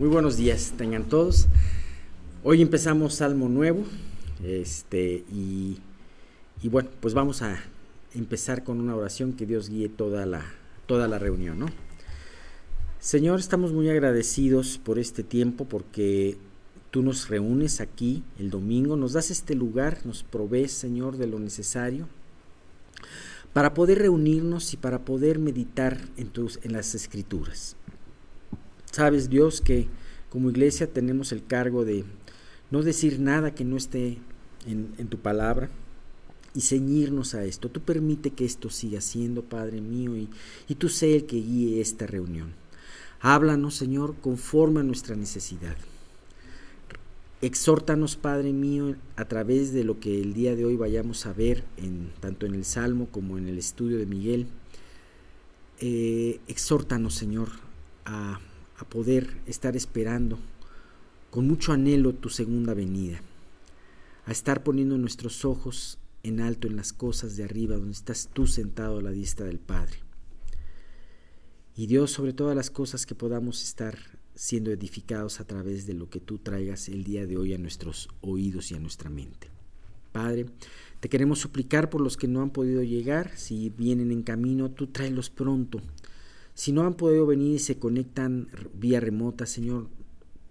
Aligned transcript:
Muy 0.00 0.08
buenos 0.08 0.38
días, 0.38 0.72
tengan 0.78 1.10
todos. 1.10 1.46
Hoy 2.42 2.62
empezamos 2.62 3.16
Salmo 3.16 3.50
Nuevo, 3.50 3.84
este, 4.42 5.26
y, 5.30 5.78
bueno, 6.62 6.88
pues 7.00 7.12
vamos 7.12 7.42
a 7.42 7.58
empezar 8.14 8.64
con 8.64 8.80
una 8.80 8.96
oración 8.96 9.34
que 9.34 9.44
Dios 9.44 9.68
guíe 9.68 9.90
toda 9.90 10.24
la, 10.24 10.42
toda 10.86 11.06
la 11.06 11.18
reunión, 11.18 11.58
¿no? 11.58 11.66
Señor, 12.98 13.40
estamos 13.40 13.74
muy 13.74 13.90
agradecidos 13.90 14.78
por 14.82 14.98
este 14.98 15.22
tiempo 15.22 15.66
porque 15.66 16.38
tú 16.90 17.02
nos 17.02 17.28
reúnes 17.28 17.82
aquí 17.82 18.22
el 18.38 18.48
domingo, 18.48 18.96
nos 18.96 19.12
das 19.12 19.30
este 19.30 19.54
lugar, 19.54 19.98
nos 20.06 20.22
provees, 20.22 20.72
Señor, 20.72 21.18
de 21.18 21.26
lo 21.26 21.38
necesario 21.38 22.08
para 23.52 23.74
poder 23.74 23.98
reunirnos 23.98 24.72
y 24.72 24.78
para 24.78 25.00
poder 25.00 25.38
meditar 25.38 26.00
en, 26.16 26.28
tus, 26.28 26.58
en 26.62 26.72
las 26.72 26.94
escrituras. 26.94 27.76
Sabes, 28.92 29.30
Dios, 29.30 29.60
que 29.60 29.88
como 30.30 30.50
iglesia 30.50 30.92
tenemos 30.92 31.32
el 31.32 31.44
cargo 31.44 31.84
de 31.84 32.04
no 32.70 32.82
decir 32.82 33.20
nada 33.20 33.54
que 33.54 33.64
no 33.64 33.76
esté 33.76 34.18
en, 34.66 35.08
tu 35.08 35.18
palabra 35.18 35.70
y 36.54 36.60
ceñirnos 36.62 37.34
a 37.34 37.44
esto. 37.44 37.68
Tú 37.68 37.80
permite 37.80 38.30
que 38.30 38.44
esto 38.44 38.70
siga 38.70 39.00
siendo, 39.00 39.42
Padre 39.42 39.80
mío, 39.80 40.16
y, 40.16 40.28
y 40.68 40.74
tú 40.74 40.88
sé 40.88 41.16
el 41.16 41.26
que 41.26 41.36
guíe 41.36 41.80
esta 41.80 42.06
reunión. 42.06 42.52
Háblanos, 43.20 43.74
Señor, 43.76 44.16
conforme 44.20 44.80
a 44.80 44.84
nuestra 44.84 45.14
necesidad. 45.14 45.76
Exhórtanos, 47.42 48.16
Padre 48.16 48.52
mío, 48.52 48.96
a 49.16 49.24
través 49.26 49.72
de 49.72 49.84
lo 49.84 50.00
que 50.00 50.20
el 50.20 50.34
día 50.34 50.56
de 50.56 50.64
hoy 50.64 50.76
vayamos 50.76 51.26
a 51.26 51.32
ver, 51.32 51.64
en, 51.76 52.12
tanto 52.20 52.44
en 52.44 52.54
el 52.54 52.64
Salmo 52.64 53.08
como 53.10 53.38
en 53.38 53.48
el 53.48 53.56
estudio 53.56 53.98
de 53.98 54.06
Miguel. 54.06 54.46
Eh, 55.78 56.40
exhórtanos, 56.48 57.14
Señor, 57.14 57.48
a, 58.04 58.40
a 58.80 58.84
poder 58.84 59.36
estar 59.46 59.76
esperando 59.76 60.38
con 61.30 61.46
mucho 61.46 61.72
anhelo 61.72 62.14
tu 62.14 62.30
segunda 62.30 62.72
venida, 62.72 63.20
a 64.24 64.32
estar 64.32 64.62
poniendo 64.62 64.96
nuestros 64.96 65.44
ojos 65.44 65.98
en 66.22 66.40
alto 66.40 66.66
en 66.66 66.76
las 66.76 66.92
cosas 66.92 67.36
de 67.36 67.44
arriba, 67.44 67.76
donde 67.76 67.92
estás 67.92 68.30
tú 68.32 68.46
sentado 68.46 68.98
a 68.98 69.02
la 69.02 69.10
diestra 69.10 69.46
del 69.46 69.58
Padre. 69.58 69.98
Y 71.76 71.86
Dios, 71.86 72.10
sobre 72.10 72.32
todas 72.32 72.56
las 72.56 72.70
cosas 72.70 73.06
que 73.06 73.14
podamos 73.14 73.62
estar 73.62 73.98
siendo 74.34 74.70
edificados 74.70 75.40
a 75.40 75.44
través 75.44 75.86
de 75.86 75.94
lo 75.94 76.08
que 76.08 76.20
tú 76.20 76.38
traigas 76.38 76.88
el 76.88 77.04
día 77.04 77.26
de 77.26 77.36
hoy 77.36 77.52
a 77.52 77.58
nuestros 77.58 78.08
oídos 78.22 78.70
y 78.70 78.74
a 78.74 78.80
nuestra 78.80 79.10
mente. 79.10 79.48
Padre, 80.12 80.46
te 81.00 81.08
queremos 81.08 81.38
suplicar 81.38 81.90
por 81.90 82.00
los 82.00 82.16
que 82.16 82.28
no 82.28 82.40
han 82.42 82.50
podido 82.50 82.82
llegar, 82.82 83.36
si 83.36 83.70
vienen 83.70 84.10
en 84.10 84.22
camino, 84.22 84.70
tú 84.70 84.86
tráelos 84.88 85.30
pronto. 85.30 85.80
Si 86.60 86.72
no 86.72 86.82
han 86.82 86.92
podido 86.92 87.24
venir 87.24 87.54
y 87.54 87.58
se 87.58 87.78
conectan 87.78 88.48
vía 88.74 89.00
remota, 89.00 89.46
Señor, 89.46 89.88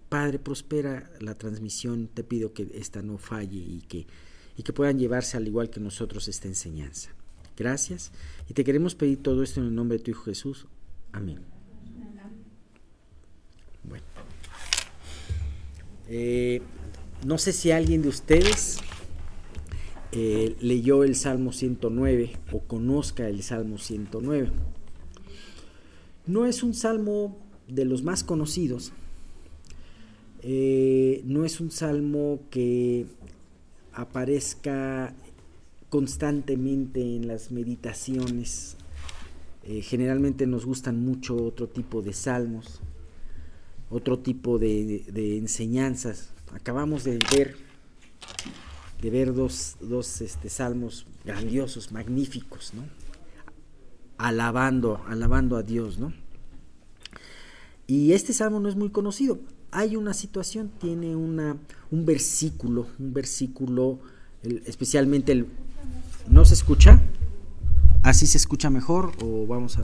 Padre, 0.08 0.40
prospera 0.40 1.08
la 1.20 1.36
transmisión, 1.36 2.08
te 2.12 2.24
pido 2.24 2.52
que 2.52 2.68
esta 2.74 3.00
no 3.00 3.16
falle 3.16 3.58
y 3.58 3.82
que, 3.82 4.08
y 4.56 4.64
que 4.64 4.72
puedan 4.72 4.98
llevarse 4.98 5.36
al 5.36 5.46
igual 5.46 5.70
que 5.70 5.78
nosotros 5.78 6.26
esta 6.26 6.48
enseñanza. 6.48 7.10
Gracias 7.56 8.10
y 8.48 8.54
te 8.54 8.64
queremos 8.64 8.96
pedir 8.96 9.22
todo 9.22 9.44
esto 9.44 9.60
en 9.60 9.66
el 9.68 9.74
nombre 9.76 9.98
de 9.98 10.02
tu 10.02 10.10
Hijo 10.10 10.24
Jesús. 10.24 10.66
Amén. 11.12 11.38
Bueno. 13.84 14.04
Eh, 16.08 16.60
no 17.24 17.38
sé 17.38 17.52
si 17.52 17.70
alguien 17.70 18.02
de 18.02 18.08
ustedes 18.08 18.78
eh, 20.10 20.56
leyó 20.60 21.04
el 21.04 21.14
Salmo 21.14 21.52
109 21.52 22.32
o 22.50 22.58
conozca 22.64 23.28
el 23.28 23.44
Salmo 23.44 23.78
109. 23.78 24.50
No 26.26 26.46
es 26.46 26.62
un 26.62 26.74
salmo 26.74 27.36
de 27.68 27.84
los 27.84 28.02
más 28.02 28.24
conocidos. 28.24 28.92
Eh, 30.42 31.22
no 31.24 31.44
es 31.44 31.60
un 31.60 31.70
salmo 31.70 32.40
que 32.50 33.06
aparezca 33.92 35.14
constantemente 35.88 37.00
en 37.00 37.26
las 37.26 37.50
meditaciones. 37.50 38.76
Eh, 39.64 39.82
generalmente 39.82 40.46
nos 40.46 40.64
gustan 40.64 41.04
mucho 41.04 41.36
otro 41.36 41.68
tipo 41.68 42.00
de 42.02 42.12
salmos 42.12 42.80
otro 43.90 44.20
tipo 44.20 44.58
de, 44.58 45.04
de, 45.08 45.36
enseñanzas. 45.36 46.30
Acabamos 46.52 47.04
de 47.04 47.18
ver, 47.36 47.56
de 49.02 49.10
ver 49.10 49.34
dos, 49.34 49.76
dos 49.80 50.20
este, 50.20 50.48
salmos 50.48 51.06
grandiosos, 51.24 51.92
magníficos, 51.92 52.72
¿no? 52.72 52.84
Alabando, 54.26 55.02
alabando 55.08 55.56
a 55.56 55.62
Dios, 55.62 55.98
¿no? 55.98 56.12
Y 57.86 58.12
este 58.12 58.32
salmo 58.32 58.60
no 58.60 58.68
es 58.68 58.76
muy 58.76 58.90
conocido. 58.90 59.40
Hay 59.72 59.96
una 59.96 60.14
situación, 60.14 60.70
tiene 60.78 61.16
una, 61.16 61.56
un 61.90 62.04
versículo, 62.04 62.86
un 62.98 63.12
versículo, 63.12 63.98
especialmente 64.64 65.32
el... 65.32 65.46
¿No 66.28 66.44
se 66.44 66.54
escucha? 66.54 67.00
¿Así 68.02 68.26
se 68.26 68.38
escucha 68.38 68.70
mejor 68.70 69.12
o 69.22 69.46
vamos 69.46 69.78
a 69.78 69.82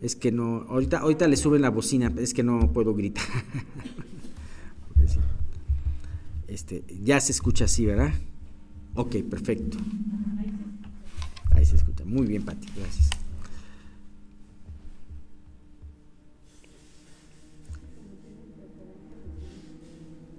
es 0.00 0.14
que 0.14 0.30
no, 0.30 0.64
ahorita, 0.68 0.98
ahorita 0.98 1.26
le 1.26 1.36
suben 1.36 1.62
la 1.62 1.70
bocina, 1.70 2.12
es 2.18 2.32
que 2.32 2.42
no 2.42 2.72
puedo 2.72 2.94
gritar. 2.94 3.24
este, 6.48 6.84
ya 7.02 7.20
se 7.20 7.32
escucha 7.32 7.64
así, 7.64 7.84
¿verdad? 7.86 8.12
Ok, 8.94 9.16
perfecto. 9.28 9.78
Ahí 11.58 11.66
se 11.66 11.74
escucha. 11.74 12.04
Muy 12.04 12.24
bien, 12.24 12.44
Pati, 12.44 12.68
gracias. 12.76 13.10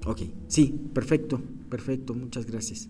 Ok, 0.05 0.21
sí, 0.47 0.73
perfecto, 0.93 1.41
perfecto, 1.69 2.13
muchas 2.13 2.45
gracias. 2.45 2.87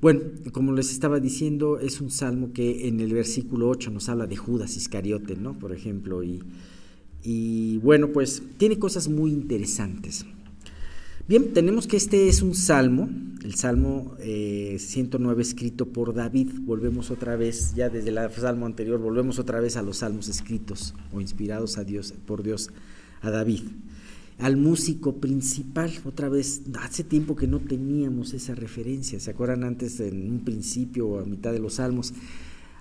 Bueno, 0.00 0.20
como 0.52 0.72
les 0.72 0.92
estaba 0.92 1.18
diciendo, 1.18 1.80
es 1.80 2.00
un 2.00 2.10
salmo 2.10 2.52
que 2.52 2.86
en 2.86 3.00
el 3.00 3.12
versículo 3.12 3.68
8 3.70 3.90
nos 3.90 4.08
habla 4.08 4.28
de 4.28 4.36
Judas 4.36 4.76
Iscariote, 4.76 5.34
¿no? 5.34 5.58
Por 5.58 5.72
ejemplo, 5.72 6.22
y, 6.22 6.44
y 7.24 7.78
bueno, 7.78 8.12
pues 8.12 8.40
tiene 8.56 8.78
cosas 8.78 9.08
muy 9.08 9.32
interesantes. 9.32 10.24
Bien, 11.28 11.52
tenemos 11.52 11.88
que 11.88 11.96
este 11.96 12.28
es 12.28 12.40
un 12.40 12.54
salmo, 12.54 13.08
el 13.42 13.56
salmo 13.56 14.14
eh, 14.20 14.76
109 14.78 15.42
escrito 15.42 15.86
por 15.86 16.14
David. 16.14 16.50
Volvemos 16.60 17.10
otra 17.10 17.34
vez, 17.34 17.74
ya 17.74 17.88
desde 17.88 18.10
el 18.10 18.30
salmo 18.30 18.64
anterior, 18.64 19.00
volvemos 19.00 19.40
otra 19.40 19.58
vez 19.58 19.76
a 19.76 19.82
los 19.82 19.98
salmos 19.98 20.28
escritos 20.28 20.94
o 21.12 21.20
inspirados 21.20 21.78
a 21.78 21.84
Dios, 21.84 22.14
por 22.26 22.44
Dios 22.44 22.70
a 23.22 23.30
David 23.30 23.62
al 24.38 24.56
músico 24.56 25.16
principal. 25.16 25.90
Otra 26.04 26.28
vez, 26.28 26.62
hace 26.80 27.02
tiempo 27.02 27.34
que 27.34 27.46
no 27.46 27.58
teníamos 27.58 28.34
esa 28.34 28.54
referencia. 28.54 29.18
¿Se 29.18 29.30
acuerdan 29.30 29.64
antes, 29.64 29.98
en 30.00 30.30
un 30.30 30.44
principio 30.44 31.08
o 31.08 31.18
a 31.18 31.24
mitad 31.24 31.52
de 31.52 31.58
los 31.58 31.74
salmos, 31.74 32.12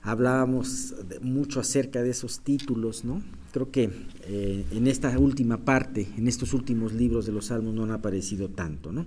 hablábamos 0.05 0.93
mucho 1.21 1.59
acerca 1.59 2.01
de 2.03 2.11
esos 2.11 2.39
títulos, 2.39 3.03
¿no? 3.03 3.21
Creo 3.51 3.71
que 3.71 3.89
eh, 4.23 4.66
en 4.71 4.88
esta 4.88 5.17
última 5.17 5.66
parte, 5.66 6.07
en 6.17 6.27
estos 6.27 6.53
últimos 6.53 6.93
libros 6.93 7.25
de 7.25 7.31
los 7.31 7.47
salmos 7.47 7.73
no 7.73 7.83
han 7.83 7.91
aparecido 7.91 8.49
tanto, 8.49 8.91
¿no? 8.91 9.05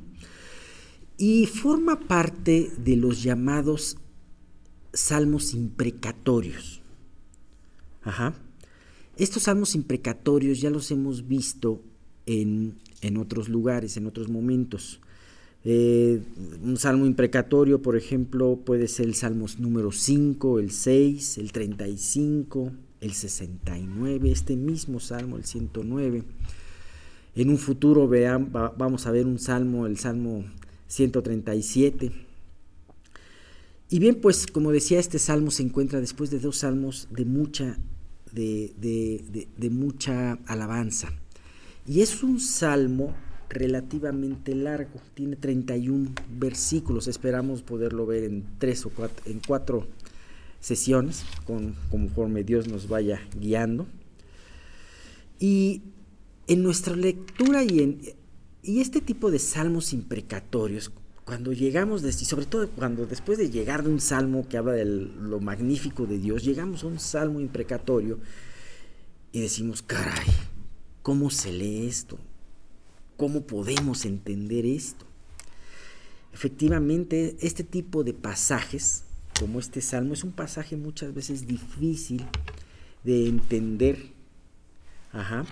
Y 1.16 1.47
forma 1.47 2.00
parte 2.00 2.70
de 2.78 2.97
los 2.97 3.22
llamados 3.22 3.97
salmos 4.92 5.54
imprecatorios. 5.54 6.81
Ajá. 8.03 8.34
Estos 9.16 9.44
salmos 9.44 9.75
imprecatorios 9.75 10.60
ya 10.60 10.70
los 10.70 10.91
hemos 10.91 11.26
visto 11.26 11.82
en, 12.26 12.76
otros 13.19 13.48
lugares, 13.48 13.97
en 13.97 14.06
otros 14.06 14.28
momentos. 14.28 15.00
Eh, 15.64 16.20
un 16.62 16.76
salmo 16.76 17.04
imprecatorio, 17.04 17.82
por 17.82 17.96
ejemplo, 17.96 18.56
puede 18.64 18.88
ser 18.88 19.06
el 19.06 19.14
salmo 19.14 19.46
número 19.58 19.91
5, 19.92 20.60
el 20.60 20.70
6, 20.70 21.38
el 21.38 21.52
35, 21.52 22.72
el 23.00 23.12
69, 23.12 24.30
este 24.30 24.56
mismo 24.56 25.00
salmo, 25.00 25.36
el 25.36 25.44
109. 25.44 26.22
En 27.34 27.50
un 27.50 27.58
futuro 27.58 28.08
vamos 28.08 29.06
a 29.06 29.10
ver 29.10 29.26
un 29.26 29.38
salmo, 29.38 29.87
el 29.87 29.99
salmo 29.99 30.44
137. 30.87 32.12
Y 33.90 33.99
bien, 33.99 34.16
pues 34.20 34.46
como 34.46 34.70
decía, 34.70 34.99
este 34.99 35.19
salmo 35.19 35.50
se 35.50 35.62
encuentra 35.62 36.00
después 36.00 36.31
de 36.31 36.40
dos 36.40 36.58
salmos 36.58 37.08
de 37.11 37.25
mucha, 37.25 37.78
de, 38.32 38.72
de 39.56 39.70
mucha 39.70 40.32
alabanza. 40.46 41.12
Y 41.87 42.02
es 42.02 42.22
un 42.22 42.38
salmo 42.38 43.14
relativamente 43.49 44.55
largo, 44.55 45.00
tiene 45.15 45.37
31 45.37 46.11
versículos, 46.39 47.09
esperamos 47.09 47.62
poderlo 47.62 48.06
ver 48.06 48.25
en 48.25 48.45
tres 48.59 48.85
o 48.87 48.91
cuatro, 48.91 49.23
en 49.31 49.41
cuatro 49.47 49.87
sesiones, 50.61 51.25
con, 51.47 51.75
conforme 51.91 52.45
Dios 52.45 52.69
nos 52.69 52.89
vaya 52.89 53.21
guiando. 53.39 53.87
Y 55.39 55.83
en 56.47 56.62
nuestra 56.62 56.97
lectura 56.97 57.62
y, 57.62 57.81
en, 57.81 58.00
y 58.62 58.81
este 58.81 59.00
tipo 59.00 59.31
de 59.31 59.39
salmos 59.39 59.93
imprecatorios, 59.93 60.91
cuando 61.25 61.53
llegamos, 61.53 62.03
de, 62.03 62.09
y 62.09 62.12
sobre 62.12 62.47
todo 62.47 62.69
cuando 62.71 63.06
después 63.06 63.39
de 63.39 63.50
llegar 63.50 63.83
de 63.83 63.91
un 63.91 64.00
salmo 64.00 64.49
que 64.49 64.56
habla 64.56 64.73
de 64.73 64.85
lo 64.85 65.41
magnífico 65.41 66.06
de 66.06 66.19
Dios, 66.19 66.43
llegamos 66.43 66.85
a 66.85 66.87
un 66.87 66.99
salmo 66.99 67.41
imprecatorio 67.41 68.19
y 69.31 69.41
decimos, 69.41 69.83
caray, 69.83 70.27
¿Cómo 71.09 71.31
se 71.31 71.50
lee 71.53 71.87
esto? 71.87 72.19
¿Cómo 73.19 73.43
podemos 73.43 74.06
entender 74.06 74.65
esto? 74.65 75.05
Efectivamente, 76.32 77.37
este 77.41 77.65
tipo 77.65 78.05
de 78.05 78.15
pasajes, 78.15 79.03
como 79.38 79.59
este 79.59 79.81
salmo, 79.81 80.15
es 80.15 80.23
un 80.23 80.32
pasaje 80.32 80.76
muchas 80.76 81.12
veces 81.12 81.47
difícil 81.47 82.25
de 83.03 83.26
entender 83.26 84.12
ajá, 85.12 85.44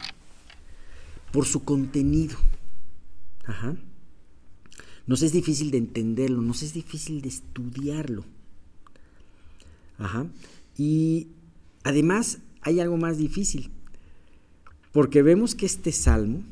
por 1.32 1.44
su 1.44 1.64
contenido. 1.64 2.36
Ajá. 3.44 3.76
Nos 5.08 5.22
es 5.22 5.32
difícil 5.32 5.72
de 5.72 5.78
entenderlo, 5.78 6.42
nos 6.42 6.62
es 6.62 6.72
difícil 6.72 7.20
de 7.20 7.30
estudiarlo. 7.30 8.24
Ajá. 9.98 10.28
Y 10.78 11.26
además 11.82 12.38
hay 12.60 12.78
algo 12.78 12.96
más 12.96 13.18
difícil, 13.18 13.70
porque 14.92 15.22
vemos 15.22 15.56
que 15.56 15.66
este 15.66 15.90
salmo, 15.90 16.44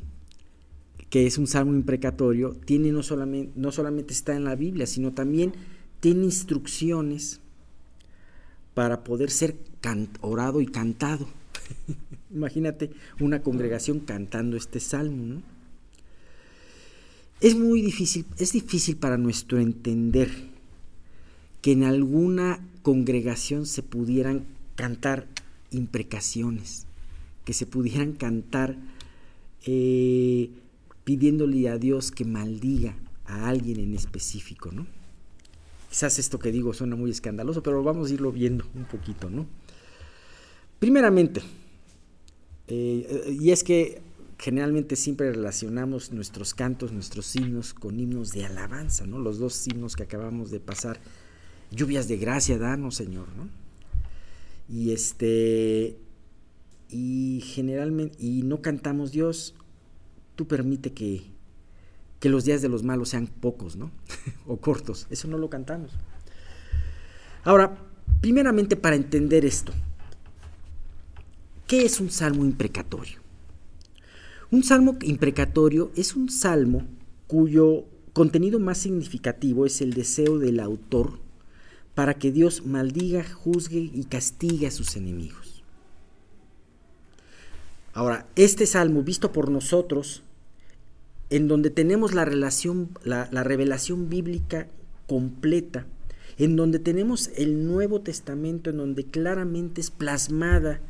que 1.15 1.29
es 1.29 1.39
un 1.39 1.47
salmo 1.47 1.75
imprecatorio, 1.75 2.57
tiene 2.65 2.91
no 2.91 3.05
solamente, 3.05 3.53
no 3.55 3.71
solamente 3.71 4.13
está 4.13 4.35
en 4.35 4.43
la 4.43 4.57
Biblia, 4.57 4.85
sino 4.85 5.13
también 5.13 5.53
tiene 6.01 6.25
instrucciones 6.25 7.39
para 8.75 9.05
poder 9.05 9.31
ser 9.31 9.57
orado 10.23 10.61
y 10.61 10.67
cantado. 10.67 11.29
Imagínate 12.35 12.91
una 13.21 13.43
congregación 13.43 14.01
cantando 14.01 14.57
este 14.57 14.81
salmo. 14.81 15.41
Es 17.41 17.55
muy 17.57 17.81
difícil, 17.81 18.27
es 18.39 18.51
difícil 18.51 18.97
para 18.97 19.17
nuestro 19.17 19.61
entender 19.61 20.33
que 21.63 21.71
en 21.71 21.85
alguna 21.85 22.59
congregación 22.83 23.67
se 23.67 23.85
pudieran 23.85 24.47
cantar 24.75 25.29
imprecaciones, 25.71 26.87
que 27.45 27.53
se 27.53 27.67
pudieran 27.67 28.15
cantar 28.15 28.77
eh, 29.65 30.51
pidiéndole 31.05 31.69
a 31.69 31.79
Dios 31.79 32.11
que 32.11 32.25
maldiga 32.25 32.97
a 33.27 33.49
alguien 33.49 33.79
en 33.79 33.95
específico, 33.95 34.73
¿no? 34.73 34.87
Quizás 35.89 36.19
esto 36.19 36.39
que 36.39 36.51
digo 36.51 36.75
suena 36.75 36.97
muy 36.97 37.11
escandaloso, 37.11 37.63
pero 37.63 37.83
vamos 37.83 38.11
a 38.11 38.15
irlo 38.15 38.33
viendo 38.33 38.65
un 38.75 38.85
poquito, 38.85 39.31
¿no? 39.31 39.47
Primeramente, 40.79 41.41
eh, 42.67 43.37
y 43.41 43.51
es 43.51 43.63
que 43.63 44.03
generalmente 44.39 44.97
siempre 44.97 45.31
relacionamos 45.33 46.13
nuestros 46.13 46.55
cantos, 46.55 46.93
nuestros 46.93 47.35
himnos 47.37 47.75
con 47.75 47.99
himnos 47.99 48.33
de 48.33 48.45
alabanza, 48.45 49.07
¿no? 49.07 49.19
Los 49.19 49.39
dos 49.39 49.67
himnos 49.69 49.97
que 49.97 50.03
acabamos 50.03 50.51
de 50.51 50.61
pasar, 50.61 50.99
lluvias 51.71 52.09
de 52.09 52.17
gracia, 52.17 52.59
danos, 52.59 52.97
Señor, 52.97 53.29
¿no? 53.37 53.49
Y 54.69 54.93
este 54.93 55.97
y 56.91 57.41
generalmente 57.45 58.17
y 58.19 58.43
no 58.43 58.61
cantamos 58.63 59.13
Dios, 59.13 59.55
tú 60.37 60.47
permite 60.47 60.93
que 60.93 61.35
que 62.25 62.31
los 62.31 62.47
días 62.47 62.63
de 62.63 62.71
los 62.71 62.83
malos 62.83 63.11
sean 63.11 63.27
pocos, 63.27 63.77
¿no? 63.77 63.91
o 64.47 64.57
cortos. 64.57 65.07
Eso 65.11 65.29
no 65.29 65.37
lo 65.37 65.51
cantamos. 65.51 65.91
Ahora, 67.43 67.77
primeramente 68.23 68.77
para 68.77 68.97
entender 68.97 69.45
esto, 69.45 69.75
¿qué 71.67 71.85
es 71.85 72.01
un 72.01 72.11
salmo 72.11 72.47
imprecatorio? 72.47 73.19
Un 74.51 74.65
salmo 74.65 74.97
imprecatorio 75.03 75.93
es 75.97 76.17
un 76.17 76.31
salmo 76.31 76.87
cuyo 77.27 77.85
contenido 78.15 78.59
más 78.59 78.79
significativo 78.79 79.67
es 79.67 79.83
el 79.83 79.93
deseo 79.93 80.39
del 80.39 80.61
autor 80.61 81.19
para 81.95 82.15
que 82.15 82.33
Dios 82.33 82.65
maldiga, 82.65 83.23
juzgue 83.23 83.91
y 83.93 84.05
castigue 84.05 84.67
a 84.67 84.71
sus 84.71 84.97
enemigos. 84.97 85.54
Ahora, 87.95 88.27
este 88.35 88.67
salmo 88.67 89.03
visto 89.03 89.33
por 89.33 89.51
nosotros, 89.51 90.25
en 91.31 91.47
donde 91.49 91.71
tenemos 91.71 92.13
la 92.13 92.25
relación, 92.25 92.91
la, 93.05 93.29
la 93.31 93.45
revelación 93.45 94.11
bíblica 94.11 94.67
completa, 95.07 95.87
en 96.37 96.57
donde 96.57 96.81
tenemos 96.81 97.31
el 97.37 97.67
Nuevo 97.67 98.01
Testamento, 98.01 98.71
en 98.71 98.79
donde 98.79 99.05
claramente 99.05 99.81
es 99.81 99.93
plasmada 99.93 100.81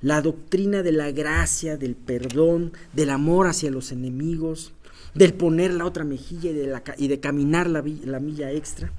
la 0.00 0.22
doctrina 0.22 0.82
de 0.82 0.92
la 0.92 1.12
gracia, 1.12 1.76
del 1.76 1.94
perdón, 1.94 2.72
del 2.94 3.10
amor 3.10 3.48
hacia 3.48 3.70
los 3.70 3.92
enemigos, 3.92 4.72
del 5.14 5.34
poner 5.34 5.74
la 5.74 5.84
otra 5.84 6.04
mejilla 6.04 6.50
y 6.96 7.08
de, 7.08 7.20
caminar 7.20 7.68
la 7.68 8.20
milla 8.20 8.50
extra, 8.50 8.92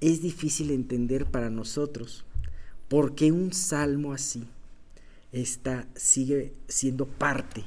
es 0.00 0.22
difícil 0.22 0.72
entender 0.72 1.26
para 1.26 1.50
nosotros 1.50 2.24
porque 2.88 3.32
un 3.32 3.52
salmo 3.52 4.12
así 4.12 4.44
está, 5.34 5.86
sigue 5.96 6.54
siendo 6.68 7.06
parte 7.06 7.64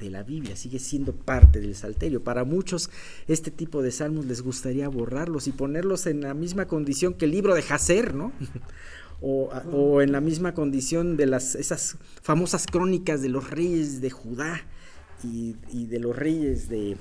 de 0.00 0.10
la 0.10 0.22
Biblia, 0.22 0.56
sigue 0.56 0.78
siendo 0.78 1.14
parte 1.14 1.60
del 1.60 1.74
salterio. 1.74 2.24
Para 2.24 2.44
muchos 2.44 2.90
este 3.28 3.50
tipo 3.50 3.82
de 3.82 3.92
salmos 3.92 4.26
les 4.26 4.42
gustaría 4.42 4.88
borrarlos 4.88 5.46
y 5.46 5.52
ponerlos 5.52 6.06
en 6.06 6.22
la 6.22 6.34
misma 6.34 6.66
condición 6.66 7.14
que 7.14 7.26
el 7.26 7.30
libro 7.30 7.54
de 7.54 7.62
Jacer, 7.62 8.14
¿no? 8.14 8.32
o, 9.20 10.02
en 10.02 10.10
la 10.12 10.20
misma 10.20 10.52
condición 10.52 11.16
de 11.16 11.26
las, 11.26 11.54
esas 11.54 11.96
famosas 12.22 12.66
crónicas 12.66 13.22
de 13.22 13.28
los 13.28 13.50
reyes 13.50 14.00
de 14.00 14.10
Judá 14.10 14.60
y, 15.22 15.54
de 15.86 16.00
los 16.00 16.16
reyes 16.16 16.68
de, 16.68 16.96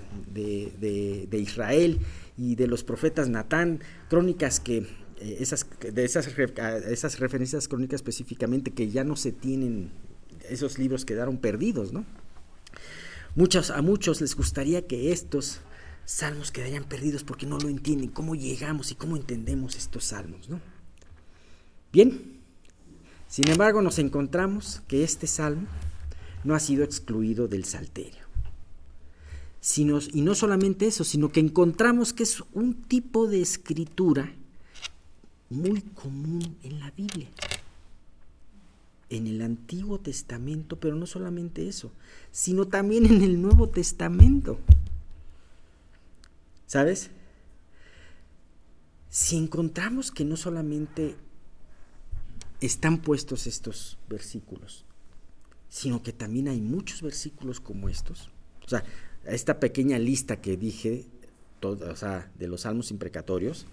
Israel 1.32 2.00
y 2.38 2.56
de 2.56 2.68
los 2.68 2.84
profetas 2.84 3.30
Natán, 3.30 3.80
crónicas 4.10 4.60
que 4.60 4.86
esas, 5.22 5.68
de 5.80 6.04
esas, 6.04 6.28
esas 6.28 7.20
referencias 7.20 7.68
crónicas 7.68 8.00
específicamente 8.00 8.72
que 8.72 8.90
ya 8.90 9.04
no 9.04 9.16
se 9.16 9.32
tienen, 9.32 9.92
esos 10.50 10.80
libros 10.80 11.06
quedaron 11.06 11.38
perdidos, 11.38 11.94
¿no? 11.94 12.06
Muchos, 13.36 13.70
a 13.70 13.82
muchos 13.82 14.20
les 14.20 14.36
gustaría 14.36 14.88
que 14.88 15.12
estos 15.12 15.62
salmos 16.06 16.52
quedarían 16.52 16.84
perdidos 16.84 17.24
porque 17.24 17.46
no 17.46 17.58
lo 17.58 17.70
entienden, 17.70 18.10
cómo 18.10 18.36
llegamos 18.36 18.92
y 18.92 18.96
cómo 18.96 19.16
entendemos 19.16 19.76
estos 19.76 20.06
salmos, 20.06 20.50
¿no? 20.50 20.60
Bien, 21.94 22.40
sin 23.28 23.50
embargo 23.50 23.82
nos 23.82 24.00
encontramos 24.00 24.82
que 24.88 25.04
este 25.04 25.28
salmo 25.28 25.68
no 26.44 26.56
ha 26.56 26.60
sido 26.60 26.84
excluido 26.84 27.48
del 27.48 27.66
salterio. 27.66 28.22
Sino, 29.60 30.00
y 30.12 30.22
no 30.22 30.34
solamente 30.34 30.88
eso, 30.88 31.04
sino 31.04 31.32
que 31.32 31.40
encontramos 31.40 32.14
que 32.14 32.24
es 32.24 32.42
un 32.54 32.74
tipo 32.74 33.28
de 33.28 33.42
escritura 33.42 34.34
muy 35.52 35.82
común 35.82 36.58
en 36.64 36.80
la 36.80 36.90
Biblia. 36.92 37.30
En 39.10 39.28
el 39.28 39.42
Antiguo 39.42 40.00
Testamento, 40.00 40.80
pero 40.80 40.96
no 40.96 41.06
solamente 41.06 41.68
eso, 41.68 41.92
sino 42.32 42.66
también 42.66 43.06
en 43.06 43.22
el 43.22 43.42
Nuevo 43.42 43.70
Testamento. 43.70 44.58
¿Sabes? 46.66 47.12
Si 49.10 49.38
encontramos 49.38 50.10
que 50.10 50.24
no 50.24 50.38
solamente 50.38 51.18
están 52.62 53.00
puestos 53.00 53.46
estos 53.46 53.98
versículos, 54.08 54.86
sino 55.68 56.02
que 56.02 56.14
también 56.14 56.48
hay 56.48 56.62
muchos 56.62 57.02
versículos 57.02 57.60
como 57.60 57.90
estos. 57.90 58.30
O 58.66 58.70
sea, 58.70 58.86
esta 59.26 59.60
pequeña 59.60 60.00
lista 60.00 60.40
que 60.40 60.56
dije, 60.56 61.08
o 61.62 61.96
sea, 61.98 62.32
de 62.40 62.48
los 62.48 62.62
salmos 62.62 62.92
imprecatorios, 62.92 63.66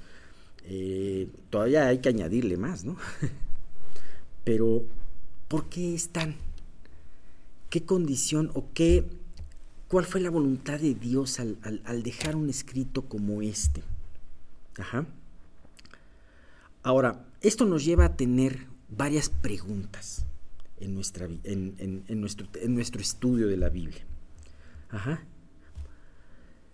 eh, 0.70 1.30
todavía 1.48 1.86
hay 1.86 1.98
que 1.98 2.10
añadirle 2.10 2.58
más, 2.58 2.84
¿no? 2.84 2.98
Pero, 4.44 4.84
¿por 5.48 5.70
qué 5.70 5.94
están? 5.94 6.36
¿Qué 7.70 7.84
condición 7.84 8.50
o 8.52 8.66
qué, 8.74 9.08
cuál 9.88 10.04
fue 10.04 10.20
la 10.20 10.28
voluntad 10.28 10.78
de 10.78 10.94
Dios 10.94 11.40
al, 11.40 12.02
dejar 12.02 12.36
un 12.36 12.50
escrito 12.50 13.08
como 13.08 13.40
este? 13.40 13.82
Ajá. 14.76 15.06
Ahora, 16.82 17.24
esto 17.40 17.64
nos 17.64 17.86
lleva 17.86 18.04
a 18.04 18.16
tener 18.16 18.66
varias 18.90 19.30
preguntas 19.30 20.26
en, 20.80 20.94
nuestra, 20.94 21.28
en, 21.44 22.04
nuestro, 22.08 22.46
en 22.60 22.74
nuestro 22.74 23.00
estudio 23.00 23.48
de 23.48 23.56
la 23.56 23.70
Biblia. 23.70 24.04
Ajá. 24.90 25.22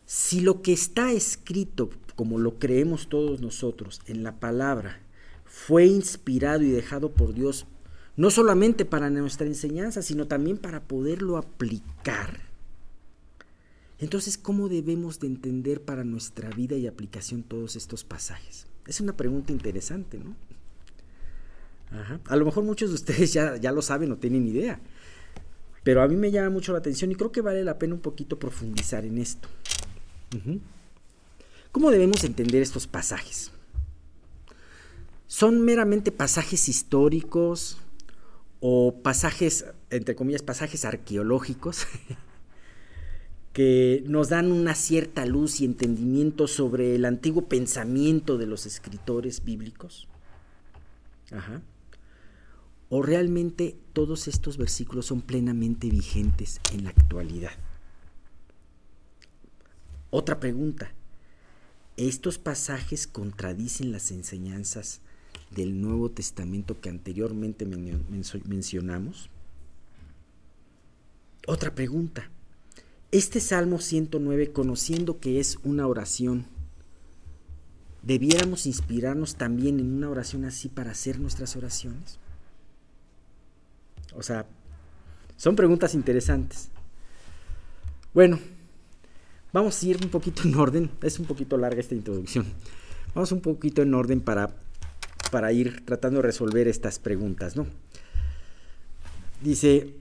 Si 0.06 0.40
lo 0.40 0.62
que 0.62 0.72
está 0.72 1.12
escrito, 1.12 1.90
como 2.16 2.38
lo 2.38 2.58
creemos 2.58 3.08
todos 3.08 3.40
nosotros, 3.40 4.00
en 4.06 4.22
la 4.22 4.38
palabra, 4.38 5.00
fue 5.44 5.86
inspirado 5.86 6.62
y 6.62 6.70
dejado 6.70 7.12
por 7.12 7.34
Dios, 7.34 7.66
no 8.16 8.30
solamente 8.30 8.84
para 8.84 9.10
nuestra 9.10 9.46
enseñanza, 9.46 10.02
sino 10.02 10.26
también 10.26 10.58
para 10.58 10.82
poderlo 10.82 11.36
aplicar, 11.36 12.54
entonces, 13.98 14.36
¿cómo 14.36 14.68
debemos 14.68 15.20
de 15.20 15.28
entender 15.28 15.80
para 15.80 16.04
nuestra 16.04 16.50
vida 16.50 16.76
y 16.76 16.86
aplicación 16.86 17.42
todos 17.42 17.76
estos 17.76 18.04
pasajes? 18.04 18.66
Es 18.86 19.00
una 19.00 19.16
pregunta 19.16 19.52
interesante, 19.52 20.18
¿no? 20.18 20.36
A 22.26 22.36
lo 22.36 22.44
mejor 22.44 22.64
muchos 22.64 22.90
de 22.90 22.96
ustedes 22.96 23.32
ya, 23.32 23.56
ya 23.56 23.70
lo 23.70 23.82
saben 23.82 24.10
o 24.10 24.16
tienen 24.16 24.46
idea. 24.46 24.80
Pero 25.84 26.02
a 26.02 26.08
mí 26.08 26.16
me 26.16 26.30
llama 26.30 26.50
mucho 26.50 26.72
la 26.72 26.78
atención 26.78 27.12
y 27.12 27.14
creo 27.14 27.30
que 27.30 27.40
vale 27.40 27.62
la 27.62 27.78
pena 27.78 27.94
un 27.94 28.00
poquito 28.00 28.38
profundizar 28.38 29.04
en 29.04 29.18
esto. 29.18 29.48
¿Cómo 31.72 31.90
debemos 31.90 32.24
entender 32.24 32.62
estos 32.62 32.86
pasajes? 32.86 33.50
¿Son 35.26 35.64
meramente 35.64 36.12
pasajes 36.12 36.68
históricos 36.68 37.78
o 38.60 38.94
pasajes, 39.02 39.66
entre 39.90 40.14
comillas, 40.14 40.42
pasajes 40.42 40.84
arqueológicos, 40.84 41.86
que 43.52 44.02
nos 44.06 44.30
dan 44.30 44.50
una 44.50 44.74
cierta 44.74 45.26
luz 45.26 45.60
y 45.60 45.64
entendimiento 45.64 46.46
sobre 46.46 46.94
el 46.94 47.04
antiguo 47.04 47.46
pensamiento 47.46 48.38
de 48.38 48.46
los 48.46 48.66
escritores 48.66 49.44
bíblicos. 49.44 50.08
O 52.88 53.02
realmente 53.02 53.76
todos 53.92 54.28
estos 54.28 54.56
versículos 54.56 55.06
son 55.06 55.20
plenamente 55.20 55.88
vigentes 55.88 56.60
en 56.72 56.84
la 56.84 56.90
actualidad. 56.90 57.52
Otra 60.16 60.38
pregunta. 60.38 60.92
¿Estos 61.96 62.38
pasajes 62.38 63.08
contradicen 63.08 63.90
las 63.90 64.12
enseñanzas 64.12 65.00
del 65.50 65.80
Nuevo 65.82 66.08
Testamento 66.08 66.80
que 66.80 66.88
anteriormente 66.88 67.66
mencionamos? 67.66 69.28
Otra 71.48 71.74
pregunta. 71.74 72.30
Este 73.10 73.40
Salmo 73.40 73.80
109, 73.80 74.52
conociendo 74.52 75.18
que 75.18 75.40
es 75.40 75.58
una 75.64 75.88
oración, 75.88 76.46
¿debiéramos 78.04 78.66
inspirarnos 78.66 79.34
también 79.34 79.80
en 79.80 79.94
una 79.94 80.10
oración 80.10 80.44
así 80.44 80.68
para 80.68 80.92
hacer 80.92 81.18
nuestras 81.18 81.56
oraciones? 81.56 82.20
O 84.14 84.22
sea, 84.22 84.46
son 85.36 85.56
preguntas 85.56 85.92
interesantes. 85.92 86.68
Bueno, 88.14 88.38
vamos 89.54 89.80
a 89.80 89.86
ir 89.86 89.98
un 90.02 90.10
poquito 90.10 90.42
en 90.42 90.56
orden. 90.56 90.90
Es 91.00 91.18
un 91.18 91.26
poquito 91.26 91.56
larga 91.56 91.80
esta 91.80 91.94
introducción. 91.94 92.44
Vamos 93.14 93.30
un 93.32 93.40
poquito 93.40 93.80
en 93.80 93.94
orden 93.94 94.20
para, 94.20 94.50
para 95.30 95.52
ir 95.52 95.86
tratando 95.86 96.18
de 96.18 96.26
resolver 96.26 96.66
estas 96.66 96.98
preguntas, 96.98 97.54
¿no? 97.56 97.66
Dice, 99.40 99.94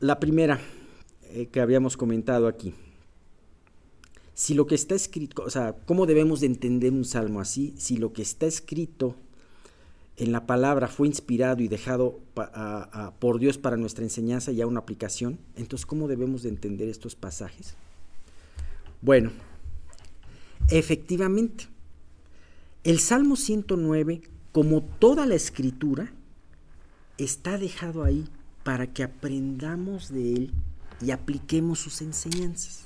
la 0.00 0.18
primera 0.18 0.60
eh, 1.30 1.46
que 1.46 1.60
habíamos 1.60 1.96
comentado 1.96 2.48
aquí. 2.48 2.74
Si 4.34 4.54
lo 4.54 4.66
que 4.66 4.74
está 4.74 4.96
escrito, 4.96 5.44
o 5.44 5.50
sea, 5.50 5.76
¿cómo 5.86 6.06
debemos 6.06 6.40
de 6.40 6.46
entender 6.48 6.92
un 6.92 7.04
salmo 7.04 7.40
así? 7.40 7.74
Si 7.78 7.98
lo 7.98 8.12
que 8.12 8.22
está 8.22 8.46
escrito 8.46 9.14
en 10.16 10.32
la 10.32 10.46
palabra 10.46 10.88
fue 10.88 11.06
inspirado 11.06 11.62
y 11.62 11.68
dejado 11.68 12.20
por 13.18 13.38
Dios 13.38 13.58
para 13.58 13.76
nuestra 13.76 14.04
enseñanza 14.04 14.52
y 14.52 14.60
a 14.60 14.66
una 14.66 14.80
aplicación, 14.80 15.38
entonces 15.56 15.86
¿cómo 15.86 16.06
debemos 16.06 16.42
de 16.42 16.50
entender 16.50 16.88
estos 16.88 17.16
pasajes? 17.16 17.74
Bueno, 19.00 19.30
efectivamente, 20.68 21.66
el 22.84 22.98
Salmo 23.00 23.36
109, 23.36 24.22
como 24.52 24.82
toda 24.82 25.26
la 25.26 25.34
escritura, 25.34 26.12
está 27.16 27.56
dejado 27.58 28.04
ahí 28.04 28.28
para 28.64 28.92
que 28.92 29.02
aprendamos 29.02 30.10
de 30.10 30.34
él 30.34 30.52
y 31.00 31.10
apliquemos 31.10 31.80
sus 31.80 32.02
enseñanzas. 32.02 32.84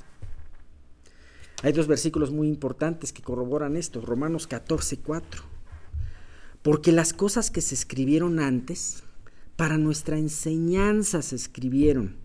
Hay 1.63 1.73
dos 1.73 1.87
versículos 1.87 2.31
muy 2.31 2.49
importantes 2.49 3.13
que 3.13 3.23
corroboran 3.23 3.77
esto, 3.77 4.01
Romanos 4.01 4.47
14, 4.47 4.99
4 4.99 5.56
porque 6.67 6.91
las 6.91 7.13
cosas 7.13 7.53
que 7.53 7.61
se 7.61 7.77
escribieron 7.77 8.41
antes, 8.41 9.05
para 9.55 9.79
nuestra 9.79 10.19
enseñanza 10.19 11.23
se 11.23 11.37
escribieron, 11.37 12.17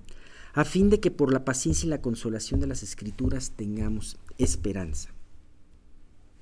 a 0.54 0.66
fin 0.66 0.90
de 0.90 1.00
que 1.00 1.12
por 1.12 1.32
la 1.32 1.46
paciencia 1.46 1.86
y 1.86 1.90
la 1.92 2.02
consolación 2.02 2.60
de 2.60 2.66
las 2.66 2.82
escrituras 2.82 3.52
tengamos 3.52 4.18
esperanza. 4.40 5.12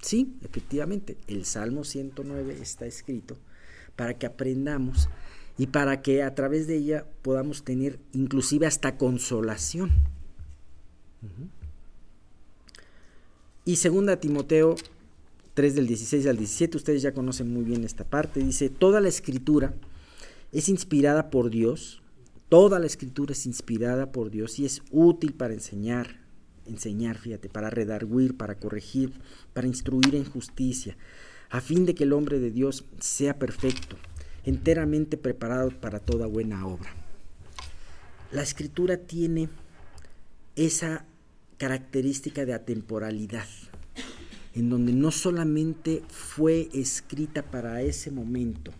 Sí, 0.01 0.33
efectivamente, 0.43 1.17
el 1.27 1.43
Salmo 1.43 1.83
109 1.83 2.59
está 2.61 2.85
escrito 2.85 3.35
para 3.97 4.17
que 4.17 4.27
aprendamos 4.27 5.09
y 5.57 5.67
para 5.67 6.01
que 6.01 6.23
a 6.23 6.33
través 6.35 6.67
de 6.67 6.77
ella 6.77 7.05
podamos 7.21 7.65
tener 7.65 7.99
inclusive 8.13 8.65
hasta 8.65 8.95
consolación. 8.95 9.91
Y 13.65 13.75
segunda 13.75 14.21
Timoteo 14.21 14.77
3 15.59 15.75
del 15.75 15.87
16 15.87 16.25
al 16.27 16.37
17, 16.37 16.77
ustedes 16.77 17.01
ya 17.01 17.13
conocen 17.13 17.51
muy 17.51 17.65
bien 17.65 17.83
esta 17.83 18.05
parte, 18.05 18.39
dice, 18.39 18.69
toda 18.69 19.01
la 19.01 19.09
escritura 19.09 19.73
es 20.53 20.69
inspirada 20.69 21.29
por 21.29 21.49
Dios, 21.49 22.01
toda 22.47 22.79
la 22.79 22.85
escritura 22.85 23.33
es 23.33 23.45
inspirada 23.45 24.13
por 24.13 24.31
Dios 24.31 24.57
y 24.57 24.65
es 24.65 24.81
útil 24.89 25.33
para 25.33 25.53
enseñar, 25.53 26.21
enseñar, 26.65 27.17
fíjate, 27.17 27.49
para 27.49 27.69
redarguir, 27.69 28.37
para 28.37 28.55
corregir, 28.55 29.11
para 29.51 29.67
instruir 29.67 30.15
en 30.15 30.23
justicia, 30.23 30.95
a 31.49 31.59
fin 31.59 31.85
de 31.85 31.93
que 31.93 32.05
el 32.05 32.13
hombre 32.13 32.39
de 32.39 32.51
Dios 32.51 32.85
sea 33.01 33.37
perfecto, 33.37 33.97
enteramente 34.45 35.17
preparado 35.17 35.71
para 35.71 35.99
toda 35.99 36.25
buena 36.25 36.65
obra. 36.67 36.95
La 38.31 38.43
escritura 38.43 38.95
tiene 38.95 39.49
esa 40.55 41.03
característica 41.57 42.45
de 42.45 42.53
atemporalidad 42.53 43.43
en 44.59 44.69
donde 44.69 44.91
no 44.91 45.11
solamente 45.11 46.03
fue 46.09 46.69
escrita 46.73 47.43
para 47.43 47.81
ese 47.81 48.11
momento, 48.11 48.73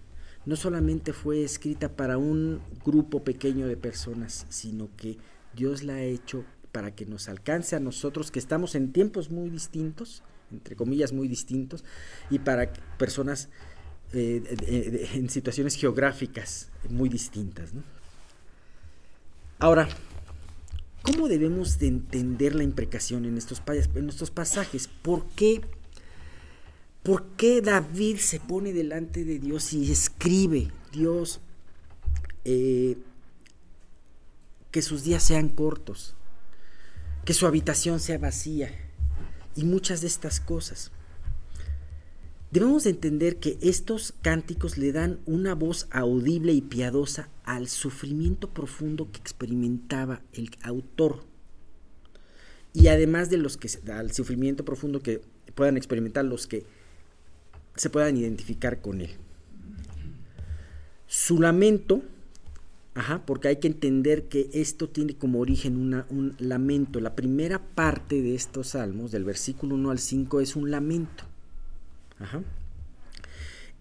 no 0.46 0.56
solamente 0.56 1.14
fue 1.14 1.44
escrita 1.44 1.90
para 1.90 2.18
un 2.18 2.62
grupo 2.86 3.24
pequeño 3.24 3.66
de 3.66 3.78
personas, 3.78 4.46
sino 4.50 4.90
que 4.98 5.18
Dios 5.56 5.84
la 5.84 5.94
ha 5.94 6.04
hecho 6.04 6.44
para 6.74 6.94
que 6.94 7.06
nos 7.06 7.30
alcance 7.30 7.76
a 7.76 7.80
nosotros 7.80 8.30
que 8.30 8.40
estamos 8.40 8.76
en 8.76 8.92
tiempos 8.92 9.32
muy 9.32 9.50
distintos, 9.50 10.22
entre 10.52 10.76
comillas 10.76 11.14
muy 11.14 11.28
distintos, 11.28 11.86
y 12.30 12.40
para 12.40 12.74
personas 12.98 13.50
eh, 14.14 15.08
en 15.14 15.30
situaciones 15.30 15.76
geográficas 15.76 16.72
muy 16.90 17.08
distintas. 17.08 17.72
Ahora, 19.60 19.88
¿Cómo 21.02 21.28
debemos 21.28 21.80
de 21.80 21.88
entender 21.88 22.56
la 22.56 22.64
imprecación 22.64 23.26
en 23.26 23.38
estos, 23.38 23.62
en 23.96 24.10
estos 24.10 24.32
pasajes? 24.32 24.88
¿Por 24.88 25.26
qué, 25.30 25.62
¿Por 27.04 27.26
qué 27.38 27.62
David 27.62 28.18
se 28.18 28.40
pone 28.40 28.74
delante 28.74 29.24
de 29.24 29.40
Dios 29.40 29.74
y 29.74 29.92
escribe, 29.92 30.72
Dios, 30.92 31.40
eh, 32.44 32.98
que 34.72 34.82
sus 34.82 35.04
días 35.04 35.24
sean 35.24 35.50
cortos, 35.50 36.16
que 37.26 37.34
su 37.34 37.48
habitación 37.48 38.00
sea 38.00 38.18
vacía 38.18 38.72
y 39.56 39.64
muchas 39.64 40.02
de 40.02 40.08
estas 40.08 40.40
cosas? 40.40 40.92
Debemos 42.52 42.88
entender 42.88 43.38
que 43.38 43.60
estos 43.62 44.14
cánticos 44.24 44.80
le 44.80 44.92
dan 44.92 45.20
una 45.28 45.54
voz 45.54 45.88
audible 45.92 46.52
y 46.52 46.62
piadosa 46.62 47.30
al 47.44 47.68
sufrimiento 47.68 48.50
profundo 48.50 49.12
que 49.12 49.20
experimentaba 49.20 50.24
el 50.34 50.50
autor. 50.64 51.26
Y 52.74 52.88
además 52.88 53.30
de 53.30 53.38
los 53.38 53.58
que 53.58 53.70
al 53.92 54.12
sufrimiento 54.14 54.66
profundo 54.66 55.00
que 55.00 55.22
puedan 55.54 55.78
experimentar 55.78 56.26
los 56.26 56.48
que 56.48 56.66
se 57.76 57.92
puedan 57.92 58.18
identificar 58.18 58.82
con 58.82 59.02
él. 59.02 59.12
Su 61.06 61.40
lamento, 61.40 62.02
porque 63.26 63.48
hay 63.48 63.56
que 63.58 63.68
entender 63.68 64.28
que 64.28 64.50
esto 64.54 64.90
tiene 64.90 65.16
como 65.16 65.40
origen 65.40 65.78
un 65.78 66.36
lamento. 66.40 67.00
La 67.00 67.16
primera 67.16 67.60
parte 67.60 68.22
de 68.24 68.34
estos 68.34 68.70
salmos, 68.70 69.12
del 69.12 69.24
versículo 69.24 69.76
1 69.76 69.92
al 69.92 70.00
5, 70.00 70.42
es 70.42 70.56
un 70.56 70.72
lamento. 70.72 71.29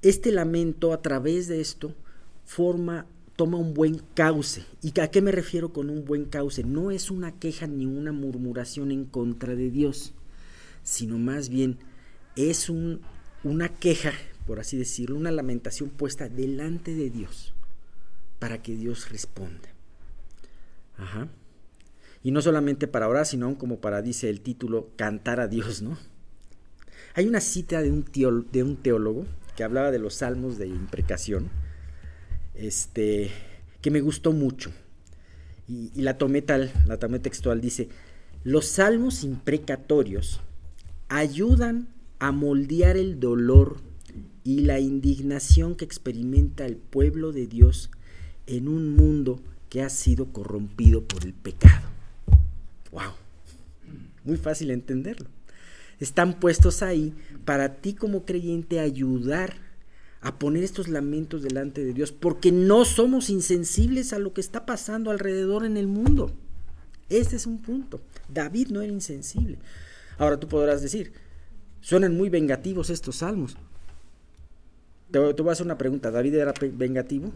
Este 0.03 0.31
lamento 0.33 0.93
a 0.93 1.03
través 1.03 1.49
de 1.49 1.61
esto 1.61 1.95
forma, 2.45 3.07
toma 3.37 3.59
un 3.59 3.75
buen 3.75 4.01
cauce. 4.15 4.65
¿Y 4.83 4.99
a 5.01 5.11
qué 5.11 5.21
me 5.23 5.33
refiero 5.33 5.73
con 5.73 5.91
un 5.91 6.05
buen 6.05 6.25
cauce? 6.25 6.65
No 6.65 6.91
es 6.91 7.11
una 7.11 7.33
queja 7.33 7.67
ni 7.67 7.87
una 7.87 8.13
murmuración 8.13 8.91
en 8.91 9.05
contra 9.05 9.55
de 9.55 9.71
Dios, 9.71 10.15
sino 10.83 11.19
más 11.19 11.49
bien 11.49 11.79
es 12.37 12.69
un, 12.69 13.01
una 13.45 13.69
queja, 13.69 14.13
por 14.47 14.61
así 14.61 14.77
decirlo, 14.77 15.17
una 15.17 15.31
lamentación 15.31 15.91
puesta 15.91 16.29
delante 16.29 16.95
de 16.95 17.11
Dios 17.11 17.55
para 18.39 18.63
que 18.63 18.75
Dios 18.77 19.11
responda. 19.11 19.69
Ajá. 20.97 21.29
Y 22.23 22.31
no 22.31 22.43
solamente 22.43 22.89
para 22.89 23.09
orar, 23.09 23.27
sino 23.27 23.57
como 23.59 23.81
para, 23.81 24.03
dice 24.03 24.29
el 24.29 24.41
título, 24.41 24.91
cantar 24.97 25.41
a 25.41 25.49
Dios, 25.49 25.83
¿no? 25.83 25.97
Hay 27.19 27.27
una 27.27 27.41
cita 27.41 27.83
de 27.83 27.91
un, 27.91 28.77
teólogo 28.77 29.27
que 29.57 29.65
hablaba 29.65 29.91
de 29.91 29.99
los 29.99 30.15
salmos 30.15 30.57
de 30.57 30.69
imprecación, 30.69 31.49
este, 32.55 33.33
que 33.81 33.91
me 33.91 34.01
gustó 34.01 34.31
mucho. 34.31 34.71
Y, 35.67 35.91
y 35.97 36.03
la 36.03 36.17
tomé 36.17 36.43
tal, 36.43 36.71
la 36.87 36.97
tomé 36.99 37.19
textual, 37.19 37.61
dice, 37.61 37.89
los 38.45 38.67
salmos 38.67 39.25
imprecatorios 39.25 40.41
ayudan 41.09 41.89
a 42.21 42.31
moldear 42.31 42.97
el 42.97 43.19
dolor 43.19 43.79
y 44.45 44.61
la 44.61 44.79
indignación 44.79 45.75
que 45.75 45.85
experimenta 45.85 46.67
el 46.67 46.77
pueblo 46.77 47.33
de 47.33 47.49
Dios 47.49 47.91
en 48.47 48.69
un 48.69 48.95
mundo 48.95 49.41
que 49.71 49.83
ha 49.83 49.89
sido 49.89 50.27
corrompido 50.27 51.03
por 51.03 51.25
el 51.25 51.35
pecado. 51.35 51.89
¡Wow! 52.93 53.15
Muy 54.23 54.37
fácil 54.37 54.71
entenderlo 54.71 55.37
están 56.01 56.39
puestos 56.39 56.83
ahí 56.83 57.15
para 57.45 57.77
ti 57.77 57.95
como 57.95 58.25
creyente 58.25 58.81
ayudar 58.81 59.55
a 60.21 60.39
poner 60.39 60.65
estos 60.65 60.89
lamentos 60.89 61.43
delante 61.43 61.85
de 61.85 61.93
Dios, 61.93 62.13
porque 62.13 62.51
no 62.51 62.85
somos 62.85 63.31
insensibles 63.31 64.13
a 64.13 64.19
lo 64.19 64.33
que 64.33 64.41
está 64.41 64.67
pasando 64.67 65.11
alrededor 65.11 65.65
en 65.65 65.77
el 65.77 65.87
mundo. 65.87 66.33
Este 67.09 67.37
es 67.37 67.47
un 67.47 67.63
punto. 67.63 68.01
David 68.29 68.69
no 68.69 68.83
era 68.83 68.93
insensible. 68.93 69.59
Ahora 70.19 70.39
tú 70.39 70.49
podrás 70.49 70.83
decir, 70.83 71.13
suenan 71.81 72.17
muy 72.17 72.29
vengativos 72.29 72.91
estos 72.91 73.17
salmos. 73.17 73.57
Te, 75.11 75.19
voy 75.19 75.49
a 75.49 75.53
hacer 75.53 75.65
una 75.65 75.79
pregunta, 75.79 76.11
¿David 76.11 76.35
era 76.35 76.53
vengativo? 76.73 77.33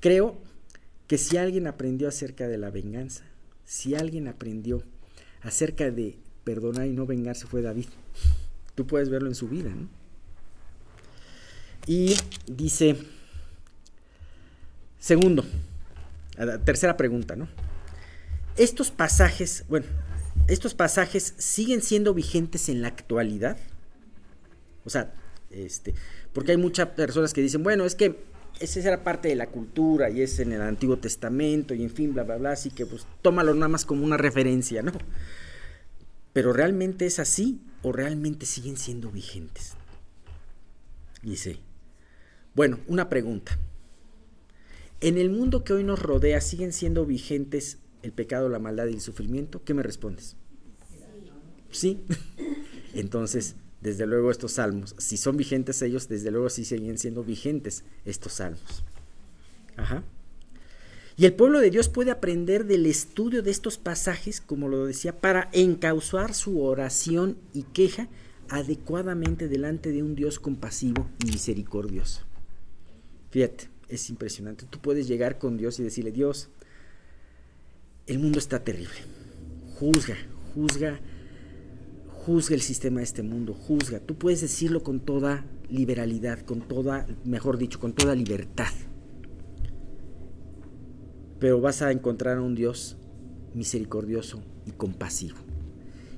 Creo 0.00 0.38
que 1.06 1.16
si 1.16 1.36
alguien 1.36 1.66
aprendió 1.66 2.08
acerca 2.08 2.48
de 2.48 2.58
la 2.58 2.70
venganza, 2.70 3.24
si 3.64 3.94
alguien 3.94 4.28
aprendió 4.28 4.82
acerca 5.42 5.90
de 5.90 6.16
perdonar 6.44 6.86
y 6.86 6.90
no 6.90 7.06
vengarse 7.06 7.46
fue 7.46 7.62
David. 7.62 7.86
Tú 8.74 8.86
puedes 8.86 9.08
verlo 9.08 9.28
en 9.28 9.34
su 9.34 9.48
vida, 9.48 9.70
¿no? 9.70 9.88
Y 11.86 12.14
dice, 12.46 12.96
segundo, 14.98 15.44
tercera 16.64 16.96
pregunta, 16.96 17.36
¿no? 17.36 17.48
Estos 18.56 18.90
pasajes, 18.90 19.64
bueno, 19.68 19.86
estos 20.46 20.74
pasajes 20.74 21.34
siguen 21.38 21.82
siendo 21.82 22.12
vigentes 22.12 22.68
en 22.68 22.82
la 22.82 22.88
actualidad. 22.88 23.56
O 24.84 24.90
sea, 24.90 25.14
este, 25.50 25.94
porque 26.32 26.52
hay 26.52 26.58
muchas 26.58 26.88
personas 26.88 27.32
que 27.32 27.40
dicen, 27.40 27.62
bueno, 27.62 27.84
es 27.84 27.94
que 27.94 28.22
esa 28.58 28.80
era 28.80 29.04
parte 29.04 29.28
de 29.28 29.36
la 29.36 29.48
cultura 29.48 30.10
y 30.10 30.22
es 30.22 30.38
en 30.40 30.52
el 30.52 30.62
Antiguo 30.62 30.98
Testamento 30.98 31.74
y 31.74 31.82
en 31.82 31.90
fin, 31.90 32.12
bla, 32.12 32.24
bla, 32.24 32.36
bla, 32.36 32.52
así 32.52 32.70
que 32.70 32.86
pues 32.86 33.06
tómalo 33.22 33.54
nada 33.54 33.68
más 33.68 33.84
como 33.84 34.04
una 34.04 34.16
referencia, 34.16 34.82
¿no? 34.82 34.92
Pero 36.32 36.52
realmente 36.52 37.06
es 37.06 37.18
así 37.18 37.60
o 37.82 37.92
realmente 37.92 38.46
siguen 38.46 38.76
siendo 38.76 39.10
vigentes. 39.10 39.74
Dice, 41.22 41.58
bueno, 42.54 42.80
una 42.86 43.08
pregunta. 43.08 43.58
En 45.00 45.16
el 45.16 45.30
mundo 45.30 45.64
que 45.64 45.72
hoy 45.72 45.84
nos 45.84 45.98
rodea, 45.98 46.40
¿siguen 46.40 46.72
siendo 46.72 47.06
vigentes 47.06 47.78
el 48.02 48.12
pecado, 48.12 48.48
la 48.48 48.58
maldad 48.58 48.86
y 48.86 48.94
el 48.94 49.00
sufrimiento? 49.00 49.62
¿Qué 49.64 49.74
me 49.74 49.82
respondes? 49.82 50.36
Sí. 51.70 52.04
Entonces, 52.94 53.56
desde 53.80 54.06
luego 54.06 54.30
estos 54.30 54.52
salmos, 54.52 54.94
si 54.98 55.16
son 55.16 55.36
vigentes 55.36 55.80
ellos, 55.82 56.08
desde 56.08 56.30
luego 56.30 56.50
sí 56.50 56.64
siguen 56.64 56.98
siendo 56.98 57.24
vigentes 57.24 57.84
estos 58.04 58.34
salmos. 58.34 58.84
Ajá. 59.76 60.02
Y 61.16 61.26
el 61.26 61.34
pueblo 61.34 61.60
de 61.60 61.70
Dios 61.70 61.88
puede 61.88 62.10
aprender 62.10 62.64
del 62.64 62.86
estudio 62.86 63.42
de 63.42 63.50
estos 63.50 63.76
pasajes, 63.78 64.40
como 64.40 64.68
lo 64.68 64.86
decía, 64.86 65.20
para 65.20 65.50
encauzar 65.52 66.34
su 66.34 66.62
oración 66.62 67.36
y 67.52 67.64
queja 67.64 68.08
adecuadamente 68.48 69.48
delante 69.48 69.90
de 69.90 70.02
un 70.02 70.14
Dios 70.14 70.38
compasivo 70.38 71.08
y 71.22 71.26
misericordioso. 71.26 72.22
Fíjate, 73.30 73.68
es 73.88 74.08
impresionante. 74.10 74.66
Tú 74.68 74.78
puedes 74.78 75.08
llegar 75.08 75.38
con 75.38 75.56
Dios 75.56 75.78
y 75.78 75.82
decirle, 75.82 76.10
Dios, 76.10 76.48
el 78.06 78.18
mundo 78.18 78.38
está 78.38 78.64
terrible. 78.64 78.94
Juzga, 79.78 80.16
juzga 80.54 81.00
juzga 82.26 82.54
el 82.54 82.60
sistema 82.60 83.00
de 83.00 83.04
este 83.04 83.22
mundo, 83.22 83.54
juzga. 83.54 83.98
Tú 83.98 84.16
puedes 84.16 84.42
decirlo 84.42 84.82
con 84.82 85.00
toda 85.00 85.44
liberalidad, 85.70 86.40
con 86.40 86.60
toda, 86.60 87.06
mejor 87.24 87.56
dicho, 87.56 87.80
con 87.80 87.94
toda 87.94 88.14
libertad. 88.14 88.72
Pero 91.38 91.60
vas 91.60 91.80
a 91.80 91.90
encontrar 91.90 92.36
a 92.36 92.42
un 92.42 92.54
Dios 92.54 92.96
misericordioso 93.54 94.42
y 94.66 94.72
compasivo. 94.72 95.38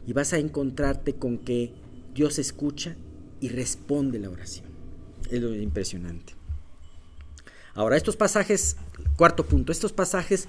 Y 0.07 0.13
vas 0.13 0.33
a 0.33 0.39
encontrarte 0.39 1.15
con 1.15 1.39
que 1.39 1.73
Dios 2.15 2.41
escucha 2.41 2.97
y 3.41 3.49
responde 3.49 4.19
la 4.19 4.31
oración. 4.31 4.67
Es 5.31 5.41
lo 5.41 5.55
impresionante. 5.55 6.35
Ahora, 7.75 7.97
estos 7.97 8.17
pasajes, 8.17 8.77
cuarto 9.17 9.47
punto, 9.47 9.71
estos 9.71 9.93
pasajes 9.93 10.49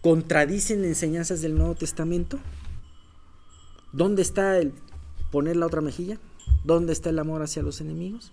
contradicen 0.00 0.84
enseñanzas 0.84 1.42
del 1.42 1.54
Nuevo 1.54 1.74
Testamento. 1.74 2.40
¿Dónde 3.92 4.22
está 4.22 4.58
el 4.58 4.72
poner 5.34 5.56
la 5.56 5.66
otra 5.66 5.80
mejilla? 5.80 6.20
¿Dónde 6.62 6.92
está 6.92 7.10
el 7.10 7.18
amor 7.18 7.42
hacia 7.42 7.60
los 7.60 7.80
enemigos? 7.80 8.30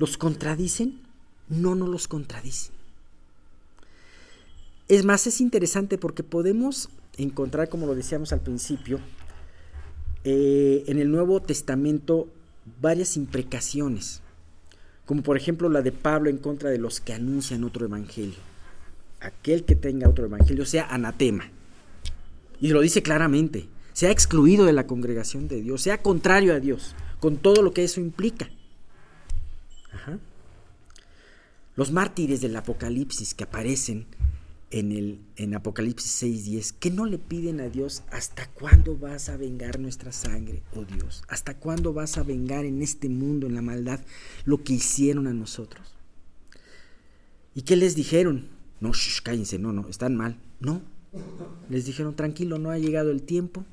¿Los 0.00 0.18
contradicen? 0.18 1.00
No, 1.48 1.76
no 1.76 1.86
los 1.86 2.08
contradicen. 2.08 2.74
Es 4.88 5.04
más, 5.04 5.28
es 5.28 5.40
interesante 5.40 5.96
porque 5.96 6.24
podemos 6.24 6.88
encontrar, 7.18 7.68
como 7.68 7.86
lo 7.86 7.94
decíamos 7.94 8.32
al 8.32 8.40
principio, 8.40 8.98
eh, 10.24 10.82
en 10.88 10.98
el 10.98 11.12
Nuevo 11.12 11.38
Testamento 11.38 12.26
varias 12.80 13.16
imprecaciones, 13.16 14.22
como 15.06 15.22
por 15.22 15.36
ejemplo 15.36 15.68
la 15.68 15.82
de 15.82 15.92
Pablo 15.92 16.30
en 16.30 16.38
contra 16.38 16.70
de 16.70 16.78
los 16.78 16.98
que 16.98 17.12
anuncian 17.12 17.62
otro 17.62 17.86
evangelio. 17.86 18.40
Aquel 19.20 19.64
que 19.64 19.76
tenga 19.76 20.08
otro 20.08 20.24
evangelio 20.24 20.66
sea 20.66 20.88
anatema. 20.88 21.48
Y 22.60 22.70
lo 22.70 22.80
dice 22.80 23.04
claramente 23.04 23.68
sea 23.94 24.10
excluido 24.10 24.66
de 24.66 24.74
la 24.74 24.86
congregación 24.86 25.48
de 25.48 25.62
Dios, 25.62 25.80
sea 25.80 26.02
contrario 26.02 26.52
a 26.52 26.60
Dios, 26.60 26.94
con 27.20 27.38
todo 27.38 27.62
lo 27.62 27.72
que 27.72 27.84
eso 27.84 28.00
implica. 28.00 28.50
Los 31.76 31.90
mártires 31.90 32.40
del 32.40 32.54
Apocalipsis 32.54 33.34
que 33.34 33.44
aparecen 33.44 34.06
en, 34.70 34.92
el, 34.92 35.20
en 35.36 35.54
Apocalipsis 35.54 36.22
6.10, 36.22 36.74
que 36.78 36.90
no 36.90 37.06
le 37.06 37.18
piden 37.18 37.60
a 37.60 37.68
Dios 37.68 38.02
hasta 38.10 38.48
cuándo 38.50 38.96
vas 38.96 39.28
a 39.28 39.36
vengar 39.36 39.78
nuestra 39.78 40.12
sangre, 40.12 40.62
oh 40.74 40.84
Dios, 40.84 41.22
hasta 41.28 41.56
cuándo 41.56 41.92
vas 41.92 42.18
a 42.18 42.24
vengar 42.24 42.64
en 42.64 42.82
este 42.82 43.08
mundo, 43.08 43.46
en 43.46 43.54
la 43.54 43.62
maldad, 43.62 44.00
lo 44.44 44.62
que 44.62 44.74
hicieron 44.74 45.26
a 45.26 45.32
nosotros. 45.32 45.94
¿Y 47.54 47.62
qué 47.62 47.76
les 47.76 47.94
dijeron? 47.94 48.48
No, 48.80 48.90
cállense, 49.22 49.58
no, 49.58 49.72
no, 49.72 49.88
están 49.88 50.16
mal. 50.16 50.36
No, 50.58 50.82
les 51.70 51.86
dijeron, 51.86 52.16
tranquilo, 52.16 52.58
no 52.58 52.70
ha 52.70 52.78
llegado 52.78 53.10
el 53.10 53.22
tiempo, 53.22 53.64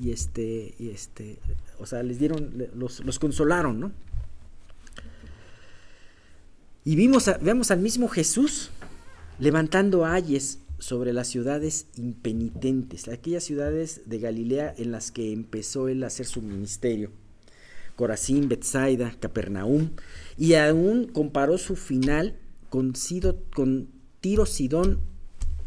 y 0.00 0.10
este, 0.12 0.74
y 0.78 0.90
este, 0.90 1.38
o 1.78 1.86
sea, 1.86 2.02
les 2.02 2.18
dieron, 2.18 2.52
los, 2.74 3.04
los 3.04 3.18
consolaron, 3.18 3.80
¿no? 3.80 3.92
Y 6.84 6.94
vimos 6.94 7.28
vemos 7.40 7.70
al 7.72 7.80
mismo 7.80 8.08
Jesús 8.08 8.70
levantando 9.38 10.06
ayes 10.06 10.60
sobre 10.78 11.12
las 11.12 11.26
ciudades 11.26 11.86
impenitentes, 11.96 13.08
aquellas 13.08 13.44
ciudades 13.44 14.02
de 14.06 14.18
Galilea 14.18 14.74
en 14.76 14.92
las 14.92 15.10
que 15.10 15.32
empezó 15.32 15.88
él 15.88 16.04
a 16.04 16.08
hacer 16.08 16.26
su 16.26 16.42
ministerio. 16.42 17.10
Corazín, 17.96 18.48
Bethsaida, 18.48 19.16
Capernaum, 19.18 19.90
y 20.36 20.54
aún 20.54 21.06
comparó 21.08 21.56
su 21.56 21.76
final 21.76 22.36
con, 22.68 22.92
con 23.54 23.88
Tiro, 24.20 24.44
Sidón 24.44 25.00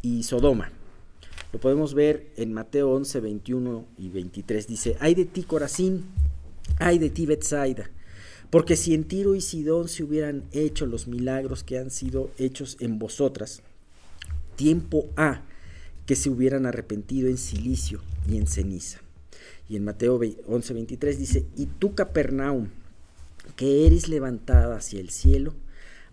y 0.02 0.24
Sodoma. 0.24 0.72
Lo 1.52 1.60
podemos 1.60 1.94
ver 1.94 2.32
en 2.38 2.54
Mateo 2.54 2.92
11, 2.92 3.20
21 3.20 3.86
y 3.98 4.10
23. 4.10 4.68
Dice, 4.68 4.98
ay 5.00 5.16
de 5.16 5.26
ti 5.26 5.44
Corazín, 5.44 6.06
ay 6.78 7.00
de 7.00 7.10
ti 7.10 7.26
Betsaida, 7.26 7.90
porque 8.50 8.76
si 8.76 8.94
en 8.94 9.04
Tiro 9.04 9.36
y 9.36 9.42
Sidón 9.42 9.90
se 9.90 10.04
hubieran 10.04 10.44
hecho 10.52 10.86
los 10.86 11.08
milagros 11.08 11.64
que 11.64 11.78
han 11.80 11.90
sido 11.90 12.32
hechos 12.38 12.78
en 12.80 13.00
vosotras, 13.00 13.62
tiempo 14.56 15.08
ha 15.16 15.44
que 16.06 16.16
se 16.16 16.30
hubieran 16.30 16.66
arrepentido 16.66 17.30
en 17.30 17.38
silicio 17.38 18.02
y 18.28 18.38
en 18.38 18.48
ceniza. 18.48 19.00
Y 19.70 19.76
en 19.76 19.86
Mateo 19.86 20.20
11, 20.48 20.74
23 20.74 21.20
dice, 21.20 21.46
y 21.56 21.68
tú 21.68 21.94
Capernaum, 21.94 22.70
que 23.56 23.86
eres 23.86 24.08
levantada 24.08 24.76
hacia 24.76 25.00
el 25.00 25.12
cielo, 25.12 25.54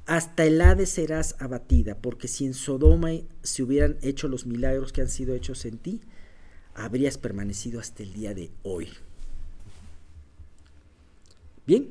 hasta 0.07 0.45
el 0.45 0.87
serás 0.87 1.35
abatida, 1.41 1.97
porque 1.97 2.29
si 2.29 2.47
en 2.47 2.55
Sodoma 2.55 3.11
se 3.43 3.63
hubieran 3.63 3.97
hecho 4.03 4.29
los 4.29 4.47
milagros 4.47 4.93
que 4.93 5.01
han 5.01 5.09
sido 5.09 5.35
hechos 5.35 5.65
en 5.65 5.79
ti, 5.79 6.01
habrías 6.75 7.19
permanecido 7.19 7.81
hasta 7.81 8.05
el 8.05 8.13
día 8.13 8.33
de 8.33 8.51
hoy. 8.63 8.89
Bien, 11.67 11.89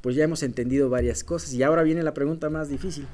pues 0.00 0.16
ya 0.16 0.24
hemos 0.24 0.42
entendido 0.42 0.90
varias 0.90 1.22
cosas 1.22 1.52
y 1.54 1.62
ahora 1.62 1.84
viene 1.84 2.02
la 2.02 2.12
pregunta 2.12 2.50
más 2.50 2.68
difícil. 2.68 3.06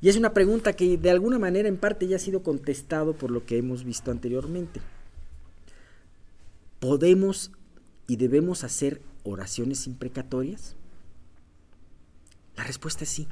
Y 0.00 0.08
es 0.08 0.16
una 0.16 0.32
pregunta 0.32 0.74
que 0.74 0.96
de 0.96 1.10
alguna 1.10 1.40
manera 1.40 1.68
en 1.68 1.78
parte 1.78 2.06
ya 2.06 2.16
ha 2.16 2.20
sido 2.20 2.44
contestado 2.44 3.14
por 3.14 3.32
lo 3.32 3.44
que 3.44 3.58
hemos 3.58 3.82
visto 3.82 4.12
anteriormente. 4.12 4.80
¿Podemos 6.78 7.50
y 8.06 8.16
debemos 8.16 8.62
hacer 8.62 9.00
oraciones 9.24 9.88
imprecatorias? 9.88 10.76
La 12.56 12.64
respuesta 12.64 13.04
es 13.04 13.10
sí. 13.10 13.28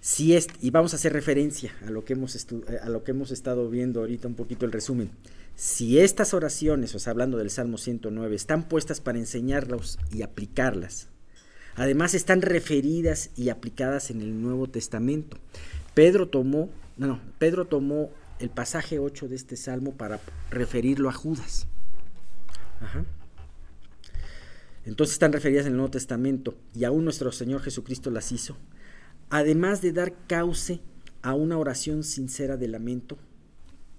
Si 0.00 0.34
es, 0.34 0.48
y 0.60 0.70
vamos 0.70 0.92
a 0.92 0.96
hacer 0.96 1.12
referencia 1.12 1.72
a 1.86 1.90
lo, 1.90 2.04
que 2.04 2.14
hemos 2.14 2.36
a 2.82 2.88
lo 2.88 3.04
que 3.04 3.12
hemos 3.12 3.30
estado 3.30 3.70
viendo 3.70 4.00
ahorita 4.00 4.26
un 4.26 4.34
poquito 4.34 4.66
el 4.66 4.72
resumen. 4.72 5.10
Si 5.54 6.00
estas 6.00 6.34
oraciones, 6.34 6.94
o 6.96 6.98
sea, 6.98 7.12
hablando 7.12 7.38
del 7.38 7.50
Salmo 7.50 7.78
109, 7.78 8.34
están 8.34 8.68
puestas 8.68 9.00
para 9.00 9.18
enseñarlas 9.18 9.98
y 10.12 10.22
aplicarlas, 10.22 11.08
además 11.76 12.14
están 12.14 12.42
referidas 12.42 13.30
y 13.36 13.50
aplicadas 13.50 14.10
en 14.10 14.22
el 14.22 14.42
Nuevo 14.42 14.68
Testamento. 14.68 15.36
Pedro 15.94 16.28
tomó, 16.28 16.68
no, 16.96 17.20
Pedro 17.38 17.66
tomó 17.66 18.10
el 18.40 18.50
pasaje 18.50 18.98
8 18.98 19.28
de 19.28 19.36
este 19.36 19.56
salmo 19.56 19.92
para 19.92 20.18
referirlo 20.50 21.10
a 21.10 21.12
Judas. 21.12 21.68
Entonces 24.84 25.14
están 25.14 25.32
referidas 25.32 25.66
en 25.66 25.72
el 25.72 25.76
Nuevo 25.76 25.92
Testamento 25.92 26.56
y 26.74 26.84
aún 26.84 27.04
nuestro 27.04 27.30
Señor 27.30 27.62
Jesucristo 27.62 28.10
las 28.10 28.32
hizo. 28.32 28.56
Además 29.30 29.80
de 29.80 29.92
dar 29.92 30.14
cauce 30.26 30.80
a 31.22 31.34
una 31.34 31.56
oración 31.56 32.02
sincera 32.02 32.56
de 32.56 32.68
lamento, 32.68 33.16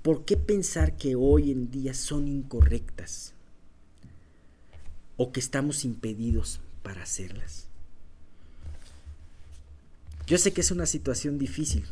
¿por 0.01 0.25
qué 0.25 0.35
pensar 0.35 0.97
que 0.97 1.15
hoy 1.15 1.51
en 1.51 1.71
día 1.71 1.93
son 1.93 2.27
incorrectas 2.27 3.33
o 5.15 5.31
que 5.31 5.39
estamos 5.39 5.85
impedidos 5.85 6.59
para 6.83 7.03
hacerlas? 7.03 7.67
Yo 10.27 10.37
sé 10.37 10.51
que 10.51 10.61
es 10.61 10.71
una 10.71 10.85
situación 10.85 11.37
difícil. 11.37 11.85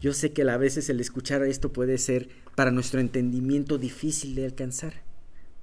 Yo 0.00 0.12
sé 0.12 0.32
que 0.32 0.42
a 0.42 0.56
veces 0.56 0.88
el 0.88 1.00
escuchar 1.00 1.42
esto 1.42 1.72
puede 1.72 1.98
ser 1.98 2.28
para 2.54 2.70
nuestro 2.70 3.00
entendimiento 3.00 3.78
difícil 3.78 4.36
de 4.36 4.44
alcanzar, 4.44 5.02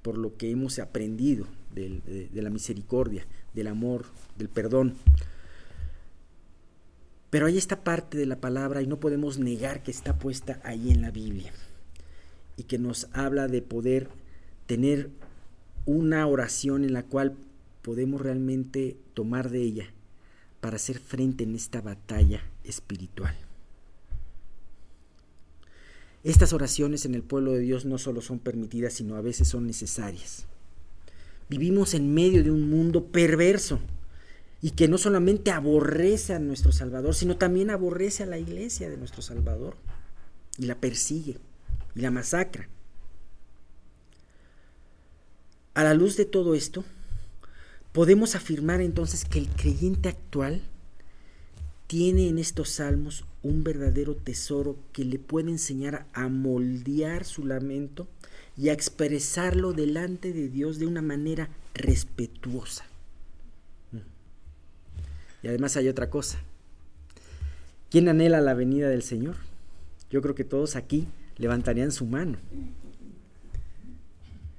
por 0.02 0.18
lo 0.18 0.36
que 0.36 0.50
hemos 0.50 0.78
aprendido 0.78 1.46
de, 1.76 2.28
de 2.32 2.42
la 2.42 2.50
misericordia, 2.50 3.26
del 3.54 3.68
amor, 3.68 4.06
del 4.36 4.48
perdón. 4.48 4.94
Pero 7.30 7.46
hay 7.46 7.58
esta 7.58 7.84
parte 7.84 8.16
de 8.16 8.26
la 8.26 8.40
palabra 8.40 8.82
y 8.82 8.86
no 8.86 8.98
podemos 8.98 9.38
negar 9.38 9.82
que 9.82 9.90
está 9.90 10.18
puesta 10.18 10.60
ahí 10.64 10.90
en 10.90 11.02
la 11.02 11.10
Biblia 11.10 11.52
y 12.56 12.64
que 12.64 12.78
nos 12.78 13.08
habla 13.12 13.46
de 13.48 13.62
poder 13.62 14.08
tener 14.66 15.10
una 15.84 16.26
oración 16.26 16.84
en 16.84 16.92
la 16.92 17.02
cual 17.02 17.36
podemos 17.82 18.20
realmente 18.20 18.96
tomar 19.14 19.50
de 19.50 19.62
ella 19.62 19.86
para 20.60 20.76
hacer 20.76 20.98
frente 20.98 21.44
en 21.44 21.54
esta 21.54 21.80
batalla 21.80 22.42
espiritual. 22.64 23.36
Estas 26.24 26.52
oraciones 26.52 27.04
en 27.04 27.14
el 27.14 27.22
pueblo 27.22 27.52
de 27.52 27.60
Dios 27.60 27.84
no 27.84 27.98
solo 27.98 28.20
son 28.20 28.40
permitidas, 28.40 28.94
sino 28.94 29.14
a 29.14 29.20
veces 29.20 29.46
son 29.46 29.66
necesarias. 29.66 30.46
Vivimos 31.48 31.94
en 31.94 32.12
medio 32.12 32.42
de 32.42 32.50
un 32.50 32.68
mundo 32.68 33.06
perverso 33.06 33.80
y 34.60 34.70
que 34.70 34.88
no 34.88 34.98
solamente 34.98 35.52
aborrece 35.52 36.34
a 36.34 36.38
nuestro 36.38 36.72
Salvador, 36.72 37.14
sino 37.14 37.36
también 37.36 37.70
aborrece 37.70 38.22
a 38.22 38.26
la 38.26 38.38
iglesia 38.38 38.90
de 38.90 38.96
nuestro 38.96 39.22
Salvador 39.22 39.76
y 40.58 40.66
la 40.66 40.74
persigue 40.74 41.38
y 41.94 42.00
la 42.00 42.10
masacra. 42.10 42.68
A 45.74 45.84
la 45.84 45.94
luz 45.94 46.16
de 46.16 46.24
todo 46.24 46.54
esto, 46.54 46.84
podemos 47.92 48.34
afirmar 48.34 48.80
entonces 48.80 49.24
que 49.24 49.38
el 49.38 49.48
creyente 49.48 50.08
actual 50.08 50.62
tiene 51.86 52.28
en 52.28 52.38
estos 52.38 52.70
salmos 52.70 53.24
un 53.42 53.62
verdadero 53.62 54.16
tesoro 54.16 54.76
que 54.92 55.04
le 55.04 55.18
puede 55.18 55.50
enseñar 55.50 56.06
a 56.12 56.28
moldear 56.28 57.24
su 57.24 57.44
lamento 57.44 58.08
y 58.56 58.70
a 58.70 58.72
expresarlo 58.72 59.72
delante 59.72 60.32
de 60.32 60.48
Dios 60.48 60.78
de 60.78 60.86
una 60.86 61.02
manera 61.02 61.48
respetuosa. 61.74 62.86
Y 65.42 65.48
además 65.48 65.76
hay 65.76 65.88
otra 65.88 66.10
cosa. 66.10 66.38
¿Quién 67.90 68.08
anhela 68.08 68.40
la 68.40 68.54
venida 68.54 68.88
del 68.88 69.02
Señor? 69.02 69.36
Yo 70.10 70.22
creo 70.22 70.34
que 70.34 70.44
todos 70.44 70.76
aquí 70.76 71.06
levantarían 71.36 71.92
su 71.92 72.06
mano. 72.06 72.38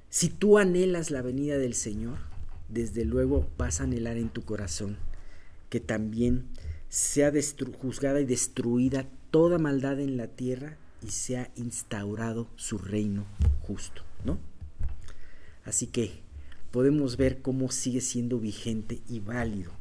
Si 0.08 0.28
tú 0.28 0.58
anhelas 0.58 1.10
la 1.10 1.20
venida 1.20 1.58
del 1.58 1.74
Señor, 1.74 2.18
desde 2.68 3.04
luego 3.04 3.46
vas 3.58 3.80
a 3.80 3.84
anhelar 3.84 4.16
en 4.16 4.28
tu 4.28 4.42
corazón 4.42 4.96
que 5.68 5.80
también 5.80 6.46
sea 6.88 7.32
juzgada 7.80 8.20
y 8.20 8.24
destruida 8.24 9.06
toda 9.30 9.58
maldad 9.58 10.00
en 10.00 10.16
la 10.16 10.28
tierra 10.28 10.76
y 11.02 11.10
sea 11.10 11.50
instaurado 11.56 12.48
su 12.56 12.78
reino 12.78 13.24
justo, 13.62 14.02
¿no? 14.24 14.38
Así 15.64 15.86
que 15.86 16.20
podemos 16.70 17.16
ver 17.16 17.42
cómo 17.42 17.70
sigue 17.70 18.00
siendo 18.00 18.38
vigente 18.38 19.00
y 19.08 19.20
válido 19.20 19.72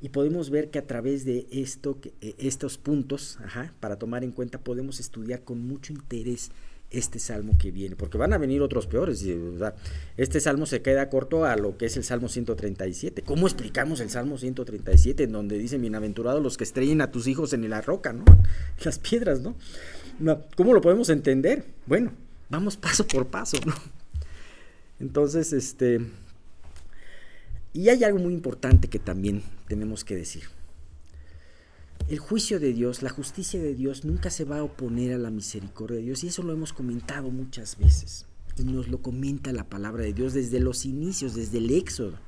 y 0.00 0.10
podemos 0.10 0.50
ver 0.50 0.70
que 0.70 0.78
a 0.78 0.86
través 0.86 1.24
de 1.24 1.46
esto, 1.50 1.98
eh, 2.20 2.34
estos 2.38 2.78
puntos, 2.78 3.38
para 3.80 3.96
tomar 3.96 4.24
en 4.24 4.32
cuenta, 4.32 4.58
podemos 4.58 5.00
estudiar 5.00 5.42
con 5.42 5.66
mucho 5.66 5.92
interés 5.92 6.50
este 6.90 7.18
salmo 7.18 7.56
que 7.58 7.72
viene, 7.72 7.96
porque 7.96 8.16
van 8.18 8.32
a 8.32 8.38
venir 8.38 8.62
otros 8.62 8.86
peores. 8.86 9.24
Este 10.16 10.40
salmo 10.40 10.66
se 10.66 10.82
queda 10.82 11.08
corto 11.08 11.44
a 11.44 11.56
lo 11.56 11.76
que 11.76 11.86
es 11.86 11.96
el 11.96 12.04
salmo 12.04 12.28
137. 12.28 13.22
¿Cómo 13.22 13.46
explicamos 13.46 14.00
el 14.00 14.10
salmo 14.10 14.38
137 14.38 15.24
en 15.24 15.32
donde 15.32 15.58
dice, 15.58 15.78
bienaventurados 15.78 16.42
los 16.42 16.56
que 16.56 16.64
estrellen 16.64 17.00
a 17.00 17.10
tus 17.10 17.26
hijos 17.26 17.52
en 17.54 17.68
la 17.68 17.80
roca, 17.80 18.12
¿no? 18.12 18.24
Las 18.84 18.98
piedras, 18.98 19.40
¿no? 19.40 19.56
¿Cómo 20.56 20.72
lo 20.72 20.80
podemos 20.80 21.08
entender? 21.10 21.64
Bueno, 21.86 22.12
vamos 22.48 22.76
paso 22.76 23.06
por 23.06 23.26
paso, 23.26 23.58
¿no? 23.66 23.74
Entonces, 24.98 25.52
este, 25.52 26.00
y 27.72 27.90
hay 27.90 28.02
algo 28.04 28.18
muy 28.18 28.32
importante 28.32 28.88
que 28.88 28.98
también 28.98 29.42
tenemos 29.68 30.04
que 30.04 30.16
decir. 30.16 30.44
El 32.08 32.18
juicio 32.18 32.60
de 32.60 32.72
Dios, 32.72 33.02
la 33.02 33.10
justicia 33.10 33.60
de 33.60 33.74
Dios 33.74 34.04
nunca 34.04 34.30
se 34.30 34.44
va 34.44 34.58
a 34.58 34.62
oponer 34.62 35.12
a 35.12 35.18
la 35.18 35.30
misericordia 35.30 35.96
de 35.96 36.04
Dios 36.04 36.24
y 36.24 36.28
eso 36.28 36.42
lo 36.42 36.52
hemos 36.52 36.72
comentado 36.72 37.30
muchas 37.30 37.76
veces 37.76 38.26
y 38.58 38.64
nos 38.64 38.88
lo 38.88 39.02
comenta 39.02 39.52
la 39.52 39.64
palabra 39.64 40.04
de 40.04 40.12
Dios 40.12 40.32
desde 40.32 40.60
los 40.60 40.86
inicios, 40.86 41.34
desde 41.34 41.58
el 41.58 41.70
Éxodo, 41.70 42.18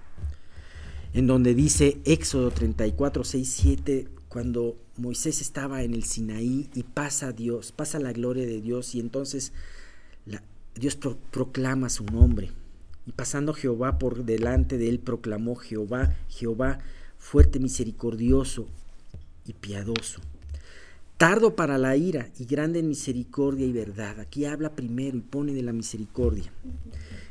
en 1.14 1.26
donde 1.26 1.54
dice 1.54 1.98
Éxodo 2.04 2.50
34, 2.50 3.24
6, 3.24 3.48
7, 3.48 4.08
cuando 4.28 4.76
Moisés 4.96 5.40
estaba 5.40 5.82
en 5.82 5.94
el 5.94 6.04
Sinaí 6.04 6.68
y 6.74 6.82
pasa 6.82 7.32
Dios, 7.32 7.72
pasa 7.72 7.98
la 7.98 8.12
gloria 8.12 8.46
de 8.46 8.60
Dios 8.60 8.94
y 8.94 9.00
entonces 9.00 9.52
Dios 10.74 10.98
proclama 11.30 11.88
su 11.88 12.04
nombre 12.04 12.52
y 13.08 13.12
pasando 13.12 13.54
Jehová 13.54 13.98
por 13.98 14.24
delante 14.24 14.76
de 14.76 14.90
él, 14.90 14.98
proclamó 14.98 15.56
Jehová, 15.56 16.14
Jehová, 16.28 16.78
fuerte, 17.16 17.58
misericordioso 17.58 18.66
y 19.46 19.54
piadoso. 19.54 20.20
Tardo 21.16 21.56
para 21.56 21.78
la 21.78 21.96
ira 21.96 22.28
y 22.38 22.44
grande 22.44 22.80
en 22.80 22.88
misericordia 22.88 23.66
y 23.66 23.72
verdad. 23.72 24.20
Aquí 24.20 24.44
habla 24.44 24.76
primero 24.76 25.16
y 25.16 25.22
pone 25.22 25.54
de 25.54 25.62
la 25.62 25.72
misericordia. 25.72 26.52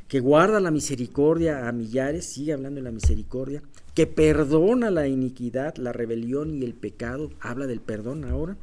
Que 0.08 0.18
guarda 0.18 0.58
la 0.58 0.72
misericordia 0.72 1.68
a 1.68 1.72
millares, 1.72 2.26
sigue 2.26 2.54
hablando 2.54 2.80
de 2.80 2.84
la 2.84 2.90
misericordia. 2.90 3.62
Que 3.98 4.06
perdona 4.06 4.92
la 4.92 5.08
iniquidad, 5.08 5.74
la 5.74 5.92
rebelión 5.92 6.54
y 6.54 6.62
el 6.62 6.72
pecado. 6.72 7.32
Habla 7.40 7.66
del 7.66 7.80
perdón 7.80 8.24
ahora. 8.24 8.56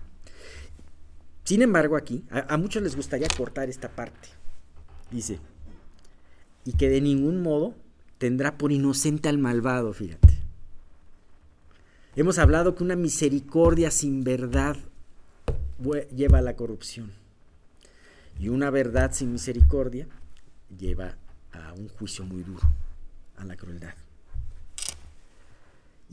Sin 1.43 1.62
embargo, 1.62 1.98
aquí, 1.98 2.24
a, 2.30 2.56
muchos 2.56 2.82
les 2.82 2.95
gustaría 2.95 3.28
cortar 3.36 3.67
esta 3.67 3.89
parte. 3.89 4.30
Dice, 5.12 5.41
y 6.63 6.71
que 6.71 6.88
de 6.88 7.02
ningún 7.02 7.43
modo 7.43 7.76
tendrá 8.17 8.58
por 8.58 8.71
inocente 8.71 9.28
al 9.28 9.38
malvado, 9.38 9.91
fíjate. 9.91 10.38
Hemos 12.15 12.39
hablado 12.39 12.74
que 12.74 12.86
una 12.86 12.95
misericordia 12.95 13.91
sin 13.91 14.24
verdad 14.24 14.78
lleva 16.15 16.38
a 16.38 16.43
la 16.43 16.56
corrupción 16.56 17.12
y 18.39 18.48
una 18.48 18.69
verdad 18.69 19.12
sin 19.12 19.34
misericordia 19.34 20.08
lleva 20.80 21.17
a 21.52 21.74
un 21.74 21.89
juicio 21.89 22.24
muy 22.24 22.41
duro, 22.41 22.63
a 23.36 23.43
la 23.43 23.58
crueldad. 23.58 23.95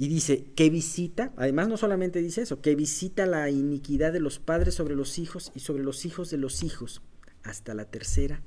Y 0.03 0.09
dice 0.09 0.47
que 0.57 0.69
visita, 0.69 1.33
además 1.37 1.69
no 1.69 1.77
solamente 1.77 2.21
dice 2.21 2.43
eso, 2.43 2.61
que 2.61 2.75
visita 2.75 3.25
la 3.25 3.49
iniquidad 3.51 4.13
de 4.13 4.19
los 4.19 4.41
padres 4.41 4.75
sobre 4.75 4.97
los 4.97 5.17
hijos 5.17 5.53
y 5.55 5.61
sobre 5.61 5.85
los 5.85 6.05
hijos 6.05 6.29
de 6.29 6.39
los 6.39 6.65
hijos 6.65 7.03
hasta 7.45 7.73
la 7.73 7.85
tercera 7.85 8.43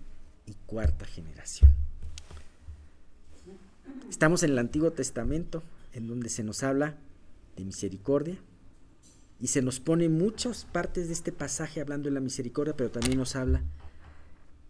y 0.46 0.54
cuarta 0.66 1.06
generación. 1.06 1.72
Estamos 4.10 4.44
en 4.44 4.52
el 4.52 4.60
Antiguo 4.60 4.92
Testamento, 4.92 5.64
en 5.94 6.08
donde 6.10 6.28
se 6.28 6.44
nos 6.44 6.62
habla 6.62 6.98
de 7.56 7.64
misericordia 7.64 8.38
y 9.40 9.48
se 9.48 9.62
nos 9.62 9.80
pone 9.80 10.10
muchas 10.10 10.66
partes 10.66 11.08
de 11.08 11.14
este 11.14 11.32
pasaje 11.32 11.80
hablando 11.80 12.10
de 12.10 12.16
la 12.16 12.20
misericordia, 12.20 12.76
pero 12.76 12.92
también 12.92 13.18
nos 13.18 13.38
habla 13.38 13.64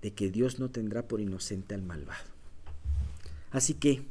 de 0.04 0.14
que 0.14 0.30
Dios 0.30 0.60
no 0.60 0.70
tendrá 0.70 1.08
por 1.08 1.20
inocente 1.20 1.74
al 1.74 1.82
malvado. 1.82 2.30
Así 3.50 3.74
que 3.74 4.04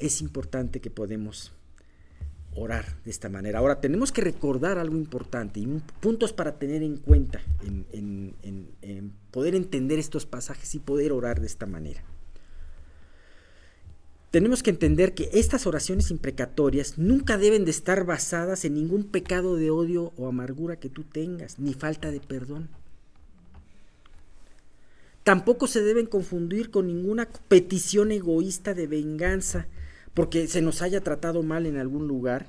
es 0.00 0.20
importante 0.20 0.80
que 0.80 0.90
podemos 0.90 1.52
orar 2.56 3.00
de 3.04 3.10
esta 3.10 3.28
manera. 3.28 3.58
Ahora 3.58 3.80
tenemos 3.80 4.12
que 4.12 4.22
recordar 4.22 4.78
algo 4.78 4.96
importante 4.96 5.60
y 5.60 5.66
puntos 6.00 6.32
para 6.32 6.58
tener 6.58 6.82
en 6.82 6.96
cuenta 6.96 7.40
en, 7.62 8.34
en 8.42 9.12
poder 9.30 9.54
entender 9.54 9.98
estos 9.98 10.26
pasajes 10.26 10.74
y 10.74 10.78
poder 10.78 11.12
orar 11.12 11.40
de 11.40 11.46
esta 11.46 11.66
manera 11.66 12.02
tenemos 14.36 14.62
que 14.62 14.68
entender 14.68 15.14
que 15.14 15.30
estas 15.32 15.66
oraciones 15.66 16.10
imprecatorias 16.10 16.98
nunca 16.98 17.38
deben 17.38 17.64
de 17.64 17.70
estar 17.70 18.04
basadas 18.04 18.66
en 18.66 18.74
ningún 18.74 19.04
pecado 19.04 19.56
de 19.56 19.70
odio 19.70 20.12
o 20.18 20.28
amargura 20.28 20.76
que 20.76 20.90
tú 20.90 21.04
tengas, 21.04 21.58
ni 21.58 21.72
falta 21.72 22.10
de 22.10 22.20
perdón. 22.20 22.68
Tampoco 25.22 25.66
se 25.66 25.82
deben 25.82 26.04
confundir 26.04 26.70
con 26.70 26.86
ninguna 26.86 27.26
petición 27.48 28.12
egoísta 28.12 28.74
de 28.74 28.86
venganza 28.86 29.68
porque 30.16 30.48
se 30.48 30.62
nos 30.62 30.80
haya 30.80 31.02
tratado 31.02 31.42
mal 31.42 31.66
en 31.66 31.76
algún 31.76 32.08
lugar. 32.08 32.46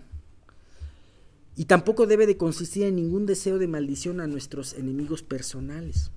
Y 1.57 1.65
tampoco 1.65 2.07
debe 2.07 2.25
de 2.25 2.37
consistir 2.37 2.83
en 2.83 2.95
ningún 2.95 3.25
deseo 3.25 3.57
de 3.57 3.67
maldición 3.67 4.21
a 4.21 4.27
nuestros 4.27 4.73
enemigos 4.73 5.21
personales. 5.21 6.09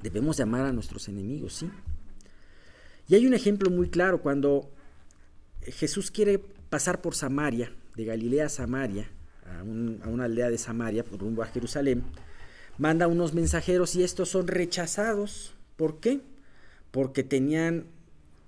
Debemos 0.00 0.36
llamar 0.36 0.66
a 0.66 0.72
nuestros 0.72 1.08
enemigos, 1.08 1.54
sí, 1.54 1.70
Y 3.08 3.16
hay 3.16 3.26
un 3.26 3.34
ejemplo 3.34 3.70
muy 3.70 3.90
claro 3.90 4.22
cuando 4.22 4.70
Jesús 5.62 6.12
quiere 6.12 6.38
pasar 6.38 7.02
por 7.02 7.16
Samaria, 7.16 7.72
de 7.96 8.04
Galilea 8.04 8.46
a 8.46 8.50
Samaria, 8.50 9.10
a, 9.44 9.64
una 9.64 10.24
aldea 10.26 10.48
de 10.48 10.58
Samaria, 10.58 11.04
por 11.04 11.18
rumbo 11.18 11.42
a 11.42 11.46
Jerusalén, 11.46 12.04
manda 12.78 13.08
unos 13.08 13.34
mensajeros 13.34 13.96
y 13.96 14.04
estos 14.04 14.28
son 14.28 14.46
rechazados. 14.46 15.54
¿Por 15.76 15.98
qué? 15.98 16.20
Porque 16.92 17.24
tenían 17.24 17.86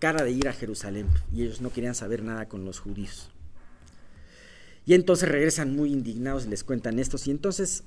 cara 0.03 0.25
de 0.25 0.33
ir 0.33 0.49
a 0.49 0.53
Jerusalén 0.53 1.07
y 1.33 1.45
ellos 1.45 1.61
no 1.61 1.73
querían 1.73 1.95
saber 1.95 2.25
nada 2.25 2.49
con 2.49 2.65
los 2.65 2.81
judíos. 2.81 3.31
Y 4.85 4.95
entonces 4.95 5.29
regresan 5.29 5.77
muy 5.77 5.93
indignados 5.93 6.45
y 6.45 6.49
les 6.49 6.65
cuentan 6.65 6.99
estos. 6.99 7.29
Y 7.29 7.31
entonces, 7.31 7.85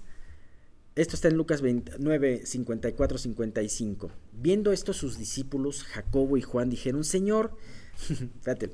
esto 0.95 1.17
está 1.17 1.27
en 1.27 1.35
Lucas 1.35 1.59
29, 1.59 2.45
54, 2.45 3.17
55. 3.17 4.11
Viendo 4.31 4.71
esto 4.71 4.93
sus 4.93 5.17
discípulos, 5.17 5.83
Jacobo 5.83 6.37
y 6.37 6.41
Juan, 6.41 6.69
dijeron, 6.69 7.03
Señor, 7.03 7.51
fíjate, 8.39 8.71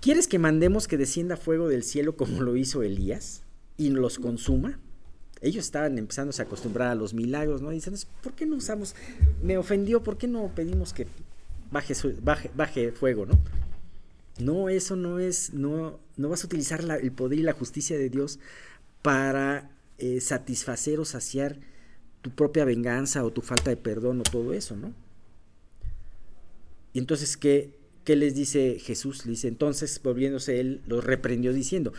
¿quieres 0.00 0.26
que 0.26 0.38
mandemos 0.38 0.88
que 0.88 0.96
descienda 0.96 1.36
fuego 1.36 1.68
del 1.68 1.82
cielo 1.82 2.16
como 2.16 2.40
lo 2.40 2.56
hizo 2.56 2.82
Elías 2.82 3.42
y 3.76 3.90
los 3.90 4.18
consuma? 4.18 4.80
Ellos 5.42 5.66
estaban 5.66 5.98
empezando 5.98 6.34
a 6.38 6.42
acostumbrar 6.42 6.88
a 6.88 6.94
los 6.94 7.12
milagros, 7.12 7.60
¿no? 7.60 7.68
dicen, 7.68 7.92
¿por 8.22 8.32
qué 8.32 8.46
no 8.46 8.56
usamos? 8.56 8.94
Me 9.42 9.58
ofendió, 9.58 10.02
¿por 10.02 10.16
qué 10.16 10.26
no 10.28 10.50
pedimos 10.54 10.94
que 10.94 11.06
baje, 11.70 11.94
baje, 12.22 12.50
baje 12.54 12.92
fuego, 12.92 13.26
¿no? 13.26 13.38
No, 14.38 14.68
eso 14.68 14.94
no 14.94 15.18
es, 15.18 15.52
no, 15.52 15.98
no 16.16 16.28
vas 16.28 16.44
a 16.44 16.46
utilizar 16.46 16.80
el 17.02 17.12
poder 17.12 17.40
y 17.40 17.42
la 17.42 17.52
justicia 17.52 17.98
de 17.98 18.08
Dios 18.08 18.38
para 19.02 19.70
eh, 19.98 20.20
satisfacer 20.20 21.00
o 21.00 21.04
saciar 21.04 21.58
tu 22.22 22.30
propia 22.30 22.64
venganza 22.64 23.24
o 23.24 23.32
tu 23.32 23.42
falta 23.42 23.70
de 23.70 23.76
perdón 23.76 24.20
o 24.20 24.22
todo 24.22 24.52
eso, 24.52 24.76
¿no? 24.76 24.94
Y 26.92 27.00
entonces, 27.00 27.36
¿qué, 27.36 27.74
¿qué 28.04 28.16
les 28.16 28.34
dice 28.34 28.78
Jesús? 28.80 29.24
Dice, 29.24 29.48
entonces, 29.48 30.00
volviéndose 30.02 30.60
él, 30.60 30.82
los 30.86 31.04
reprendió 31.04 31.52
diciendo, 31.52 31.92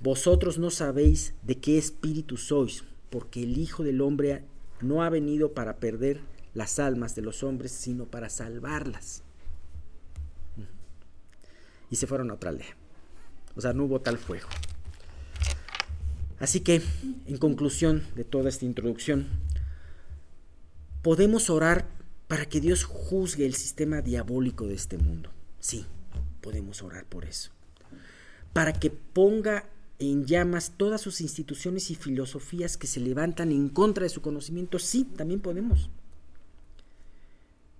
vosotros 0.00 0.58
no 0.58 0.70
sabéis 0.70 1.34
de 1.42 1.56
qué 1.56 1.78
espíritu 1.78 2.36
sois, 2.36 2.84
porque 3.10 3.42
el 3.42 3.58
Hijo 3.58 3.82
del 3.84 4.00
Hombre 4.00 4.44
no 4.80 5.02
ha 5.02 5.10
venido 5.10 5.52
para 5.52 5.76
perder 5.76 6.20
las 6.56 6.78
almas 6.78 7.14
de 7.14 7.22
los 7.22 7.42
hombres, 7.42 7.70
sino 7.70 8.06
para 8.06 8.30
salvarlas 8.30 9.22
y 11.90 11.96
se 11.96 12.06
fueron 12.06 12.30
a 12.30 12.34
otra 12.34 12.50
aldea. 12.50 12.76
O 13.54 13.60
sea, 13.60 13.72
no 13.72 13.84
hubo 13.84 14.00
tal 14.00 14.18
fuego. 14.18 14.48
Así 16.38 16.60
que, 16.60 16.82
en 17.26 17.38
conclusión 17.38 18.02
de 18.14 18.24
toda 18.24 18.48
esta 18.48 18.64
introducción, 18.64 19.26
podemos 21.02 21.48
orar 21.48 21.86
para 22.28 22.46
que 22.46 22.60
Dios 22.60 22.84
juzgue 22.84 23.46
el 23.46 23.54
sistema 23.54 24.02
diabólico 24.02 24.66
de 24.66 24.74
este 24.74 24.98
mundo. 24.98 25.30
Sí, 25.60 25.86
podemos 26.40 26.82
orar 26.82 27.06
por 27.06 27.24
eso. 27.24 27.50
Para 28.52 28.72
que 28.72 28.90
ponga 28.90 29.68
en 29.98 30.26
llamas 30.26 30.74
todas 30.76 31.00
sus 31.00 31.22
instituciones 31.22 31.90
y 31.90 31.94
filosofías 31.94 32.76
que 32.76 32.86
se 32.86 33.00
levantan 33.00 33.50
en 33.50 33.70
contra 33.70 34.02
de 34.02 34.10
su 34.10 34.20
conocimiento. 34.20 34.78
Sí, 34.78 35.04
también 35.04 35.40
podemos. 35.40 35.88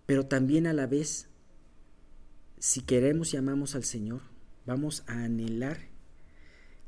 Pero 0.06 0.26
también 0.26 0.66
a 0.66 0.72
la 0.72 0.86
vez 0.86 1.28
si 2.58 2.80
queremos 2.80 3.34
y 3.34 3.36
amamos 3.36 3.74
al 3.74 3.84
Señor, 3.84 4.22
vamos 4.64 5.02
a 5.06 5.24
anhelar 5.24 5.78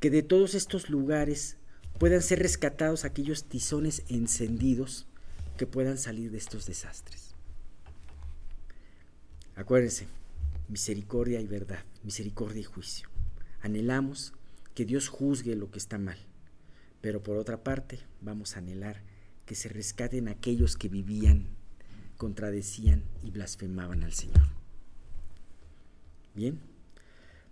que 0.00 0.10
de 0.10 0.22
todos 0.22 0.54
estos 0.54 0.88
lugares 0.88 1.56
puedan 1.98 2.22
ser 2.22 2.38
rescatados 2.38 3.04
aquellos 3.04 3.44
tizones 3.44 4.04
encendidos 4.08 5.06
que 5.56 5.66
puedan 5.66 5.98
salir 5.98 6.30
de 6.30 6.38
estos 6.38 6.66
desastres. 6.66 7.34
Acuérdense, 9.56 10.06
misericordia 10.68 11.40
y 11.40 11.46
verdad, 11.46 11.84
misericordia 12.04 12.60
y 12.60 12.64
juicio. 12.64 13.08
Anhelamos 13.60 14.32
que 14.74 14.84
Dios 14.84 15.08
juzgue 15.08 15.56
lo 15.56 15.70
que 15.70 15.78
está 15.78 15.98
mal, 15.98 16.18
pero 17.00 17.22
por 17.22 17.36
otra 17.36 17.64
parte 17.64 17.98
vamos 18.20 18.54
a 18.54 18.60
anhelar 18.60 19.02
que 19.44 19.56
se 19.56 19.68
rescaten 19.68 20.28
aquellos 20.28 20.76
que 20.76 20.88
vivían, 20.88 21.48
contradecían 22.18 23.04
y 23.22 23.30
blasfemaban 23.30 24.02
al 24.02 24.12
Señor. 24.12 24.48
Bien, 26.34 26.58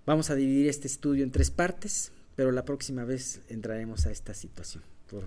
vamos 0.05 0.29
a 0.31 0.35
dividir 0.35 0.68
este 0.68 0.88
estudio 0.88 1.24
en 1.24 1.31
tres 1.31 1.50
partes, 1.50 2.12
pero 2.35 2.52
la 2.52 2.64
próxima 2.64 3.05
vez 3.05 3.40
entraremos 3.48 4.07
a 4.07 4.11
esta 4.11 4.35
situación. 4.35 4.83
Por, 5.09 5.24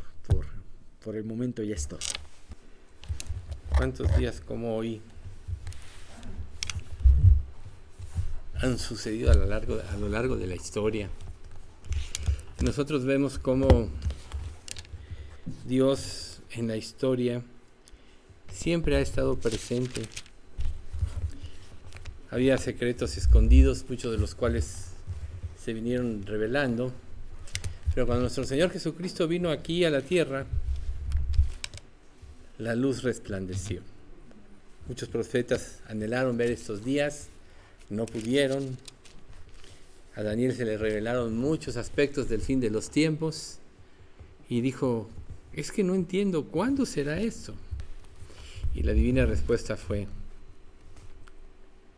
por, 1.01 1.15
el 1.15 1.23
momento 1.23 1.63
ya 1.63 1.73
es 1.73 1.87
todo. 1.87 1.99
¿Cuántos 3.75 4.15
días 4.17 4.41
como 4.41 4.75
hoy 4.75 5.01
han 8.55 8.77
sucedido 8.77 9.31
a 9.31 9.35
lo 9.35 9.45
largo, 9.45 9.79
a 9.89 9.97
lo 9.97 10.09
largo 10.09 10.35
de 10.35 10.47
la 10.47 10.55
historia? 10.55 11.09
Nosotros 12.61 13.05
vemos 13.05 13.39
cómo 13.39 13.89
Dios 15.65 16.41
en 16.51 16.67
la 16.67 16.75
historia 16.75 17.41
siempre 18.51 18.95
ha 18.95 18.99
estado 18.99 19.37
presente 19.37 20.01
había 22.31 22.59
secretos 22.59 23.17
escondidos, 23.17 23.85
muchos 23.89 24.11
de 24.11 24.19
los 24.19 24.35
cuales 24.35 24.89
se 25.59 25.73
vinieron 25.73 26.23
revelando. 26.27 26.91
Pero 27.95 28.05
cuando 28.05 28.21
nuestro 28.21 28.43
Señor 28.43 28.69
Jesucristo 28.69 29.27
vino 29.27 29.49
aquí 29.49 29.83
a 29.83 29.89
la 29.89 30.01
tierra, 30.01 30.45
la 32.59 32.75
luz 32.75 33.01
resplandeció. 33.01 33.81
Muchos 34.87 35.09
profetas 35.09 35.79
anhelaron 35.87 36.37
ver 36.37 36.51
estos 36.51 36.85
días, 36.85 37.29
no 37.89 38.05
pudieron. 38.05 38.77
A 40.15 40.21
Daniel 40.21 40.55
se 40.55 40.65
le 40.65 40.77
revelaron 40.77 41.35
muchos 41.35 41.77
aspectos 41.77 42.29
del 42.29 42.41
fin 42.41 42.59
de 42.59 42.69
los 42.69 42.91
tiempos 42.91 43.57
y 44.49 44.61
dijo, 44.61 45.09
es 45.53 45.71
que 45.71 45.83
no 45.83 45.95
entiendo 45.95 46.45
cuándo 46.45 46.85
será 46.85 47.19
esto. 47.19 47.55
Y 48.73 48.83
la 48.83 48.93
divina 48.93 49.25
respuesta 49.25 49.75
fue, 49.77 50.07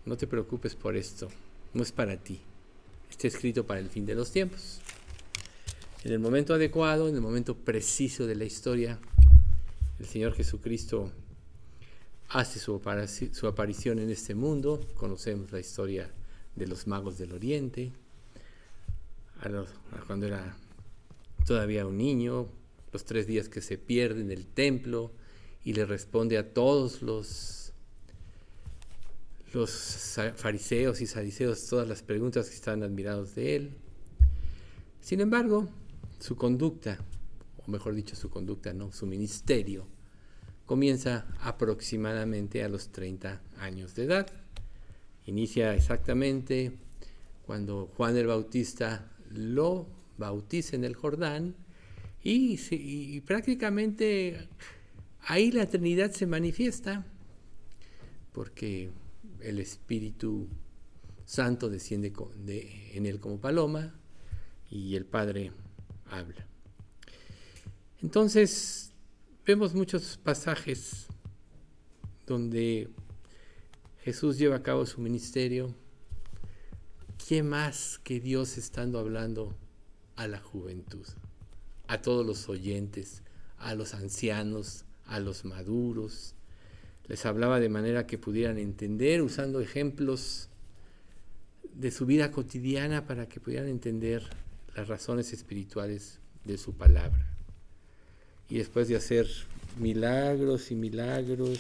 no 0.06 0.18
te 0.18 0.28
preocupes 0.28 0.76
por 0.76 0.96
esto, 0.96 1.30
no 1.74 1.84
es 1.84 1.92
para 1.92 2.18
ti. 2.18 2.40
Está 3.10 3.28
escrito 3.28 3.66
para 3.66 3.80
el 3.80 3.90
fin 3.90 4.06
de 4.06 4.16
los 4.16 4.32
tiempos. 4.32 4.80
En 6.04 6.12
el 6.12 6.20
momento 6.20 6.54
adecuado, 6.54 7.10
en 7.10 7.16
el 7.16 7.22
momento 7.22 7.56
preciso 7.56 8.26
de 8.26 8.36
la 8.36 8.46
historia, 8.46 9.00
el 10.00 10.06
Señor 10.08 10.34
Jesucristo 10.34 11.12
hace 12.30 12.60
su, 12.60 12.74
aparición 13.48 14.00
en 14.00 14.10
este 14.10 14.34
mundo. 14.34 14.82
Conocemos 14.96 15.52
la 15.52 15.60
historia 15.60 16.10
de 16.56 16.68
los 16.68 16.88
magos 16.88 17.18
del 17.18 17.34
Oriente, 17.34 17.92
cuando 20.08 20.26
era 20.26 20.56
todavía 21.46 21.86
un 21.86 21.98
niño, 21.98 22.48
los 22.94 23.06
tres 23.06 23.28
días 23.28 23.50
que 23.50 23.62
se 23.62 23.78
pierde 23.78 24.22
en 24.22 24.32
el 24.32 24.46
templo 24.46 25.12
y 25.64 25.74
le 25.74 25.86
responde 25.86 26.38
a 26.38 26.54
todos 26.54 27.02
los 27.02 27.62
los 29.54 30.18
fariseos 30.36 31.02
y 31.02 31.08
sadiceos 31.08 31.68
todas 31.68 31.88
las 31.88 32.04
preguntas 32.04 32.48
que 32.48 32.56
estaban 32.56 32.84
admirados 32.84 33.36
de 33.36 33.56
él. 33.58 33.72
Sin 35.02 35.20
embargo, 35.20 35.68
su 36.20 36.36
conducta, 36.38 37.00
o 37.66 37.70
mejor 37.70 37.94
dicho, 37.96 38.16
su 38.16 38.30
conducta, 38.30 38.74
no, 38.74 38.92
su 38.94 39.06
ministerio, 39.06 39.86
comienza 40.66 41.26
aproximadamente 41.42 42.64
a 42.64 42.70
los 42.70 42.94
30 42.94 43.42
años 43.60 43.94
de 43.96 44.04
edad. 44.06 44.28
Inicia 45.26 45.76
exactamente 45.76 46.72
cuando 47.46 47.90
Juan 47.98 48.16
el 48.16 48.28
Bautista 48.28 49.12
lo 49.30 49.88
bautiza 50.18 50.78
en 50.78 50.86
el 50.86 50.96
Jordán 50.96 51.56
y 52.24 53.20
prácticamente 53.22 54.48
ahí 55.24 55.52
la 55.52 55.68
Trinidad 55.68 56.12
se 56.12 56.26
manifiesta 56.26 57.06
porque 58.34 58.92
el 59.42 59.60
Espíritu 59.60 60.48
Santo 61.26 61.70
desciende 61.70 62.14
en 62.94 63.06
él 63.06 63.20
como 63.20 63.40
paloma 63.40 63.96
y 64.70 64.96
el 64.96 65.06
Padre 65.06 65.52
habla. 66.06 66.48
Entonces, 68.02 68.92
vemos 69.46 69.74
muchos 69.74 70.18
pasajes 70.18 71.08
donde 72.26 72.90
Jesús 74.04 74.38
lleva 74.38 74.58
a 74.58 74.64
cabo 74.64 74.86
su 74.86 75.02
ministerio. 75.02 75.76
¿Qué 77.28 77.44
más 77.44 78.00
que 78.04 78.20
Dios 78.20 78.58
estando 78.58 79.00
hablando 79.00 79.56
a 80.16 80.28
la 80.28 80.40
juventud, 80.40 81.06
a 81.88 82.02
todos 82.02 82.26
los 82.26 82.50
oyentes, 82.50 83.24
a 83.58 83.76
los 83.76 83.94
ancianos, 83.94 84.86
a 85.12 85.20
los 85.20 85.46
maduros, 85.46 86.34
les 87.08 87.26
hablaba 87.26 87.60
de 87.60 87.70
manera 87.70 88.08
que 88.08 88.18
pudieran 88.18 88.58
entender, 88.58 89.22
usando 89.22 89.60
ejemplos 89.60 90.50
de 91.74 91.92
su 91.92 92.06
vida 92.06 92.32
cotidiana 92.32 93.06
para 93.06 93.28
que 93.28 93.40
pudieran 93.40 93.68
entender 93.68 94.24
las 94.76 94.88
razones 94.88 95.34
espirituales 95.34 96.20
de 96.46 96.58
su 96.58 96.74
palabra. 96.74 97.28
Y 98.50 98.58
después 98.58 98.88
de 98.88 98.96
hacer 98.96 99.28
milagros 99.78 100.72
y 100.72 100.76
milagros, 100.76 101.60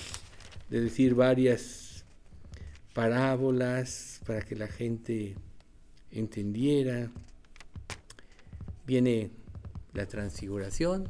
de 0.69 0.81
decir 0.81 1.15
varias 1.15 2.05
parábolas 2.93 4.21
para 4.25 4.41
que 4.41 4.55
la 4.55 4.67
gente 4.67 5.35
entendiera. 6.11 7.11
Viene 8.85 9.31
la 9.93 10.05
transfiguración, 10.05 11.09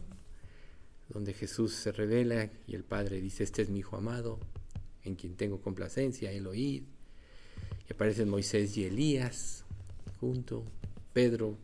donde 1.11 1.33
Jesús 1.33 1.73
se 1.73 1.91
revela 1.91 2.49
y 2.67 2.75
el 2.75 2.83
Padre 2.83 3.19
dice, 3.21 3.43
este 3.43 3.61
es 3.61 3.69
mi 3.69 3.79
Hijo 3.79 3.97
amado, 3.97 4.39
en 5.03 5.15
quien 5.15 5.35
tengo 5.35 5.61
complacencia, 5.61 6.31
el 6.31 6.47
oíd. 6.47 6.83
Y 7.89 7.93
aparecen 7.93 8.29
Moisés 8.29 8.77
y 8.77 8.85
Elías 8.85 9.65
junto, 10.19 10.63
Pedro 11.13 11.57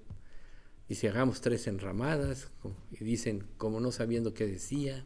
dice, 0.89 1.09
hagamos 1.09 1.41
tres 1.41 1.67
enramadas, 1.67 2.49
y 2.91 3.03
dicen, 3.03 3.43
como 3.57 3.79
no 3.79 3.91
sabiendo 3.91 4.33
qué 4.33 4.47
decía. 4.47 5.05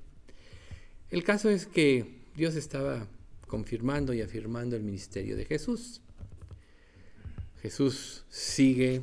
El 1.10 1.24
caso 1.24 1.50
es 1.50 1.66
que 1.66 2.22
Dios 2.36 2.56
estaba 2.56 3.08
confirmando 3.48 4.14
y 4.14 4.22
afirmando 4.22 4.76
el 4.76 4.84
ministerio 4.84 5.36
de 5.36 5.46
Jesús. 5.46 6.02
Jesús 7.62 8.24
sigue, 8.30 9.02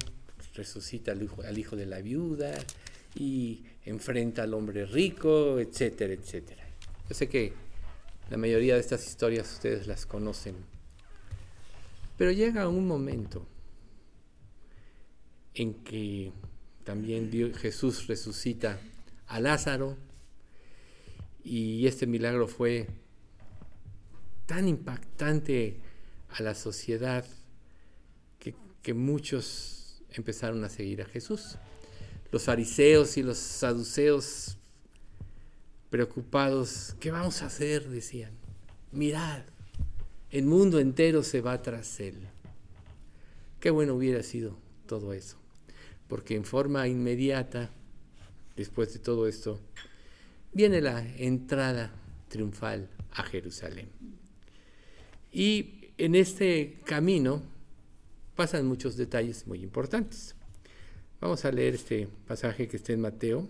resucita 0.54 1.12
al 1.12 1.22
hijo, 1.22 1.42
al 1.42 1.58
hijo 1.58 1.76
de 1.76 1.86
la 1.86 2.00
viuda 2.00 2.54
y 3.14 3.64
enfrenta 3.88 4.42
al 4.42 4.54
hombre 4.54 4.84
rico, 4.86 5.58
etcétera, 5.58 6.12
etcétera. 6.12 6.64
Yo 7.08 7.14
sé 7.14 7.28
que 7.28 7.52
la 8.30 8.36
mayoría 8.36 8.74
de 8.74 8.80
estas 8.80 9.06
historias 9.06 9.50
ustedes 9.50 9.86
las 9.86 10.04
conocen, 10.04 10.56
pero 12.16 12.30
llega 12.32 12.68
un 12.68 12.86
momento 12.86 13.46
en 15.54 15.74
que 15.74 16.32
también 16.84 17.30
Jesús 17.54 18.06
resucita 18.06 18.78
a 19.26 19.40
Lázaro 19.40 19.96
y 21.42 21.86
este 21.86 22.06
milagro 22.06 22.46
fue 22.46 22.88
tan 24.46 24.68
impactante 24.68 25.80
a 26.30 26.42
la 26.42 26.54
sociedad 26.54 27.24
que, 28.38 28.54
que 28.82 28.94
muchos 28.94 30.02
empezaron 30.10 30.62
a 30.64 30.68
seguir 30.68 31.02
a 31.02 31.06
Jesús. 31.06 31.58
Los 32.30 32.44
fariseos 32.44 33.16
y 33.16 33.22
los 33.22 33.38
saduceos 33.38 34.58
preocupados, 35.90 36.94
¿qué 37.00 37.10
vamos 37.10 37.42
a 37.42 37.46
hacer? 37.46 37.88
decían. 37.88 38.32
Mirad, 38.92 39.42
el 40.30 40.44
mundo 40.44 40.78
entero 40.78 41.22
se 41.22 41.40
va 41.40 41.62
tras 41.62 42.00
él. 42.00 42.16
Qué 43.60 43.70
bueno 43.70 43.94
hubiera 43.94 44.22
sido 44.22 44.56
todo 44.86 45.12
eso, 45.12 45.36
porque 46.06 46.36
en 46.36 46.44
forma 46.44 46.86
inmediata, 46.86 47.70
después 48.56 48.92
de 48.92 48.98
todo 48.98 49.26
esto, 49.26 49.58
viene 50.52 50.80
la 50.80 51.06
entrada 51.16 51.92
triunfal 52.28 52.88
a 53.12 53.22
Jerusalén. 53.22 53.88
Y 55.32 55.90
en 55.98 56.14
este 56.14 56.78
camino 56.84 57.42
pasan 58.36 58.66
muchos 58.66 58.96
detalles 58.96 59.46
muy 59.46 59.62
importantes. 59.62 60.34
Vamos 61.20 61.44
a 61.44 61.50
leer 61.50 61.74
este 61.74 62.06
pasaje 62.28 62.68
que 62.68 62.76
está 62.76 62.92
en 62.92 63.00
Mateo, 63.00 63.48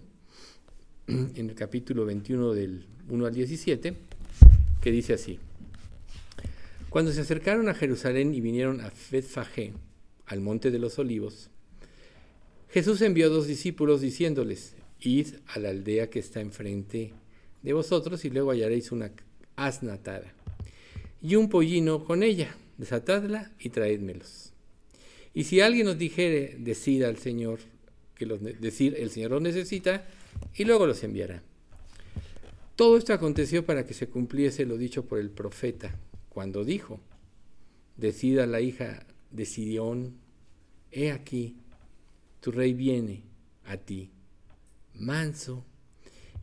en 1.07 1.51
el 1.51 1.55
capítulo 1.55 2.07
21 2.07 2.55
del 2.55 2.87
1 3.11 3.27
al 3.27 3.35
17, 3.35 3.95
que 4.81 4.91
dice 4.91 5.13
así. 5.13 5.39
Cuando 6.89 7.13
se 7.13 7.21
acercaron 7.21 7.69
a 7.69 7.75
Jerusalén 7.75 8.33
y 8.33 8.41
vinieron 8.41 8.81
a 8.81 8.91
Fetfagé, 8.91 9.75
al 10.25 10.41
monte 10.41 10.71
de 10.71 10.79
los 10.79 10.99
olivos, 10.99 11.51
Jesús 12.71 13.03
envió 13.03 13.29
dos 13.29 13.47
discípulos 13.47 14.01
diciéndoles, 14.01 14.75
id 15.01 15.35
a 15.49 15.59
la 15.59 15.69
aldea 15.69 16.09
que 16.09 16.21
está 16.21 16.41
enfrente 16.41 17.13
de 17.63 17.73
vosotros 17.75 18.25
y 18.25 18.31
luego 18.31 18.53
hallaréis 18.53 18.93
una 18.93 19.11
asna 19.57 19.93
atada 19.93 20.33
y 21.21 21.35
un 21.35 21.51
pollino 21.51 22.03
con 22.03 22.23
ella, 22.23 22.57
desatadla 22.79 23.53
y 23.61 23.69
traédmelos. 23.69 24.48
Y 25.35 25.45
si 25.45 25.61
alguien 25.61 25.89
os 25.89 25.99
dijere, 25.99 26.57
decida 26.59 27.09
al 27.09 27.19
Señor, 27.19 27.61
que 28.15 28.27
los, 28.27 28.41
decir 28.43 28.97
el 28.99 29.11
Señor 29.11 29.33
los 29.33 29.43
necesita, 29.43 30.07
y 30.55 30.65
luego 30.65 30.87
los 30.87 31.03
enviará. 31.05 31.43
Todo 32.77 32.97
esto 32.97 33.13
aconteció 33.13 33.67
para 33.67 33.87
que 33.87 33.95
se 33.95 34.09
cumpliese 34.09 34.65
lo 34.65 34.77
dicho 34.77 35.05
por 35.05 35.19
el 35.19 35.31
profeta, 35.31 35.99
cuando 36.29 36.65
dijo, 36.65 37.01
decida 37.97 38.47
la 38.47 38.61
hija 38.61 39.07
de 39.31 39.45
Sidión, 39.45 40.15
he 40.93 41.11
aquí, 41.11 41.57
tu 42.41 42.53
rey 42.53 42.73
viene 42.73 43.25
a 43.65 43.77
ti, 43.77 44.11
manso, 44.95 45.65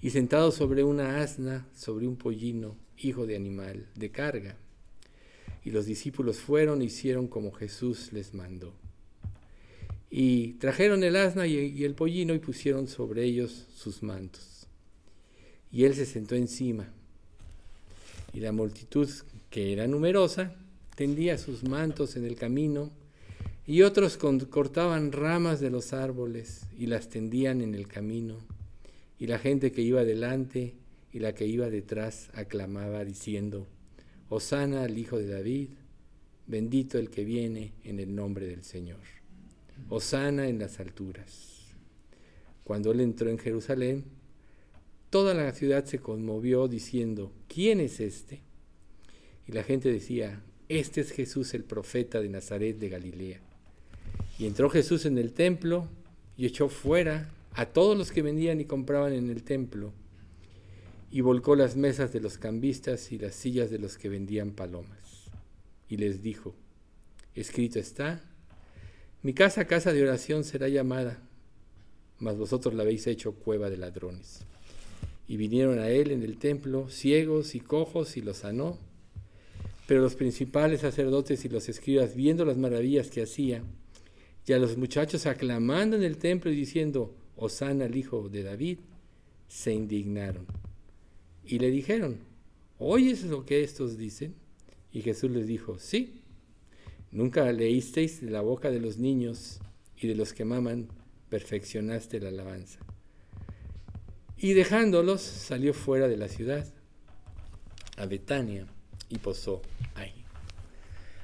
y 0.01 0.09
sentado 0.11 0.51
sobre 0.51 0.83
una 0.83 1.21
asna, 1.21 1.67
sobre 1.73 2.07
un 2.07 2.17
pollino, 2.17 2.75
hijo 2.97 3.25
de 3.25 3.35
animal, 3.35 3.87
de 3.95 4.11
carga. 4.11 4.57
Y 5.65 5.71
los 5.71 5.87
discípulos 5.87 6.37
fueron 6.37 6.81
e 6.81 6.85
hicieron 6.85 7.27
como 7.27 7.51
Jesús 7.51 8.13
les 8.13 8.35
mandó. 8.35 8.73
Y 10.11 10.53
trajeron 10.53 11.03
el 11.03 11.15
asna 11.15 11.47
y, 11.47 11.83
el 11.83 11.95
pollino 11.95 12.33
y 12.35 12.39
pusieron 12.39 12.87
sobre 12.87 13.23
ellos 13.23 13.65
sus 13.75 14.03
mantos. 14.03 14.67
Y 15.71 15.83
él 15.83 15.95
se 15.95 16.05
sentó 16.05 16.35
encima. 16.35 16.87
Y 18.31 18.39
la 18.39 18.51
multitud, 18.51 19.09
que 19.49 19.73
era 19.73 19.87
numerosa, 19.87 20.55
tendía 20.95 21.37
sus 21.37 21.63
mantos 21.63 22.15
en 22.15 22.25
el 22.25 22.35
camino, 22.35 22.91
y 23.67 23.81
otros 23.81 24.17
cortaban 24.17 25.11
ramas 25.11 25.59
de 25.59 25.71
los 25.71 25.91
árboles 25.91 26.67
y 26.77 26.85
las 26.85 27.09
tendían 27.09 27.61
en 27.61 27.73
el 27.73 27.87
camino. 27.87 28.37
Y 29.17 29.25
la 29.25 29.39
gente 29.39 29.71
que 29.71 29.81
iba 29.81 30.03
delante 30.03 30.75
y 31.11 31.19
la 31.19 31.33
que 31.33 31.47
iba 31.47 31.69
detrás 31.69 32.29
aclamaba 32.35 33.03
diciendo, 33.03 33.67
Osana 34.29 34.83
al 34.83 34.97
Hijo 34.97 35.17
de 35.17 35.27
David, 35.27 35.69
bendito 36.47 36.97
el 36.97 37.09
que 37.09 37.23
viene 37.23 37.73
en 37.83 37.99
el 37.99 38.15
nombre 38.15 38.47
del 38.47 38.63
Señor. 38.63 38.99
Osana 39.89 40.47
en 40.47 40.59
las 40.59 40.79
alturas. 40.79 41.67
Cuando 42.63 42.91
él 42.91 43.01
entró 43.01 43.29
en 43.29 43.37
Jerusalén, 43.37 44.05
toda 45.11 45.33
la 45.33 45.51
ciudad 45.51 45.85
se 45.85 45.99
conmovió 45.99 46.67
diciendo, 46.67 47.31
¿quién 47.47 47.79
es 47.79 47.99
este? 47.99 48.41
Y 49.47 49.51
la 49.51 49.63
gente 49.63 49.91
decía, 49.91 50.41
este 50.69 51.01
es 51.01 51.11
Jesús 51.11 51.53
el 51.53 51.63
profeta 51.63 52.19
de 52.19 52.29
Nazaret 52.29 52.79
de 52.79 52.89
Galilea. 52.89 53.39
Y 54.39 54.47
entró 54.47 54.69
Jesús 54.69 55.05
en 55.05 55.19
el 55.19 55.33
templo 55.33 55.87
y 56.35 56.47
echó 56.47 56.67
fuera 56.67 57.29
a 57.53 57.67
todos 57.67 57.95
los 57.95 58.11
que 58.11 58.23
vendían 58.23 58.59
y 58.59 58.65
compraban 58.65 59.13
en 59.13 59.29
el 59.29 59.43
templo, 59.43 59.93
y 61.11 61.21
volcó 61.21 61.55
las 61.55 61.75
mesas 61.75 62.11
de 62.11 62.19
los 62.19 62.37
cambistas 62.37 63.11
y 63.11 63.17
las 63.17 63.35
sillas 63.35 63.69
de 63.69 63.79
los 63.79 63.97
que 63.97 64.09
vendían 64.09 64.51
palomas. 64.51 65.29
Y 65.87 65.97
les 65.97 66.21
dijo, 66.21 66.55
escrito 67.35 67.79
está, 67.79 68.23
mi 69.21 69.33
casa, 69.33 69.65
casa 69.65 69.91
de 69.91 70.03
oración 70.03 70.43
será 70.43 70.67
llamada, 70.67 71.19
mas 72.19 72.37
vosotros 72.37 72.73
la 72.73 72.83
habéis 72.83 73.07
hecho 73.07 73.33
cueva 73.33 73.69
de 73.69 73.77
ladrones. 73.77 74.45
Y 75.27 75.37
vinieron 75.37 75.79
a 75.79 75.89
él 75.89 76.11
en 76.11 76.21
el 76.21 76.37
templo 76.37 76.89
ciegos 76.89 77.55
y 77.55 77.59
cojos 77.59 78.17
y 78.17 78.21
los 78.21 78.37
sanó. 78.37 78.77
Pero 79.87 80.01
los 80.01 80.15
principales 80.15 80.81
sacerdotes 80.81 81.43
y 81.45 81.49
los 81.49 81.69
escribas, 81.69 82.15
viendo 82.15 82.45
las 82.45 82.57
maravillas 82.57 83.09
que 83.09 83.23
hacía, 83.23 83.63
y 84.45 84.53
a 84.53 84.59
los 84.59 84.77
muchachos 84.77 85.25
aclamando 85.25 85.95
en 85.95 86.03
el 86.03 86.17
templo 86.17 86.51
y 86.51 86.55
diciendo, 86.55 87.15
Osana 87.35 87.85
al 87.85 87.95
hijo 87.95 88.29
de 88.29 88.43
David, 88.43 88.79
se 89.47 89.73
indignaron. 89.73 90.45
Y 91.45 91.59
le 91.59 91.69
dijeron, 91.69 92.19
¿oyes 92.79 93.23
lo 93.23 93.45
que 93.45 93.63
estos 93.63 93.97
dicen? 93.97 94.35
Y 94.91 95.01
Jesús 95.01 95.29
les 95.31 95.47
dijo, 95.47 95.77
sí. 95.79 96.21
Nunca 97.11 97.51
leísteis 97.51 98.21
de 98.21 98.31
la 98.31 98.41
boca 98.41 98.71
de 98.71 98.79
los 98.79 98.97
niños 98.97 99.59
y 99.97 100.07
de 100.07 100.15
los 100.15 100.33
que 100.33 100.43
maman, 100.43 100.87
perfeccionaste 101.29 102.19
la 102.19 102.29
alabanza. 102.29 102.79
Y 104.37 104.53
dejándolos, 104.53 105.21
salió 105.21 105.73
fuera 105.73 106.07
de 106.07 106.17
la 106.17 106.27
ciudad, 106.27 106.67
a 107.97 108.05
Betania, 108.05 108.67
y 109.09 109.17
posó 109.19 109.61
ahí. 109.93 110.13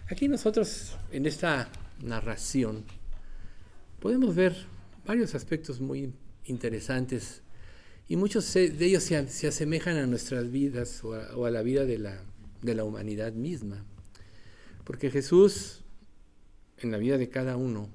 Aquí 0.10 0.28
nosotros, 0.28 0.95
en 1.12 1.26
esta 1.26 1.72
narración, 2.04 2.86
podemos 4.00 4.36
ver 4.36 4.56
varios 5.06 5.36
aspectos 5.36 5.82
muy 5.82 6.14
interesantes 6.45 7.41
y 8.12 8.18
muchos 8.18 8.53
de 8.53 8.86
ellos 8.86 9.03
se, 9.03 9.47
asemejan 9.47 9.95
a 9.95 10.05
nuestras 10.05 10.51
vidas 10.51 11.01
o 11.05 11.45
a, 11.45 11.49
la 11.49 11.62
vida 11.62 11.86
de 11.86 11.97
la, 11.97 12.22
de 12.62 12.76
la 12.76 12.84
humanidad 12.84 13.32
misma. 13.32 13.86
Porque 14.84 15.09
Jesús 15.09 15.86
en 16.80 16.91
la 16.91 16.97
vida 16.97 17.18
de 17.18 17.30
cada 17.30 17.55
uno 17.55 17.88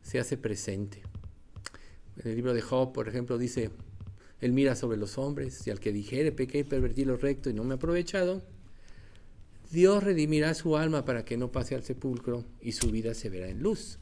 se 0.00 0.18
hace 0.18 0.38
presente. 0.38 1.02
En 2.16 2.30
el 2.30 2.36
libro 2.36 2.54
de 2.54 2.62
Job, 2.62 2.94
por 2.94 3.06
ejemplo, 3.06 3.36
dice, 3.36 3.70
Él 4.40 4.52
mira 4.54 4.76
sobre 4.76 4.96
los 4.96 5.18
hombres 5.18 5.66
y 5.66 5.70
al 5.70 5.78
que 5.78 5.92
dijere, 5.92 6.32
pequé 6.32 6.60
y 6.60 6.64
pervertí 6.64 7.04
lo 7.04 7.18
recto 7.18 7.50
y 7.50 7.52
no 7.52 7.64
me 7.64 7.74
he 7.74 7.76
aprovechado, 7.76 8.40
Dios 9.70 10.02
redimirá 10.02 10.54
su 10.54 10.78
alma 10.78 11.04
para 11.04 11.26
que 11.26 11.36
no 11.36 11.52
pase 11.52 11.74
al 11.74 11.82
sepulcro 11.82 12.46
y 12.62 12.72
su 12.72 12.90
vida 12.90 13.12
se 13.12 13.28
verá 13.28 13.50
en 13.50 13.62
luz. 13.62 13.98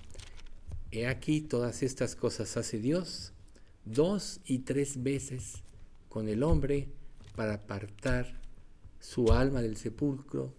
He 0.92 1.08
aquí 1.08 1.40
todas 1.40 1.82
estas 1.82 2.14
cosas 2.14 2.56
hace 2.56 2.78
Dios 2.78 3.32
dos 3.92 4.40
y 4.44 4.60
tres 4.60 5.02
veces 5.02 5.62
con 6.08 6.28
el 6.28 6.42
hombre 6.42 6.88
para 7.36 7.54
apartar 7.54 8.40
su 9.00 9.32
alma 9.32 9.62
del 9.62 9.76
sepulcro 9.76 10.52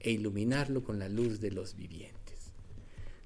e 0.00 0.12
iluminarlo 0.12 0.82
con 0.82 0.98
la 0.98 1.08
luz 1.08 1.40
de 1.40 1.50
los 1.50 1.76
vivientes. 1.76 2.52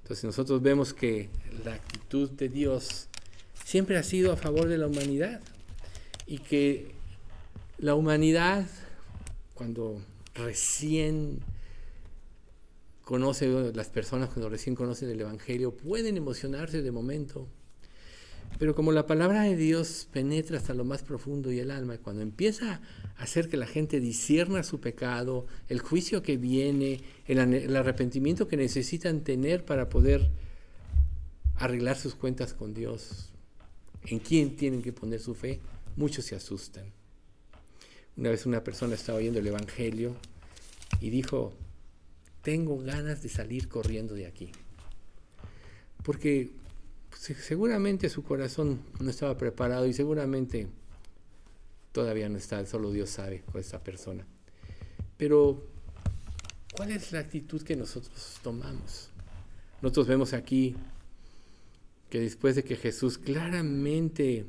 Entonces 0.01 0.23
nosotros 0.23 0.61
vemos 0.61 0.93
que 0.93 1.29
la 1.63 1.73
actitud 1.73 2.29
de 2.31 2.49
Dios 2.49 3.07
siempre 3.65 3.97
ha 3.97 4.03
sido 4.03 4.31
a 4.31 4.37
favor 4.37 4.67
de 4.67 4.77
la 4.77 4.87
humanidad 4.87 5.41
y 6.25 6.39
que 6.39 6.91
la 7.77 7.95
humanidad, 7.95 8.67
cuando 9.53 10.01
recién 10.35 11.39
conoce, 13.03 13.47
las 13.73 13.89
personas 13.89 14.29
cuando 14.29 14.49
recién 14.49 14.75
conocen 14.75 15.09
el 15.09 15.21
Evangelio, 15.21 15.75
pueden 15.75 16.17
emocionarse 16.17 16.81
de 16.81 16.91
momento, 16.91 17.47
pero 18.57 18.75
como 18.75 18.91
la 18.91 19.05
palabra 19.05 19.43
de 19.43 19.55
Dios 19.55 20.07
penetra 20.11 20.57
hasta 20.57 20.73
lo 20.73 20.83
más 20.83 21.01
profundo 21.01 21.51
y 21.51 21.59
el 21.59 21.71
alma, 21.71 21.97
cuando 21.97 22.21
empieza 22.21 22.81
a 23.15 23.23
hacer 23.23 23.47
que 23.47 23.57
la 23.57 23.67
gente 23.67 23.99
disierna 23.99 24.63
su 24.63 24.81
pecado, 24.81 25.45
el 25.69 25.79
juicio 25.79 26.23
que 26.23 26.37
viene, 26.37 27.01
el, 27.25 27.75
arrepentimiento 27.75 28.47
que 28.47 28.57
necesitan 28.57 29.21
tener 29.21 29.63
para 29.63 29.87
poder 29.87 30.29
arreglar 31.55 31.97
sus 31.97 32.15
cuentas 32.15 32.53
con 32.53 32.73
Dios, 32.73 33.29
en 34.03 34.19
quién 34.19 34.55
tienen 34.55 34.81
que 34.81 34.91
poner 34.91 35.21
su 35.21 35.35
fe, 35.35 35.59
muchos 35.95 36.25
se 36.25 36.35
asustan. 36.35 36.85
Una 38.17 38.31
vez 38.31 38.45
una 38.45 38.63
persona 38.63 38.95
estaba 38.95 39.19
oyendo 39.19 39.39
el 39.39 39.47
Evangelio 39.47 40.15
y 40.99 41.09
dijo, 41.09 41.53
tengo 42.41 42.77
ganas 42.79 43.21
de 43.21 43.29
salir 43.29 43.69
corriendo 43.69 44.15
de 44.15 44.25
aquí. 44.25 44.51
Porque 46.03 46.51
seguramente 47.11 48.09
su 48.09 48.23
corazón 48.23 48.81
no 48.99 49.09
estaba 49.09 49.37
preparado 49.37 49.85
y 49.87 49.93
seguramente 49.93 50.67
todavía 51.91 52.29
no 52.29 52.37
está, 52.37 52.65
solo 52.65 52.91
Dios 52.91 53.09
sabe 53.09 53.41
con 53.51 53.59
esta 53.59 53.83
persona. 53.83 54.25
Pero, 55.17 55.65
¿cuál 56.75 56.91
es 56.91 57.11
la 57.11 57.19
actitud 57.19 57.61
que 57.61 57.75
nosotros 57.75 58.39
tomamos? 58.41 59.09
Nosotros 59.81 60.07
vemos 60.07 60.33
aquí 60.33 60.75
que 62.09 62.19
después 62.19 62.55
de 62.55 62.63
que 62.63 62.75
Jesús 62.75 63.17
claramente 63.17 64.45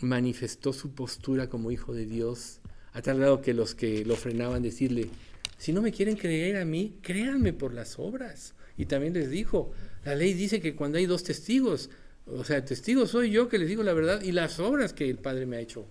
manifestó 0.00 0.72
su 0.72 0.90
postura 0.92 1.48
como 1.48 1.70
hijo 1.70 1.94
de 1.94 2.06
Dios, 2.06 2.60
a 2.92 3.02
tal 3.02 3.18
grado 3.18 3.42
que 3.42 3.54
los 3.54 3.74
que 3.74 4.04
lo 4.04 4.16
frenaban 4.16 4.62
decirle, 4.62 5.08
si 5.56 5.72
no 5.72 5.82
me 5.82 5.92
quieren 5.92 6.16
creer 6.16 6.56
a 6.56 6.64
mí, 6.64 6.98
créanme 7.02 7.52
por 7.52 7.72
las 7.72 7.98
obras. 7.98 8.54
Y 8.76 8.86
también 8.86 9.14
les 9.14 9.30
dijo, 9.30 9.72
la 10.04 10.14
ley 10.14 10.34
dice 10.34 10.60
que 10.60 10.74
cuando 10.74 10.98
hay 10.98 11.06
dos 11.06 11.22
testigos, 11.24 11.90
o 12.26 12.44
sea, 12.44 12.64
testigo 12.64 13.06
soy 13.06 13.30
yo 13.30 13.48
que 13.48 13.58
les 13.58 13.68
digo 13.68 13.82
la 13.82 13.92
verdad 13.92 14.22
y 14.22 14.32
las 14.32 14.60
obras 14.60 14.92
que 14.92 15.08
el 15.08 15.18
Padre 15.18 15.46
me 15.46 15.56
ha 15.56 15.60
hecho, 15.60 15.86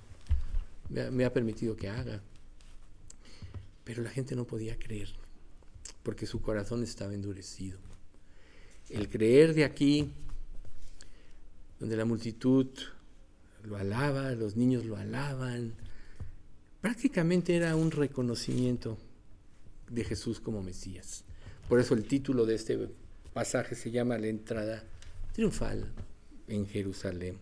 me 0.89 1.25
ha, 1.25 1.33
permitido 1.33 1.75
que 1.75 1.89
haga. 1.89 2.21
Pero 3.83 4.03
la 4.03 4.09
gente 4.09 4.35
no 4.35 4.45
podía 4.45 4.77
creer, 4.77 5.09
porque 6.03 6.25
su 6.25 6.41
corazón 6.41 6.83
estaba 6.83 7.13
endurecido. 7.13 7.79
El 8.89 9.09
creer 9.09 9.53
de 9.53 9.63
aquí, 9.63 10.11
donde 11.79 11.97
la 11.97 12.05
multitud 12.05 12.67
lo 13.63 13.77
alaba, 13.77 14.31
los 14.31 14.55
niños 14.55 14.85
lo 14.85 14.95
alaban, 14.95 15.73
prácticamente 16.81 17.55
era 17.55 17.75
un 17.75 17.91
reconocimiento 17.91 18.97
de 19.89 20.03
Jesús 20.03 20.39
como 20.39 20.61
Mesías. 20.61 21.23
Por 21.67 21.79
eso 21.79 21.93
el 21.93 22.05
título 22.05 22.45
de 22.45 22.55
este 22.55 22.77
pasaje 23.33 23.75
se 23.75 23.91
llama 23.91 24.17
la 24.17 24.27
entrada 24.27 24.83
triunfal 25.33 25.91
en 26.47 26.67
Jerusalén. 26.67 27.37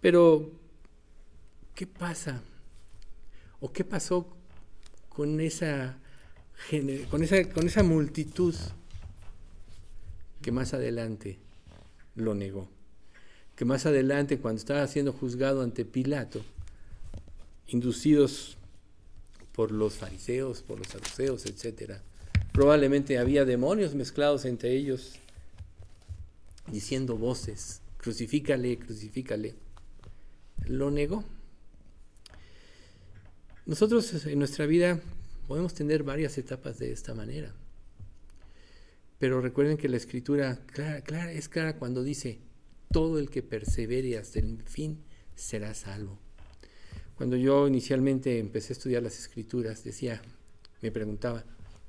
Pero, 0.00 0.50
¿qué 1.74 1.86
pasa? 1.86 2.42
¿O 3.60 3.72
qué 3.72 3.84
pasó 3.84 4.36
con 5.08 5.40
esa, 5.40 5.98
con 7.10 7.22
esa, 7.22 7.48
con 7.48 7.66
esa 7.66 7.82
multitud 7.82 8.54
que 10.42 10.52
más 10.52 10.74
adelante 10.74 11.38
lo 12.14 12.34
negó? 12.34 12.68
Que 13.56 13.64
más 13.64 13.86
adelante, 13.86 14.38
cuando 14.38 14.60
estaba 14.60 14.86
siendo 14.86 15.12
juzgado 15.12 15.62
ante 15.62 15.84
Pilato, 15.84 16.44
inducidos 17.68 18.58
por 19.52 19.72
los 19.72 19.94
fariseos, 19.94 20.62
por 20.62 20.78
los 20.78 20.88
saduceos, 20.88 21.46
etcétera, 21.46 22.02
Probablemente 22.56 23.18
había 23.18 23.44
demonios 23.44 23.94
mezclados 23.94 24.46
entre 24.46 24.72
ellos, 24.72 25.16
diciendo 26.72 27.18
voces, 27.18 27.82
crucifícale, 27.98 28.78
crucifícale. 28.78 29.54
Lo 30.64 30.90
negó. 30.90 31.22
Nosotros 33.66 34.24
en 34.24 34.38
nuestra 34.38 34.64
vida 34.64 34.98
podemos 35.46 35.74
tener 35.74 36.02
varias 36.02 36.38
etapas 36.38 36.78
de 36.78 36.92
esta 36.92 37.12
manera. 37.12 37.52
Pero 39.18 39.42
recuerden 39.42 39.76
que 39.76 39.90
la 39.90 39.98
escritura 39.98 40.58
es 41.34 41.50
clara 41.50 41.76
cuando 41.76 42.02
dice, 42.02 42.38
todo 42.90 43.18
el 43.18 43.28
que 43.28 43.42
persevere 43.42 44.16
hasta 44.16 44.38
el 44.38 44.62
fin 44.62 45.04
será 45.34 45.74
salvo. 45.74 46.18
Cuando 47.16 47.36
yo 47.36 47.68
inicialmente 47.68 48.38
empecé 48.38 48.72
a 48.72 48.76
estudiar 48.78 49.02
las 49.02 49.18
escrituras, 49.18 49.84
decía, 49.84 50.22
me 50.80 50.90
preguntaba, 50.90 51.44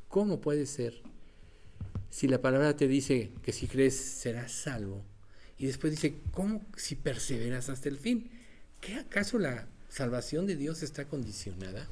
¿Cómo 0.10 0.39
puede 0.39 0.66
ser 0.66 1.01
si 2.10 2.28
la 2.28 2.41
palabra 2.41 2.76
te 2.76 2.88
dice 2.88 3.32
que 3.43 3.51
si 3.51 3.68
crees 3.68 3.95
serás 3.95 4.51
salvo? 4.51 5.03
Y 5.58 5.66
después 5.66 5.91
dice, 5.91 6.16
¿cómo 6.32 6.62
si 6.76 6.95
perseveras 6.95 7.70
hasta 7.70 7.89
el 7.89 7.97
fin? 7.97 8.30
¿Qué 8.80 8.95
acaso 8.95 9.39
la 9.39 9.68
salvación 9.89 10.45
de 10.45 10.55
Dios 10.55 10.84
está 10.84 11.05
condicionada? 11.05 11.88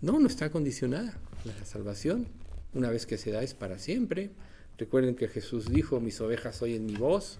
No, 0.00 0.18
no 0.20 0.26
está 0.26 0.50
condicionada. 0.50 1.18
La 1.44 1.64
salvación, 1.64 2.28
una 2.72 2.90
vez 2.90 3.06
que 3.06 3.18
se 3.18 3.30
da, 3.30 3.42
es 3.42 3.54
para 3.54 3.78
siempre. 3.78 4.30
Recuerden 4.78 5.16
que 5.16 5.28
Jesús 5.28 5.68
dijo, 5.68 6.00
mis 6.00 6.20
ovejas 6.20 6.62
oyen 6.62 6.86
mi 6.86 6.94
voz 6.94 7.38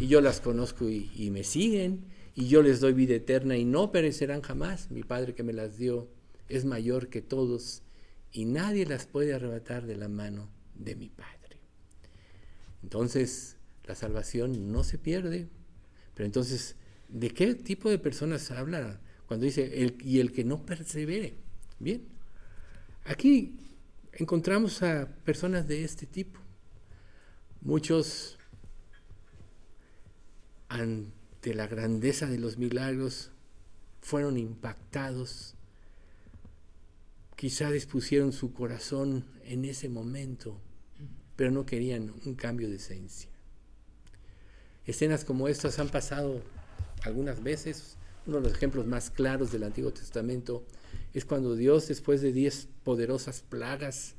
y 0.00 0.08
yo 0.08 0.20
las 0.20 0.40
conozco 0.40 0.88
y, 0.88 1.10
y 1.14 1.30
me 1.30 1.44
siguen 1.44 2.04
y 2.34 2.48
yo 2.48 2.62
les 2.62 2.80
doy 2.80 2.92
vida 2.92 3.14
eterna 3.14 3.56
y 3.56 3.64
no 3.64 3.90
perecerán 3.90 4.42
jamás. 4.42 4.90
Mi 4.90 5.02
Padre 5.02 5.34
que 5.34 5.42
me 5.42 5.52
las 5.52 5.78
dio 5.78 6.08
es 6.48 6.64
mayor 6.64 7.08
que 7.08 7.20
todos 7.22 7.82
y 8.32 8.44
nadie 8.44 8.86
las 8.86 9.06
puede 9.06 9.34
arrebatar 9.34 9.86
de 9.86 9.96
la 9.96 10.08
mano 10.08 10.48
de 10.74 10.94
mi 10.94 11.08
Padre. 11.08 11.58
Entonces, 12.82 13.56
la 13.84 13.94
salvación 13.94 14.70
no 14.70 14.84
se 14.84 14.98
pierde. 14.98 15.48
Pero 16.14 16.26
entonces, 16.26 16.76
¿de 17.08 17.30
qué 17.30 17.54
tipo 17.54 17.90
de 17.90 17.98
personas 17.98 18.50
habla 18.50 19.00
cuando 19.26 19.46
dice 19.46 19.82
el, 19.82 19.96
y 20.02 20.20
el 20.20 20.32
que 20.32 20.44
no 20.44 20.64
persevere? 20.64 21.36
Bien, 21.78 22.06
aquí 23.04 23.58
encontramos 24.12 24.82
a 24.82 25.08
personas 25.24 25.66
de 25.66 25.84
este 25.84 26.06
tipo. 26.06 26.38
Muchos 27.60 28.38
ante 30.68 31.54
la 31.54 31.66
grandeza 31.66 32.26
de 32.26 32.38
los 32.38 32.58
milagros 32.58 33.30
fueron 34.00 34.36
impactados 34.36 35.54
Quizá 37.38 37.70
dispusieron 37.70 38.32
su 38.32 38.52
corazón 38.52 39.24
en 39.44 39.64
ese 39.64 39.88
momento, 39.88 40.60
pero 41.36 41.52
no 41.52 41.64
querían 41.66 42.12
un 42.26 42.34
cambio 42.34 42.68
de 42.68 42.74
esencia. 42.74 43.30
Escenas 44.84 45.24
como 45.24 45.46
estas 45.46 45.78
han 45.78 45.88
pasado 45.88 46.42
algunas 47.04 47.40
veces. 47.40 47.96
Uno 48.26 48.38
de 48.38 48.42
los 48.42 48.54
ejemplos 48.54 48.88
más 48.88 49.10
claros 49.10 49.52
del 49.52 49.62
Antiguo 49.62 49.92
Testamento 49.92 50.66
es 51.14 51.24
cuando 51.24 51.54
Dios, 51.54 51.86
después 51.86 52.22
de 52.22 52.32
diez 52.32 52.66
poderosas 52.82 53.42
plagas, 53.42 54.16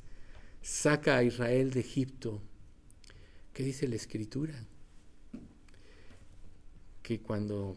saca 0.62 1.18
a 1.18 1.22
Israel 1.22 1.72
de 1.72 1.80
Egipto. 1.80 2.40
¿Qué 3.52 3.62
dice 3.62 3.86
la 3.86 3.96
Escritura? 3.96 4.66
Que 7.02 7.20
cuando 7.20 7.76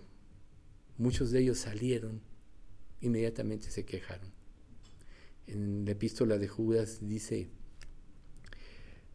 muchos 0.97 1.31
de 1.31 1.41
ellos 1.41 1.57
salieron, 1.57 2.21
inmediatamente 3.01 3.69
se 3.71 3.83
quejaron 3.83 4.31
en 5.47 5.85
la 5.85 5.91
epístola 5.91 6.37
de 6.37 6.47
Judas 6.47 6.99
dice, 7.01 7.49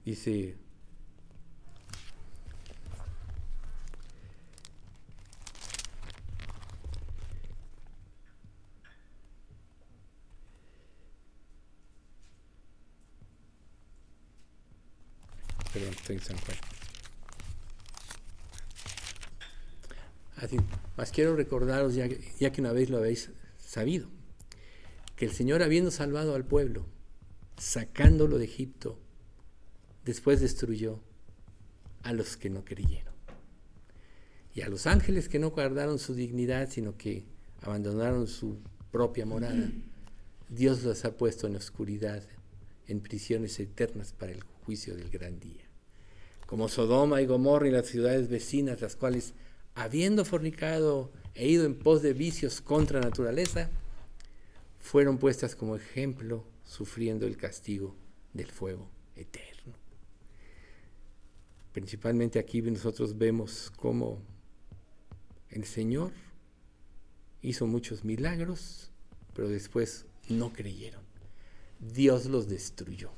dice, 0.04 0.56
estoy 15.90 16.16
en 16.16 16.22
San 16.22 16.36
Juan. 16.38 16.56
Así, 20.36 20.56
más 20.96 21.10
quiero 21.10 21.34
recordaros, 21.36 21.94
ya, 21.94 22.08
ya 22.38 22.52
que 22.52 22.60
una 22.60 22.72
vez 22.72 22.90
lo 22.90 22.98
habéis 22.98 23.30
sabido, 23.58 24.08
que 25.18 25.24
el 25.24 25.32
Señor 25.32 25.64
habiendo 25.64 25.90
salvado 25.90 26.36
al 26.36 26.44
pueblo, 26.44 26.86
sacándolo 27.56 28.38
de 28.38 28.44
Egipto, 28.44 29.00
después 30.04 30.40
destruyó 30.40 31.00
a 32.04 32.12
los 32.12 32.36
que 32.36 32.50
no 32.50 32.64
creyeron. 32.64 33.12
Y 34.54 34.60
a 34.60 34.68
los 34.68 34.86
ángeles 34.86 35.28
que 35.28 35.40
no 35.40 35.50
guardaron 35.50 35.98
su 35.98 36.14
dignidad, 36.14 36.70
sino 36.70 36.96
que 36.96 37.24
abandonaron 37.62 38.28
su 38.28 38.58
propia 38.92 39.26
morada, 39.26 39.72
Dios 40.48 40.84
los 40.84 41.04
ha 41.04 41.16
puesto 41.16 41.48
en 41.48 41.56
oscuridad 41.56 42.22
en 42.86 43.00
prisiones 43.00 43.58
eternas 43.58 44.12
para 44.12 44.30
el 44.30 44.44
juicio 44.64 44.94
del 44.94 45.10
gran 45.10 45.40
día. 45.40 45.64
Como 46.46 46.68
Sodoma 46.68 47.20
y 47.22 47.26
Gomorra 47.26 47.66
y 47.66 47.72
las 47.72 47.88
ciudades 47.88 48.28
vecinas, 48.28 48.80
las 48.80 48.94
cuales, 48.94 49.34
habiendo 49.74 50.24
fornicado 50.24 51.10
e 51.34 51.48
ido 51.48 51.64
en 51.64 51.74
pos 51.74 52.02
de 52.02 52.12
vicios 52.12 52.60
contra 52.60 53.00
naturaleza, 53.00 53.68
fueron 54.88 55.18
puestas 55.18 55.54
como 55.54 55.76
ejemplo 55.76 56.46
sufriendo 56.64 57.26
el 57.26 57.36
castigo 57.36 57.94
del 58.32 58.50
fuego 58.50 58.88
eterno. 59.16 59.74
Principalmente 61.74 62.38
aquí 62.38 62.62
nosotros 62.62 63.18
vemos 63.18 63.70
cómo 63.76 64.22
el 65.50 65.66
Señor 65.66 66.12
hizo 67.42 67.66
muchos 67.66 68.02
milagros, 68.02 68.90
pero 69.34 69.50
después 69.50 70.06
no 70.30 70.54
creyeron. 70.54 71.02
Dios 71.80 72.24
los 72.24 72.48
destruyó. 72.48 73.10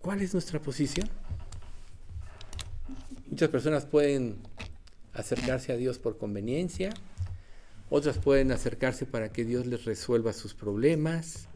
¿Cuál 0.00 0.22
es 0.22 0.32
nuestra 0.32 0.62
posición? 0.62 1.10
Muchas 3.28 3.48
personas 3.48 3.84
pueden 3.84 4.36
acercarse 5.12 5.72
a 5.72 5.76
Dios 5.76 5.98
por 5.98 6.18
conveniencia, 6.18 6.94
otras 7.88 8.18
pueden 8.18 8.50
acercarse 8.52 9.06
para 9.06 9.30
que 9.30 9.44
Dios 9.44 9.66
les 9.66 9.84
resuelva 9.84 10.32
sus 10.32 10.54
problemas, 10.54 11.48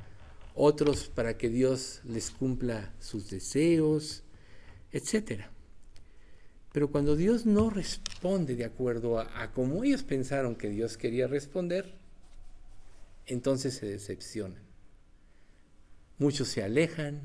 otros 0.55 1.09
para 1.09 1.37
que 1.37 1.49
Dios 1.49 2.01
les 2.05 2.31
cumpla 2.31 2.93
sus 3.01 3.31
deseos, 3.31 4.23
etc. 4.93 5.45
Pero 6.73 6.91
cuando 6.91 7.17
Dios 7.17 7.47
no 7.47 7.71
responde 7.71 8.55
de 8.55 8.65
acuerdo 8.65 9.19
a, 9.19 9.43
a 9.43 9.53
como 9.53 9.83
ellos 9.83 10.03
pensaron 10.03 10.55
que 10.55 10.69
Dios 10.69 10.97
quería 10.97 11.27
responder, 11.27 11.95
entonces 13.27 13.75
se 13.75 13.87
decepcionan. 13.87 14.63
Muchos 16.19 16.49
se 16.49 16.63
alejan, 16.63 17.23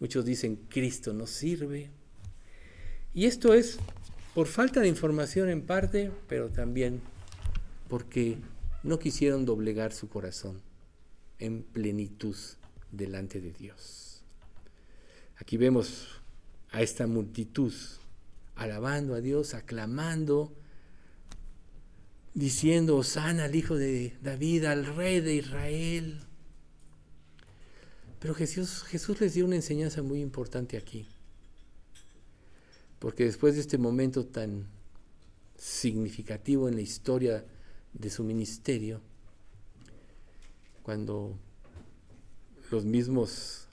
muchos 0.00 0.24
dicen 0.24 0.56
Cristo 0.68 1.12
no 1.12 1.26
sirve. 1.26 1.90
Y 3.14 3.26
esto 3.26 3.54
es 3.54 3.78
por 4.34 4.48
falta 4.48 4.80
de 4.80 4.88
información 4.88 5.48
en 5.48 5.64
parte, 5.64 6.10
pero 6.28 6.48
también 6.48 7.00
porque 7.88 8.38
no 8.82 8.98
quisieron 8.98 9.44
doblegar 9.44 9.92
su 9.92 10.08
corazón 10.08 10.60
en 11.38 11.62
plenitud 11.62 12.36
delante 12.92 13.40
de 13.40 13.52
Dios. 13.52 14.22
Aquí 15.36 15.56
vemos 15.56 16.06
a 16.70 16.82
esta 16.82 17.06
multitud 17.06 17.72
alabando 18.56 19.14
a 19.14 19.20
Dios, 19.20 19.54
aclamando, 19.54 20.52
diciendo, 22.34 23.02
sana 23.02 23.44
al 23.44 23.54
Hijo 23.54 23.76
de 23.76 24.16
David, 24.22 24.64
al 24.64 24.86
Rey 24.86 25.20
de 25.20 25.34
Israel. 25.34 26.20
Pero 28.20 28.34
Jesús, 28.34 28.84
Jesús 28.84 29.20
les 29.20 29.34
dio 29.34 29.44
una 29.44 29.56
enseñanza 29.56 30.02
muy 30.02 30.20
importante 30.20 30.76
aquí. 30.76 31.06
Porque 32.98 33.24
después 33.24 33.54
de 33.54 33.60
este 33.60 33.76
momento 33.76 34.24
tan 34.24 34.66
significativo 35.56 36.68
en 36.68 36.76
la 36.76 36.80
historia 36.80 37.44
de 37.94 38.10
su 38.10 38.24
ministerio, 38.24 39.00
cuando 40.82 41.38
los 42.70 42.84
mismos 42.84 43.68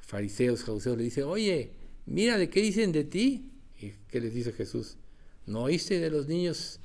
fariseos, 0.00 0.64
jauseos 0.64 0.96
le 0.96 1.04
dicen, 1.04 1.24
oye, 1.24 1.72
mira 2.06 2.38
de 2.38 2.48
qué 2.48 2.60
dicen 2.60 2.92
de 2.92 3.04
ti. 3.04 3.50
¿Y 3.80 3.92
qué 4.08 4.20
les 4.20 4.34
dice 4.34 4.52
Jesús? 4.52 4.96
¿No 5.46 5.64
oíste 5.64 6.00
de 6.00 6.10
los 6.10 6.26
niños 6.26 6.80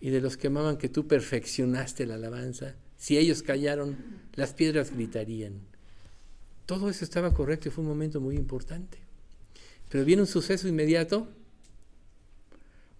y 0.00 0.10
de 0.10 0.20
los 0.20 0.36
que 0.36 0.48
amaban 0.48 0.76
que 0.76 0.88
tú 0.88 1.06
perfeccionaste 1.06 2.06
la 2.06 2.16
alabanza? 2.16 2.74
Si 2.96 3.16
ellos 3.16 3.42
callaron, 3.42 3.96
las 4.34 4.52
piedras 4.52 4.90
gritarían. 4.92 5.60
Todo 6.66 6.90
eso 6.90 7.04
estaba 7.04 7.32
correcto 7.32 7.68
y 7.68 7.70
fue 7.70 7.82
un 7.82 7.88
momento 7.88 8.20
muy 8.20 8.36
importante. 8.36 8.98
Pero 9.88 10.04
viene 10.04 10.22
un 10.22 10.28
suceso 10.28 10.66
inmediato 10.66 11.28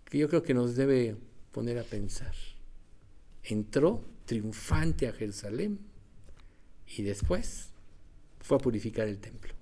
que 0.05 0.19
yo 0.19 0.29
creo 0.29 0.43
que 0.43 0.55
nos 0.55 0.77
debe 0.77 1.17
poner 1.57 1.79
a 1.79 1.85
pensar. 1.85 2.35
Entró 3.43 4.05
triunfante 4.27 5.09
a 5.09 5.13
Jerusalén 5.15 5.79
y 6.99 7.03
después 7.03 7.71
fue 8.41 8.59
a 8.59 8.61
purificar 8.61 9.09
el 9.09 9.17
templo. 9.17 9.55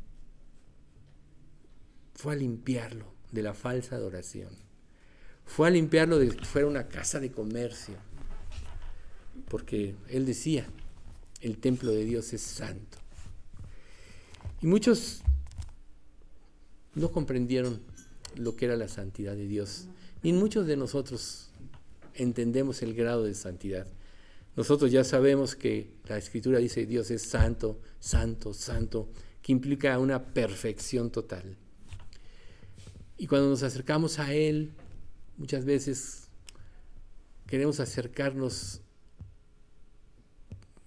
Fue 2.17 2.33
a 2.33 2.37
limpiarlo 2.37 3.15
de 3.31 3.43
la 3.43 3.55
falsa 3.55 3.95
adoración. 3.95 4.51
Fue 5.47 5.69
a 5.69 5.71
limpiarlo 5.71 6.19
de 6.19 6.31
que 6.31 6.45
fuera 6.45 6.67
una 6.67 6.89
casa 6.89 7.21
de 7.21 7.31
comercio. 7.31 7.95
Porque 9.49 9.95
él 10.09 10.27
decía, 10.27 10.67
el 11.43 11.59
templo 11.59 11.93
de 11.93 12.05
Dios 12.05 12.33
es 12.33 12.43
santo. 12.43 12.99
Y 14.61 14.67
muchos 14.67 15.23
no 16.97 17.13
comprendieron 17.13 17.81
lo 18.35 18.57
que 18.57 18.65
era 18.65 18.75
la 18.75 18.89
santidad 18.89 19.37
de 19.37 19.47
Dios. 19.47 19.87
Ni 20.25 20.33
muchos 20.33 20.67
de 20.67 20.77
nosotros 20.77 21.53
entendemos 22.15 22.83
el 22.83 22.95
grado 22.95 23.25
de 23.25 23.35
santidad. 23.35 23.87
Nosotros 24.57 24.93
ya 24.93 25.03
sabemos 25.03 25.57
que 25.57 25.91
la 26.09 26.17
escritura 26.17 26.59
dice 26.59 26.87
Dios 26.87 27.11
es 27.11 27.23
santo, 27.23 27.81
santo, 27.99 28.55
santo, 28.55 29.11
que 29.43 29.53
implica 29.53 29.99
una 29.99 30.33
perfección 30.33 31.11
total. 31.11 31.57
Y 33.17 33.27
cuando 33.27 33.49
nos 33.49 33.63
acercamos 33.63 34.19
a 34.19 34.33
Él, 34.33 34.73
muchas 35.37 35.65
veces 35.65 36.29
queremos 37.47 37.81
acercarnos, 37.81 38.81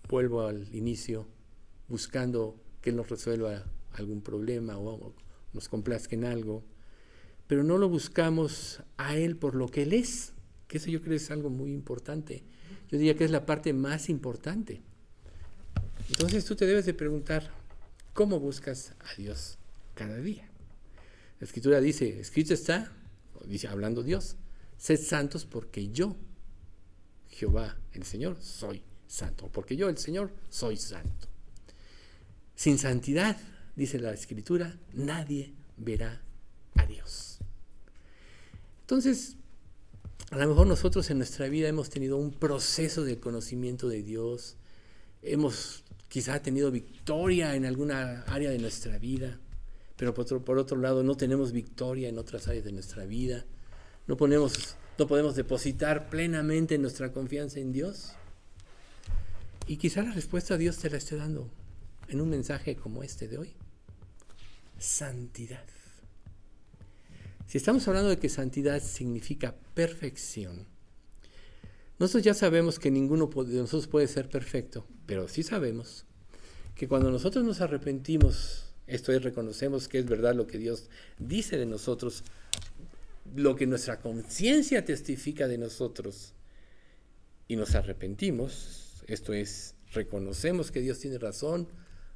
vuelvo 0.09 0.41
al 0.41 0.73
inicio, 0.73 1.27
buscando 1.87 2.59
que 2.81 2.91
Él 2.91 2.95
nos 2.95 3.09
resuelva 3.09 3.65
algún 3.93 4.21
problema 4.21 4.77
o 4.77 5.13
nos 5.53 5.67
complazca 5.67 6.15
en 6.15 6.25
algo, 6.25 6.63
pero 7.47 7.63
no 7.63 7.77
lo 7.77 7.89
buscamos 7.89 8.81
a 8.97 9.15
Él 9.17 9.37
por 9.37 9.55
lo 9.55 9.67
que 9.67 9.83
Él 9.83 9.93
es, 9.93 10.33
que 10.67 10.77
eso 10.77 10.89
yo 10.89 11.01
creo 11.01 11.15
es 11.15 11.31
algo 11.31 11.49
muy 11.49 11.71
importante. 11.71 12.43
Yo 12.89 12.97
diría 12.97 13.15
que 13.15 13.25
es 13.25 13.31
la 13.31 13.45
parte 13.45 13.73
más 13.73 14.09
importante. 14.09 14.81
Entonces 16.09 16.45
tú 16.45 16.55
te 16.55 16.65
debes 16.65 16.85
de 16.85 16.93
preguntar, 16.93 17.49
¿cómo 18.13 18.39
buscas 18.39 18.93
a 18.99 19.15
Dios 19.15 19.57
cada 19.93 20.17
día? 20.17 20.49
La 21.39 21.45
escritura 21.45 21.79
dice, 21.79 22.19
escrito 22.19 22.53
está, 22.53 22.91
dice 23.45 23.67
hablando 23.67 24.03
Dios, 24.03 24.35
sed 24.77 24.99
santos 24.99 25.45
porque 25.45 25.89
yo, 25.89 26.15
Jehová, 27.29 27.77
el 27.93 28.03
Señor, 28.03 28.37
soy 28.41 28.83
santo, 29.07 29.49
porque 29.51 29.75
yo, 29.75 29.89
el 29.89 29.97
Señor, 29.97 30.31
soy 30.49 30.77
santo. 30.77 31.27
Sin 32.55 32.77
santidad, 32.77 33.37
dice 33.75 33.99
la 33.99 34.13
escritura, 34.13 34.77
nadie 34.93 35.53
verá 35.77 36.21
a 36.75 36.85
Dios. 36.85 37.37
Entonces, 38.81 39.35
a 40.31 40.37
lo 40.37 40.47
mejor 40.47 40.67
nosotros 40.67 41.09
en 41.09 41.17
nuestra 41.17 41.47
vida 41.47 41.69
hemos 41.69 41.89
tenido 41.89 42.17
un 42.17 42.31
proceso 42.31 43.03
de 43.03 43.19
conocimiento 43.19 43.87
de 43.87 44.03
Dios, 44.03 44.57
hemos 45.21 45.83
quizá 46.09 46.41
tenido 46.41 46.69
victoria 46.71 47.55
en 47.55 47.65
alguna 47.65 48.23
área 48.23 48.49
de 48.49 48.59
nuestra 48.59 48.97
vida, 48.97 49.39
pero 49.95 50.13
por 50.13 50.57
otro, 50.57 50.77
lado 50.77 51.03
no 51.03 51.15
tenemos 51.15 51.51
victoria 51.53 52.09
en 52.09 52.17
otras 52.17 52.47
áreas 52.47 52.65
de 52.65 52.71
nuestra 52.73 53.05
vida, 53.05 53.45
no, 54.05 54.17
ponemos, 54.17 54.75
no 54.97 55.07
podemos 55.07 55.35
depositar 55.35 56.09
plenamente 56.09 56.77
nuestra 56.77 57.11
confianza 57.11 57.59
en 57.59 57.71
Dios. 57.71 58.13
Y 59.65 59.77
quizá 59.77 60.01
la 60.01 60.13
respuesta 60.13 60.53
a 60.53 60.57
Dios 60.57 60.77
te 60.77 60.89
la 60.89 60.97
esté 60.97 61.17
dando 61.17 61.49
en 62.07 62.21
un 62.21 62.29
mensaje 62.29 62.75
como 62.75 63.03
este 63.03 63.27
de 63.27 63.37
hoy. 63.37 63.53
Santidad. 64.79 65.76
Si 67.47 67.57
estamos 67.57 67.87
hablando 67.87 68.09
de 68.09 68.19
que 68.19 68.27
santidad 68.27 68.83
significa 68.83 69.55
perfección, 69.73 70.65
nosotros 71.97 72.25
ya 72.25 72.33
sabemos 72.33 72.77
que 72.77 72.91
ninguno 72.91 73.27
de 73.27 73.55
nosotros 73.55 73.87
puede 73.87 74.07
ser 74.07 74.27
perfecto, 74.27 74.85
pero 75.05 75.29
sí 75.29 75.43
sabemos 75.43 76.05
que 76.75 76.89
cuando 76.89 77.09
nosotros 77.09 77.45
nos 77.45 77.61
arrepentimos, 77.61 78.65
esto 78.85 79.13
es, 79.13 79.23
reconocemos 79.23 79.87
que 79.87 79.99
es 79.99 80.05
verdad 80.05 80.35
lo 80.35 80.45
que 80.45 80.57
Dios 80.57 80.89
dice 81.19 81.57
de 81.57 81.65
nosotros, 81.65 82.25
lo 83.33 83.55
que 83.55 83.65
nuestra 83.65 84.01
conciencia 84.01 84.83
testifica 84.83 85.47
de 85.47 85.57
nosotros, 85.57 86.33
y 87.47 87.55
nos 87.55 87.75
arrepentimos, 87.75 89.03
esto 89.07 89.31
es, 89.31 89.73
reconocemos 89.93 90.69
que 90.69 90.81
Dios 90.81 90.99
tiene 90.99 91.17
razón, 91.17 91.69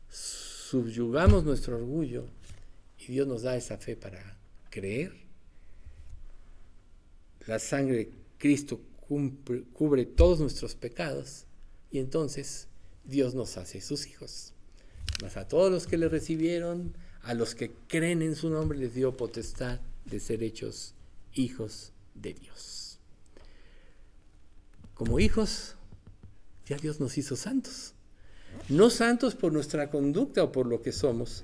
subyugamos 0.10 1.46
nuestro 1.46 1.78
orgullo 1.78 2.28
y 3.00 3.14
Dios 3.14 3.28
nos 3.28 3.44
da 3.44 3.56
esa 3.56 3.78
fe 3.78 3.96
para 3.96 4.41
creer. 4.72 5.14
La 7.46 7.60
sangre 7.60 7.98
de 7.98 8.12
Cristo 8.40 8.82
cubre, 9.74 10.06
todos 10.06 10.40
nuestros 10.40 10.74
pecados 10.74 11.46
y 11.92 12.00
entonces 12.00 12.68
Dios 13.04 13.36
nos 13.36 13.58
hace 13.58 13.82
sus 13.82 14.08
hijos. 14.08 14.54
Mas 15.22 15.38
a 15.38 15.48
todos 15.48 15.72
los 15.72 15.86
que 15.86 15.98
le 15.98 16.08
recibieron, 16.08 16.96
a 17.22 17.36
los 17.36 17.54
que 17.54 17.72
creen 17.88 18.24
en 18.24 18.36
su 18.36 18.50
nombre, 18.50 18.80
les 18.80 18.96
dio 18.96 19.16
potestad 19.16 19.80
de 20.06 20.20
ser 20.20 20.42
hechos 20.42 20.96
hijos 21.34 21.92
de 22.16 22.34
Dios. 22.34 23.00
Como 24.96 25.20
hijos, 25.20 25.76
ya 26.66 26.78
Dios 26.78 27.00
nos 27.00 27.18
hizo 27.18 27.36
santos. 27.36 27.94
No 28.70 28.90
santos 28.90 29.36
por 29.36 29.52
nuestra 29.52 29.90
conducta 29.90 30.44
o 30.44 30.52
por 30.52 30.68
lo 30.68 30.82
que 30.82 30.92
somos, 30.92 31.44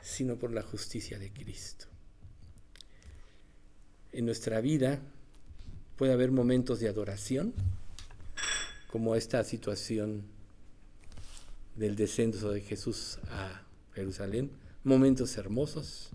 sino 0.00 0.36
por 0.36 0.52
la 0.52 0.62
justicia 0.62 1.18
de 1.18 1.32
Cristo. 1.32 1.91
En 4.12 4.26
nuestra 4.26 4.60
vida 4.60 5.00
puede 5.96 6.12
haber 6.12 6.30
momentos 6.30 6.80
de 6.80 6.88
adoración, 6.88 7.54
como 8.90 9.16
esta 9.16 9.42
situación 9.42 10.24
del 11.76 11.96
descenso 11.96 12.50
de 12.50 12.60
Jesús 12.60 13.18
a 13.30 13.62
Jerusalén, 13.94 14.50
momentos 14.84 15.36
hermosos, 15.38 16.10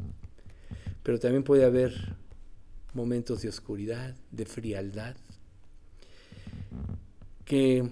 pero 1.02 1.20
también 1.20 1.44
puede 1.44 1.66
haber 1.66 2.16
momentos 2.94 3.42
de 3.42 3.50
oscuridad, 3.50 4.16
de 4.32 4.46
frialdad, 4.46 5.16
que 7.46 7.90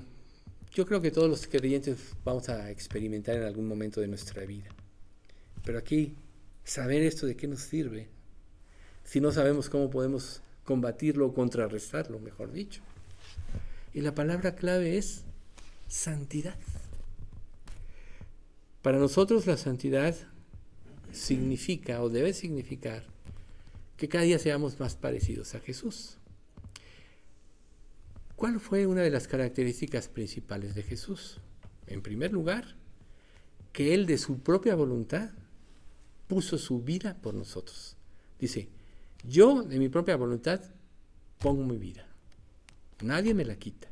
yo 0.71 0.85
creo 0.85 1.01
que 1.01 1.09
todos 1.09 1.29
los 1.29 1.47
creyentes 1.47 1.97
vamos 2.23 2.49
a 2.49 2.69
experimentar 2.69 3.37
en 3.37 3.43
algún 3.43 3.67
momento 3.67 4.01
de 4.01 4.07
nuestra 4.07 4.45
vida. 4.45 4.69
Pero 5.63 5.79
aquí, 5.79 6.13
saber 6.63 7.01
esto 7.01 7.25
de 7.25 7.35
qué 7.35 7.47
nos 7.47 7.61
sirve, 7.61 8.09
si 9.05 9.21
no 9.21 9.31
sabemos 9.31 9.69
cómo 9.69 9.89
podemos 9.89 10.41
combatirlo 10.65 11.27
o 11.27 11.33
contrarrestarlo, 11.33 12.19
mejor 12.19 12.51
dicho. 12.51 12.81
Y 13.93 14.01
la 14.01 14.13
palabra 14.13 14.55
clave 14.55 14.97
es 14.97 15.23
santidad. 15.87 16.57
Para 18.81 18.97
nosotros 18.97 19.47
la 19.47 19.57
santidad 19.57 20.15
significa 21.13 22.01
o 22.01 22.09
debe 22.09 22.33
significar 22.33 23.05
que 23.95 24.09
cada 24.09 24.25
día 24.25 24.39
seamos 24.39 24.79
más 24.79 24.95
parecidos 24.95 25.55
a 25.55 25.59
Jesús. 25.59 26.17
¿Cuál 28.35 28.59
fue 28.59 28.85
una 28.85 29.01
de 29.01 29.11
las 29.11 29.27
características 29.27 30.09
principales 30.09 30.75
de 30.75 30.83
Jesús? 30.83 31.39
En 31.87 32.01
primer 32.01 32.33
lugar, 32.33 32.75
que 33.71 33.93
Él 33.93 34.05
de 34.05 34.17
su 34.17 34.39
propia 34.39 34.75
voluntad 34.75 35.31
puso 36.27 36.57
su 36.57 36.81
vida 36.81 37.15
por 37.21 37.33
nosotros. 37.33 37.95
Dice, 38.39 38.67
yo 39.27 39.63
de 39.63 39.79
mi 39.79 39.89
propia 39.89 40.15
voluntad 40.15 40.61
pongo 41.39 41.63
mi 41.63 41.77
vida. 41.77 42.05
Nadie 43.01 43.33
me 43.33 43.45
la 43.45 43.55
quita. 43.55 43.87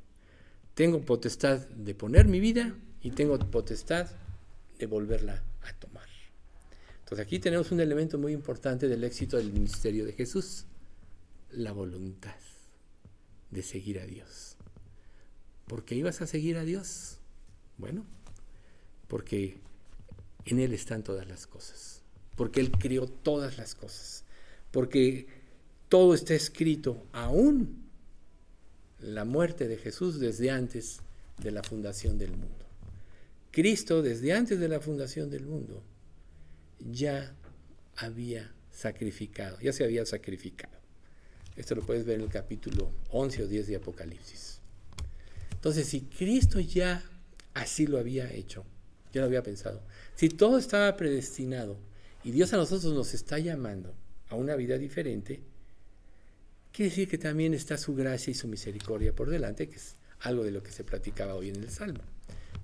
Tengo 0.73 1.01
potestad 1.01 1.59
de 1.67 1.93
poner 1.93 2.27
mi 2.27 2.39
vida 2.39 2.75
y 3.01 3.11
tengo 3.11 3.37
potestad 3.37 4.07
de 4.79 4.85
volverla 4.85 5.43
a 5.61 5.73
tomar. 5.73 6.07
Entonces 6.99 7.25
aquí 7.25 7.39
tenemos 7.39 7.71
un 7.71 7.79
elemento 7.79 8.17
muy 8.17 8.33
importante 8.33 8.87
del 8.87 9.03
éxito 9.03 9.37
del 9.37 9.51
ministerio 9.51 10.05
de 10.05 10.13
Jesús, 10.13 10.65
la 11.51 11.71
voluntad 11.71 12.35
de 13.51 13.61
seguir 13.61 13.99
a 13.99 14.05
Dios. 14.05 14.57
¿Por 15.67 15.85
qué 15.85 15.95
ibas 15.95 16.21
a 16.21 16.27
seguir 16.27 16.57
a 16.57 16.63
Dios? 16.63 17.19
Bueno, 17.77 18.05
porque 19.07 19.59
en 20.45 20.59
Él 20.59 20.73
están 20.73 21.03
todas 21.03 21.27
las 21.27 21.45
cosas, 21.45 22.01
porque 22.35 22.61
Él 22.61 22.71
creó 22.71 23.07
todas 23.07 23.57
las 23.57 23.75
cosas, 23.75 24.25
porque 24.73 25.27
todo 25.87 26.15
está 26.15 26.33
escrito, 26.33 27.05
aún 27.13 27.83
la 28.99 29.23
muerte 29.23 29.67
de 29.67 29.77
Jesús 29.77 30.19
desde 30.19 30.49
antes 30.49 30.97
de 31.37 31.51
la 31.51 31.61
fundación 31.61 32.17
del 32.17 32.31
mundo. 32.31 32.65
Cristo 33.51 34.01
desde 34.01 34.33
antes 34.33 34.59
de 34.59 34.67
la 34.67 34.79
fundación 34.79 35.29
del 35.29 35.45
mundo 35.45 35.83
ya 36.79 37.35
había 37.95 38.51
sacrificado, 38.71 39.59
ya 39.59 39.71
se 39.71 39.83
había 39.83 40.07
sacrificado. 40.07 40.73
Esto 41.55 41.75
lo 41.75 41.83
puedes 41.83 42.03
ver 42.03 42.15
en 42.15 42.21
el 42.21 42.31
capítulo 42.31 42.91
11 43.11 43.43
o 43.43 43.47
10 43.47 43.67
de 43.67 43.75
Apocalipsis. 43.75 44.59
Entonces, 45.51 45.87
si 45.87 46.01
Cristo 46.01 46.59
ya 46.59 47.03
así 47.53 47.85
lo 47.85 47.99
había 47.99 48.33
hecho, 48.33 48.65
ya 49.13 49.21
lo 49.21 49.27
había 49.27 49.43
pensado, 49.43 49.83
si 50.15 50.29
todo 50.29 50.57
estaba 50.57 50.97
predestinado 50.97 51.77
y 52.23 52.31
Dios 52.31 52.51
a 52.53 52.57
nosotros 52.57 52.91
nos 52.95 53.13
está 53.13 53.37
llamando 53.37 53.93
a 54.29 54.35
una 54.35 54.55
vida 54.55 54.77
diferente, 54.77 55.41
quiere 56.71 56.89
decir 56.89 57.07
que 57.07 57.17
también 57.17 57.53
está 57.53 57.77
su 57.77 57.95
gracia 57.95 58.31
y 58.31 58.33
su 58.33 58.47
misericordia 58.47 59.13
por 59.13 59.29
delante, 59.29 59.69
que 59.69 59.75
es 59.75 59.95
algo 60.21 60.43
de 60.43 60.51
lo 60.51 60.63
que 60.63 60.71
se 60.71 60.83
platicaba 60.83 61.35
hoy 61.35 61.49
en 61.49 61.57
el 61.57 61.69
Salmo. 61.69 62.01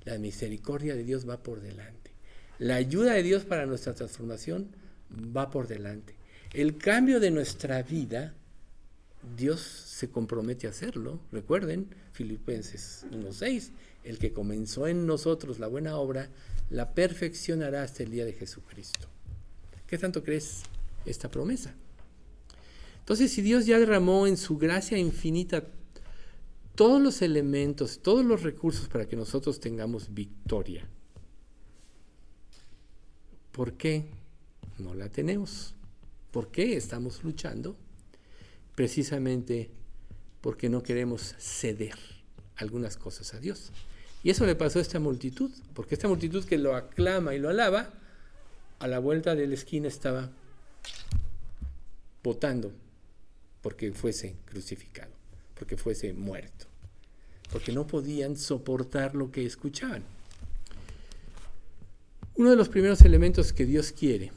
La 0.06 0.18
misericordia 0.18 0.96
de 0.96 1.04
Dios 1.04 1.28
va 1.28 1.44
por 1.44 1.62
delante. 1.62 2.12
La 2.58 2.76
ayuda 2.76 3.14
de 3.14 3.24
Dios 3.24 3.46
para 3.46 3.66
nuestra 3.66 3.94
transformación 3.94 4.70
va 5.36 5.50
por 5.50 5.68
delante. 5.68 6.16
El 6.54 6.78
cambio 6.78 7.20
de 7.20 7.32
nuestra 7.32 7.82
vida 7.84 8.34
Dios 9.36 9.62
se 9.62 10.10
compromete 10.10 10.68
a 10.68 10.72
hacerlo. 10.72 11.20
Recuerden, 11.32 11.88
Filipenses 12.14 13.06
1.6, 13.12 13.72
el 14.04 14.18
que 14.18 14.32
comenzó 14.32 14.88
en 14.88 15.06
nosotros 15.06 15.60
la 15.60 15.68
buena 15.68 15.98
obra, 15.98 16.30
la 16.70 16.94
perfeccionará 16.94 17.84
hasta 17.84 18.04
el 18.04 18.12
día 18.12 18.26
de 18.26 18.34
Jesucristo. 18.34 19.08
¿Qué 19.88 19.98
tanto 19.98 20.24
crees 20.24 20.64
esta 21.10 21.30
promesa? 21.30 21.76
Entonces, 23.00 23.32
si 23.32 23.42
Dios 23.42 23.66
ya 23.66 23.80
derramó 23.80 24.28
en 24.28 24.38
su 24.38 24.58
gracia 24.58 24.98
infinita 24.98 25.66
todos 26.76 27.02
los 27.02 27.22
elementos, 27.22 28.00
todos 28.02 28.24
los 28.24 28.44
recursos 28.44 28.88
para 28.88 29.08
que 29.08 29.16
nosotros 29.16 29.60
tengamos 29.60 30.14
victoria, 30.14 30.88
¿por 33.52 33.74
qué 33.74 34.06
no 34.78 34.94
la 34.94 35.10
tenemos? 35.10 35.74
¿Por 36.32 36.52
qué 36.52 36.78
estamos 36.78 37.24
luchando? 37.24 37.76
precisamente 38.80 39.70
porque 40.40 40.70
no 40.70 40.84
queremos 40.84 41.36
ceder 41.38 41.96
algunas 42.56 42.96
cosas 42.96 43.34
a 43.34 43.40
Dios. 43.42 43.74
Y 44.24 44.30
eso 44.30 44.46
le 44.46 44.56
pasó 44.56 44.80
a 44.80 44.82
esta 44.82 45.02
multitud, 45.02 45.52
porque 45.74 45.96
esta 45.96 46.08
multitud 46.08 46.46
que 46.46 46.58
lo 46.58 46.74
aclama 46.74 47.36
y 47.36 47.40
lo 47.40 47.50
alaba, 47.50 47.90
a 48.80 48.88
la 48.88 49.00
vuelta 49.00 49.36
de 49.36 49.48
la 49.48 49.54
esquina 49.54 49.90
estaba 49.90 50.30
votando 52.24 52.72
porque 53.62 53.92
fuese 53.92 54.36
crucificado, 54.46 55.12
porque 55.56 55.78
fuese 55.78 56.14
muerto, 56.14 56.66
porque 57.52 57.72
no 57.72 57.88
podían 57.88 58.38
soportar 58.38 59.16
lo 59.16 59.32
que 59.32 59.46
escuchaban. 59.46 60.04
Uno 62.36 62.52
de 62.52 62.56
los 62.56 62.70
primeros 62.70 63.02
elementos 63.02 63.52
que 63.52 63.66
Dios 63.66 63.92
quiere 63.92 64.32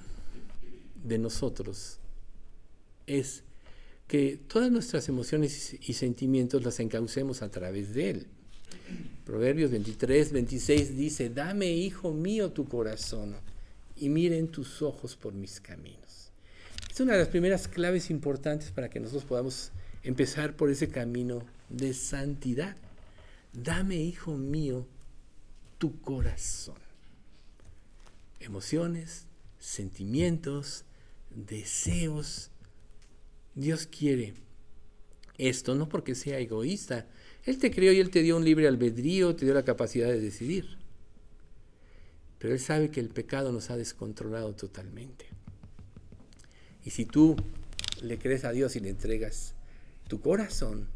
de 1.04 1.18
nosotros 1.18 1.98
es 3.06 3.44
que 4.08 4.38
todas 4.48 4.70
nuestras 4.70 5.08
emociones 5.08 5.76
y 5.80 5.92
sentimientos 5.94 6.64
las 6.64 6.80
encaucemos 6.80 7.42
a 7.42 7.50
través 7.50 7.94
de 7.94 8.10
Él. 8.10 8.26
Proverbios 9.24 9.70
23, 9.70 10.32
26 10.32 10.96
dice, 10.96 11.30
dame, 11.30 11.70
hijo 11.70 12.12
mío, 12.12 12.50
tu 12.50 12.66
corazón 12.66 13.36
y 13.96 14.08
miren 14.08 14.48
tus 14.48 14.82
ojos 14.82 15.16
por 15.16 15.32
mis 15.32 15.60
caminos. 15.60 16.01
Es 16.92 17.00
una 17.00 17.14
de 17.14 17.20
las 17.20 17.28
primeras 17.28 17.68
claves 17.68 18.10
importantes 18.10 18.70
para 18.70 18.90
que 18.90 19.00
nosotros 19.00 19.24
podamos 19.24 19.72
empezar 20.02 20.56
por 20.56 20.68
ese 20.68 20.90
camino 20.90 21.42
de 21.70 21.94
santidad. 21.94 22.76
Dame, 23.54 23.96
hijo 23.96 24.36
mío, 24.36 24.86
tu 25.78 25.98
corazón. 26.02 26.76
Emociones, 28.40 29.24
sentimientos, 29.58 30.84
deseos, 31.34 32.50
Dios 33.54 33.86
quiere 33.86 34.34
esto, 35.38 35.74
no 35.74 35.88
porque 35.88 36.14
sea 36.14 36.40
egoísta. 36.40 37.06
Él 37.46 37.56
te 37.56 37.70
creó 37.70 37.92
y 37.92 38.00
Él 38.00 38.10
te 38.10 38.20
dio 38.20 38.36
un 38.36 38.44
libre 38.44 38.68
albedrío, 38.68 39.34
te 39.34 39.46
dio 39.46 39.54
la 39.54 39.64
capacidad 39.64 40.08
de 40.08 40.20
decidir. 40.20 40.76
Pero 42.38 42.52
Él 42.52 42.60
sabe 42.60 42.90
que 42.90 43.00
el 43.00 43.08
pecado 43.08 43.50
nos 43.50 43.70
ha 43.70 43.78
descontrolado 43.78 44.54
totalmente. 44.54 45.41
Y 46.84 46.90
si 46.90 47.04
tú 47.04 47.36
le 48.02 48.18
crees 48.18 48.44
a 48.44 48.52
Dios 48.52 48.76
y 48.76 48.80
le 48.80 48.90
entregas 48.90 49.54
tu 50.08 50.20
corazón, 50.20 50.88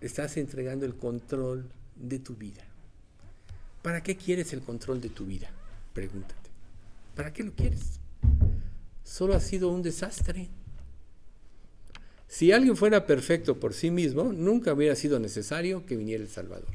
le 0.00 0.06
estás 0.06 0.36
entregando 0.36 0.84
el 0.84 0.96
control 0.96 1.70
de 1.96 2.18
tu 2.18 2.34
vida. 2.34 2.62
¿Para 3.82 4.02
qué 4.02 4.16
quieres 4.16 4.52
el 4.52 4.60
control 4.60 5.00
de 5.00 5.08
tu 5.08 5.26
vida? 5.26 5.50
Pregúntate. 5.92 6.50
¿Para 7.14 7.32
qué 7.32 7.42
lo 7.42 7.52
quieres? 7.52 8.00
Solo 9.04 9.34
ha 9.34 9.40
sido 9.40 9.68
un 9.68 9.82
desastre. 9.82 10.48
Si 12.28 12.50
alguien 12.50 12.76
fuera 12.76 13.06
perfecto 13.06 13.60
por 13.60 13.74
sí 13.74 13.90
mismo, 13.90 14.32
nunca 14.32 14.72
hubiera 14.72 14.96
sido 14.96 15.18
necesario 15.18 15.84
que 15.84 15.96
viniera 15.96 16.22
el 16.22 16.30
Salvador. 16.30 16.70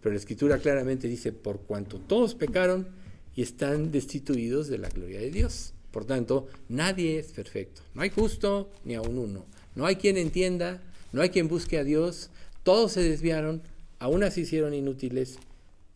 Pero 0.00 0.12
la 0.12 0.18
Escritura 0.18 0.58
claramente 0.58 1.08
dice, 1.08 1.32
por 1.32 1.60
cuanto 1.60 2.00
todos 2.00 2.34
pecaron 2.34 2.88
y 3.36 3.42
están 3.42 3.90
destituidos 3.90 4.68
de 4.68 4.78
la 4.78 4.88
gloria 4.88 5.20
de 5.20 5.30
Dios. 5.30 5.73
Por 5.94 6.06
tanto, 6.06 6.48
nadie 6.68 7.20
es 7.20 7.30
perfecto. 7.30 7.82
No 7.94 8.02
hay 8.02 8.10
justo 8.10 8.68
ni 8.84 8.96
aun 8.96 9.16
uno. 9.16 9.46
No 9.76 9.86
hay 9.86 9.94
quien 9.94 10.16
entienda, 10.16 10.82
no 11.12 11.22
hay 11.22 11.28
quien 11.28 11.46
busque 11.46 11.78
a 11.78 11.84
Dios. 11.84 12.30
Todos 12.64 12.90
se 12.90 13.08
desviaron, 13.08 13.62
aún 14.00 14.24
así 14.24 14.40
hicieron 14.40 14.74
inútiles. 14.74 15.38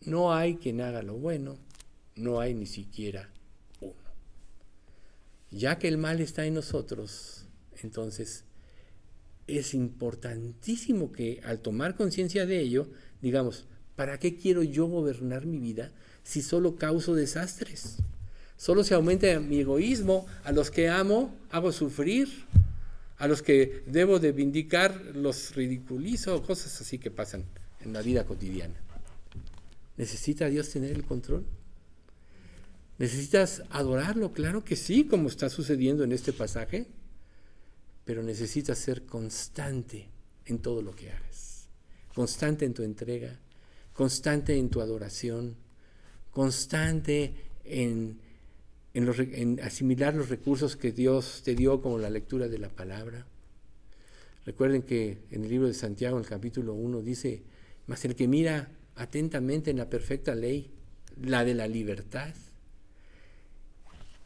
No 0.05 0.33
hay 0.33 0.55
quien 0.55 0.79
haga 0.79 1.03
lo 1.03 1.15
bueno, 1.15 1.57
no 2.15 2.39
hay 2.39 2.53
ni 2.53 2.65
siquiera 2.65 3.29
uno. 3.81 3.93
Ya 5.51 5.77
que 5.77 5.89
el 5.89 5.97
mal 5.97 6.21
está 6.21 6.45
en 6.45 6.53
nosotros, 6.53 7.45
entonces, 7.83 8.45
es 9.47 9.73
importantísimo 9.73 11.11
que 11.11 11.41
al 11.43 11.59
tomar 11.59 11.97
conciencia 11.97 12.45
de 12.45 12.61
ello, 12.61 12.87
digamos, 13.21 13.67
¿Para 13.99 14.17
qué 14.17 14.37
quiero 14.37 14.63
yo 14.63 14.87
gobernar 14.87 15.45
mi 15.45 15.59
vida 15.59 15.91
si 16.23 16.41
solo 16.41 16.77
causo 16.77 17.15
desastres? 17.15 17.97
Solo 18.59 18.83
se 18.83 18.93
aumenta 18.93 19.39
mi 19.39 19.61
egoísmo, 19.61 20.27
a 20.43 20.51
los 20.51 20.69
que 20.69 20.89
amo 20.89 21.33
hago 21.49 21.71
sufrir, 21.71 22.27
a 23.17 23.25
los 23.25 23.41
que 23.41 23.83
debo 23.85 24.19
de 24.19 24.33
vindicar 24.33 24.99
los 25.15 25.55
ridiculizo, 25.55 26.43
cosas 26.43 26.81
así 26.81 26.99
que 26.99 27.09
pasan 27.09 27.45
en 27.79 27.93
la 27.93 28.01
vida 28.01 28.25
cotidiana. 28.25 28.75
¿Necesita 29.95 30.49
Dios 30.49 30.69
tener 30.71 30.91
el 30.91 31.05
control? 31.05 31.45
¿Necesitas 32.97 33.63
adorarlo? 33.69 34.33
Claro 34.33 34.65
que 34.65 34.75
sí, 34.75 35.05
como 35.05 35.29
está 35.29 35.49
sucediendo 35.49 36.03
en 36.03 36.11
este 36.11 36.33
pasaje, 36.33 36.85
pero 38.03 38.23
necesitas 38.23 38.77
ser 38.77 39.03
constante 39.03 40.09
en 40.45 40.59
todo 40.59 40.81
lo 40.81 40.93
que 40.93 41.13
hagas, 41.13 41.69
constante 42.13 42.65
en 42.65 42.73
tu 42.73 42.83
entrega, 42.83 43.39
constante 43.93 44.57
en 44.57 44.67
tu 44.69 44.81
adoración, 44.81 45.55
constante 46.31 47.33
en, 47.63 48.19
en, 48.93 49.59
asimilar 49.61 50.15
los 50.15 50.29
recursos 50.29 50.75
que 50.75 50.91
Dios 50.91 51.41
te 51.43 51.55
dio 51.55 51.81
como 51.81 51.97
la 51.97 52.09
lectura 52.09 52.47
de 52.47 52.57
la 52.57 52.69
palabra. 52.69 53.25
Recuerden 54.45 54.81
que 54.81 55.19
en 55.31 55.43
el 55.43 55.49
libro 55.49 55.67
de 55.67 55.73
Santiago, 55.73 56.17
en 56.17 56.23
el 56.23 56.29
capítulo 56.29 56.73
1, 56.73 57.01
dice, 57.01 57.43
mas 57.87 58.03
el 58.05 58.15
que 58.15 58.27
mira 58.27 58.71
atentamente 58.95 59.71
en 59.71 59.77
la 59.77 59.89
perfecta 59.89 60.33
ley, 60.35 60.71
la 61.21 61.43
de 61.45 61.53
la 61.53 61.67
libertad, 61.67 62.33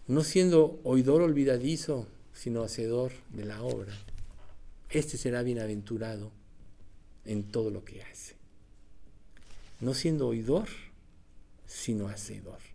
no 0.08 0.24
siendo 0.24 0.80
oidor 0.84 1.22
olvidadizo, 1.22 2.08
sino 2.34 2.64
hacedor 2.64 3.12
de 3.32 3.46
la 3.46 3.62
obra, 3.64 3.94
este 4.90 5.18
será 5.18 5.44
bienaventurado 5.44 6.32
en 7.26 7.44
todo 7.44 7.70
lo 7.70 7.84
que 7.84 8.02
hace. 8.04 8.36
No 9.80 9.94
siendo 9.94 10.28
oidor, 10.28 10.68
sino 11.66 12.08
hacedor. 12.08 12.73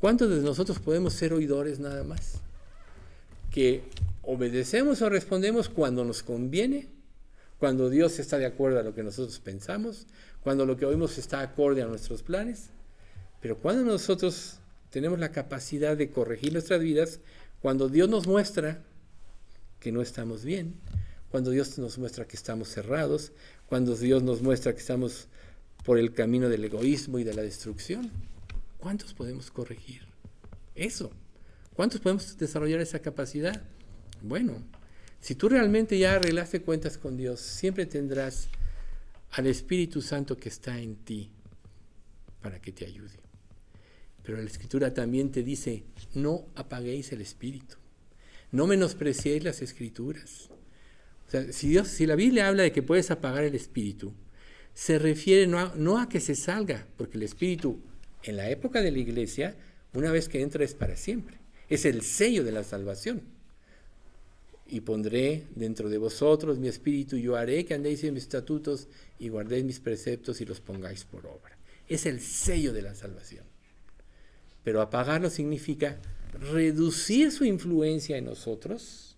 ¿Cuántos 0.00 0.30
de 0.30 0.40
nosotros 0.42 0.78
podemos 0.78 1.12
ser 1.12 1.32
oidores 1.32 1.80
nada 1.80 2.04
más? 2.04 2.40
Que 3.50 3.82
obedecemos 4.22 5.02
o 5.02 5.08
respondemos 5.08 5.68
cuando 5.68 6.04
nos 6.04 6.22
conviene, 6.22 6.88
cuando 7.58 7.90
Dios 7.90 8.18
está 8.18 8.38
de 8.38 8.46
acuerdo 8.46 8.78
a 8.78 8.82
lo 8.82 8.94
que 8.94 9.02
nosotros 9.02 9.40
pensamos, 9.40 10.06
cuando 10.40 10.66
lo 10.66 10.76
que 10.76 10.86
oímos 10.86 11.18
está 11.18 11.40
acorde 11.40 11.82
a 11.82 11.86
nuestros 11.86 12.22
planes, 12.22 12.70
pero 13.40 13.58
cuando 13.58 13.84
nosotros 13.84 14.58
tenemos 14.90 15.18
la 15.18 15.30
capacidad 15.30 15.96
de 15.96 16.10
corregir 16.10 16.52
nuestras 16.52 16.80
vidas, 16.80 17.20
cuando 17.60 17.88
Dios 17.88 18.08
nos 18.08 18.26
muestra 18.26 18.82
que 19.80 19.92
no 19.92 20.02
estamos 20.02 20.44
bien, 20.44 20.74
cuando 21.30 21.50
Dios 21.50 21.78
nos 21.78 21.98
muestra 21.98 22.26
que 22.26 22.36
estamos 22.36 22.68
cerrados, 22.68 23.32
cuando 23.68 23.96
Dios 23.96 24.22
nos 24.22 24.42
muestra 24.42 24.72
que 24.72 24.80
estamos 24.80 25.28
por 25.84 25.98
el 25.98 26.12
camino 26.12 26.48
del 26.48 26.64
egoísmo 26.64 27.18
y 27.18 27.24
de 27.24 27.34
la 27.34 27.42
destrucción. 27.42 28.10
¿Cuántos 28.78 29.12
podemos 29.12 29.50
corregir 29.50 30.02
eso? 30.74 31.10
¿Cuántos 31.74 32.00
podemos 32.00 32.38
desarrollar 32.38 32.80
esa 32.80 33.00
capacidad? 33.00 33.62
Bueno, 34.22 34.62
si 35.20 35.34
tú 35.34 35.48
realmente 35.48 35.98
ya 35.98 36.14
arreglaste 36.14 36.62
cuentas 36.62 36.96
con 36.96 37.16
Dios, 37.16 37.40
siempre 37.40 37.86
tendrás 37.86 38.48
al 39.32 39.46
Espíritu 39.46 40.00
Santo 40.00 40.36
que 40.36 40.48
está 40.48 40.78
en 40.78 40.96
ti 40.96 41.30
para 42.40 42.60
que 42.60 42.72
te 42.72 42.86
ayude. 42.86 43.18
Pero 44.22 44.38
la 44.38 44.44
Escritura 44.44 44.94
también 44.94 45.30
te 45.30 45.42
dice, 45.42 45.84
no 46.14 46.46
apaguéis 46.54 47.12
el 47.12 47.20
Espíritu, 47.20 47.76
no 48.52 48.66
menospreciéis 48.66 49.42
las 49.42 49.62
Escrituras. 49.62 50.50
O 51.26 51.30
sea, 51.30 51.52
si, 51.52 51.68
Dios, 51.68 51.88
si 51.88 52.06
la 52.06 52.14
Biblia 52.14 52.48
habla 52.48 52.62
de 52.62 52.72
que 52.72 52.82
puedes 52.82 53.10
apagar 53.10 53.44
el 53.44 53.54
Espíritu, 53.54 54.14
se 54.72 54.98
refiere 54.98 55.46
no 55.46 55.74
no 55.74 55.98
a 55.98 56.08
que 56.08 56.20
se 56.20 56.34
salga, 56.34 56.86
porque 56.96 57.16
el 57.16 57.24
Espíritu 57.24 57.80
en 58.22 58.36
la 58.36 58.50
época 58.50 58.82
de 58.82 58.90
la 58.90 58.98
iglesia, 58.98 59.56
una 59.94 60.10
vez 60.10 60.28
que 60.28 60.42
entra 60.42 60.64
es 60.64 60.74
para 60.74 60.96
siempre. 60.96 61.38
Es 61.68 61.84
el 61.84 62.02
sello 62.02 62.44
de 62.44 62.52
la 62.52 62.64
salvación. 62.64 63.22
Y 64.66 64.80
pondré 64.80 65.44
dentro 65.54 65.88
de 65.88 65.98
vosotros 65.98 66.58
mi 66.58 66.68
espíritu, 66.68 67.16
yo 67.16 67.36
haré 67.36 67.64
que 67.64 67.74
andéis 67.74 68.04
en 68.04 68.14
mis 68.14 68.24
estatutos 68.24 68.88
y 69.18 69.28
guardéis 69.28 69.64
mis 69.64 69.80
preceptos 69.80 70.40
y 70.40 70.44
los 70.44 70.60
pongáis 70.60 71.04
por 71.04 71.26
obra. 71.26 71.56
Es 71.88 72.04
el 72.04 72.20
sello 72.20 72.72
de 72.74 72.82
la 72.82 72.94
salvación. 72.94 73.44
Pero 74.62 74.82
apagarlo 74.82 75.30
significa 75.30 75.98
reducir 76.52 77.32
su 77.32 77.44
influencia 77.44 78.18
en 78.18 78.26
nosotros 78.26 79.16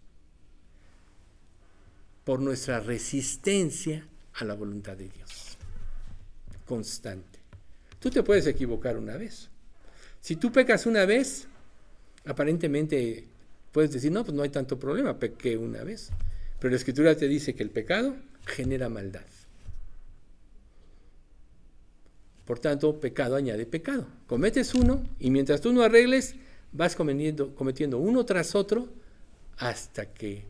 por 2.25 2.41
nuestra 2.41 2.79
resistencia 2.79 4.07
a 4.35 4.45
la 4.45 4.55
voluntad 4.55 4.97
de 4.97 5.09
Dios. 5.09 5.57
Constante. 6.65 7.40
Tú 8.01 8.11
te 8.11 8.23
puedes 8.23 8.47
equivocar 8.47 8.97
una 8.97 9.17
vez. 9.17 9.51
Si 10.21 10.37
tú 10.37 10.51
pecas 10.51 10.87
una 10.87 11.05
vez, 11.05 11.47
aparentemente 12.25 13.27
puedes 13.73 13.93
decir, 13.93 14.11
no, 14.11 14.25
pues 14.25 14.35
no 14.35 14.43
hay 14.43 14.49
tanto 14.49 14.79
problema, 14.79 15.19
pequé 15.19 15.57
una 15.57 15.85
vez. 15.85 16.11
Pero 16.59 16.71
la 16.71 16.77
escritura 16.77 17.15
te 17.15 17.29
dice 17.29 17.55
que 17.55 17.63
el 17.63 17.71
pecado 17.71 18.17
genera 18.47 18.89
maldad. 18.89 19.25
Por 22.45 22.59
tanto, 22.59 22.99
pecado 22.99 23.37
añade 23.37 23.65
pecado. 23.65 24.07
Cometes 24.27 24.75
uno 24.75 25.05
y 25.19 25.31
mientras 25.31 25.61
tú 25.61 25.73
no 25.73 25.83
arregles, 25.83 26.35
vas 26.73 26.97
cometiendo, 26.97 27.55
cometiendo 27.55 27.99
uno 27.99 28.25
tras 28.25 28.55
otro 28.55 28.89
hasta 29.59 30.07
que 30.07 30.45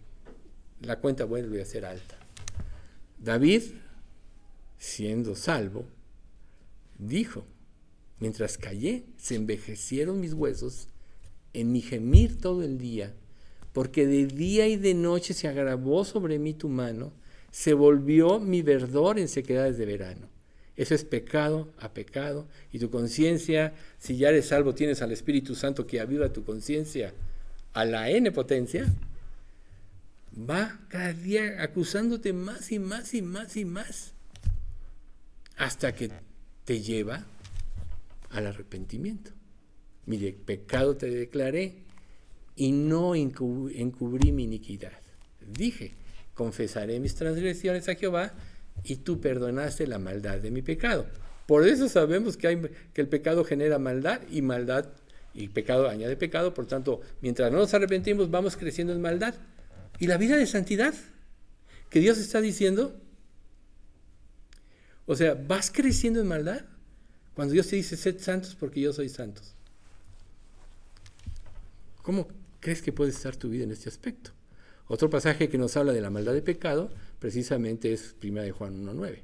la 0.83 0.99
cuenta 0.99 1.25
vuelve 1.25 1.61
a 1.61 1.67
ser 1.67 1.85
alta. 1.85 2.17
David, 3.19 3.63
siendo 4.79 5.35
salvo, 5.35 5.85
dijo, 7.01 7.47
mientras 8.19 8.59
callé, 8.59 9.05
se 9.17 9.35
envejecieron 9.35 10.21
mis 10.21 10.35
huesos 10.35 10.89
en 11.53 11.73
mi 11.73 11.81
gemir 11.81 12.39
todo 12.39 12.63
el 12.63 12.79
día, 12.79 13.15
porque 13.73 14.07
de 14.07 14.27
día 14.27 14.69
y 14.69 14.77
de 14.77 14.95
noche 14.95 15.35
se 15.35 15.49
agravó 15.49 16.05
sobre 16.05 16.39
mí 16.39 16.55
tu 16.55 16.69
mano, 16.69 17.13
se 17.51 17.75
volvió 17.75 18.39
mi 18.39 18.63
verdor 18.63 19.19
en 19.19 19.29
sequedades 19.29 19.79
de 19.79 19.87
verano. 19.87 20.29
Eso 20.77 20.95
es 20.95 21.05
pecado 21.05 21.73
a 21.79 21.93
pecado. 21.93 22.47
Y 22.73 22.79
tu 22.79 22.91
conciencia, 22.91 23.75
si 23.99 24.17
ya 24.17 24.31
eres 24.31 24.47
salvo, 24.47 24.75
tienes 24.75 25.03
al 25.03 25.13
Espíritu 25.13 25.55
Santo 25.55 25.87
que 25.87 26.01
aviva 26.01 26.33
tu 26.33 26.45
conciencia 26.45 27.13
a 27.73 27.85
la 27.85 28.11
N 28.11 28.31
potencia, 28.33 28.87
va 30.35 30.81
cada 30.89 31.13
día 31.13 31.63
acusándote 31.63 32.33
más 32.33 32.73
y 32.73 32.79
más 32.79 33.13
y 33.15 33.23
más 33.23 33.57
y 33.57 33.65
más. 33.65 34.15
Hasta 35.57 35.95
que 35.95 36.11
te 36.71 36.81
lleva 36.81 37.27
al 38.29 38.47
arrepentimiento. 38.47 39.33
Mire, 40.07 40.33
pecado 40.33 40.97
te 40.97 41.11
declaré 41.11 41.79
y 42.55 42.71
no 42.71 43.17
encubrí 43.17 44.31
mi 44.31 44.45
iniquidad. 44.45 44.93
Dije, 45.45 45.95
confesaré 46.33 47.01
mis 47.01 47.17
transgresiones 47.17 47.89
a 47.89 47.97
Jehová 47.97 48.35
y 48.85 48.95
tú 48.99 49.21
perdonaste 49.21 49.89
la 49.89 49.99
maldad 49.99 50.39
de 50.39 50.53
mi 50.53 50.63
pecado. 50.63 51.07
Por 51.49 51.67
eso 51.67 51.89
sabemos 51.89 52.37
que, 52.37 52.71
el 52.95 53.09
pecado 53.09 53.43
genera 53.43 53.81
maldad 53.81 54.21
y 54.31 54.41
maldad 54.41 54.91
y 55.35 55.49
pecado 55.49 55.89
añade 55.89 56.15
pecado, 56.15 56.55
por 56.55 56.67
tanto, 56.67 57.01
mientras 57.21 57.51
no 57.51 57.59
nos 57.59 57.75
arrepentimos 57.75 58.31
vamos 58.31 58.57
creciendo 58.57 58.93
en 58.93 59.01
maldad. 59.01 59.35
Y 59.99 60.07
la 60.07 60.19
vida 60.19 60.37
de 60.37 60.47
santidad 60.47 60.95
que 61.89 61.99
Dios 61.99 62.19
está 62.19 62.41
diciendo 62.41 62.95
o 65.07 65.17
sea, 65.17 65.35
vas 65.35 65.71
creciendo 65.71 66.21
en 66.21 66.29
maldad 66.29 66.65
cuando 67.35 67.53
Dios 67.53 67.69
te 67.69 67.77
dice, 67.77 67.97
sed 67.97 68.21
santos 68.21 68.55
porque 68.55 68.81
yo 68.81 68.93
soy 68.93 69.09
santos. 69.09 69.55
¿Cómo 72.03 72.29
crees 72.61 72.83
que 72.83 72.93
puede 72.93 73.11
estar 73.11 73.37
tu 73.37 73.49
vida 73.49 73.65
en 73.65 73.71
este 73.71 73.89
aspecto? 73.89 74.33
Otro 74.89 75.09
pasaje 75.09 75.49
que 75.49 75.59
nos 75.59 75.77
habla 75.77 75.93
de 75.93 76.01
la 76.01 76.11
maldad 76.11 76.33
de 76.33 76.43
pecado, 76.43 76.91
precisamente 77.19 77.93
es 77.93 78.17
1 78.23 78.43
de 78.43 78.51
Juan 78.51 78.85
1.9. 78.85 79.21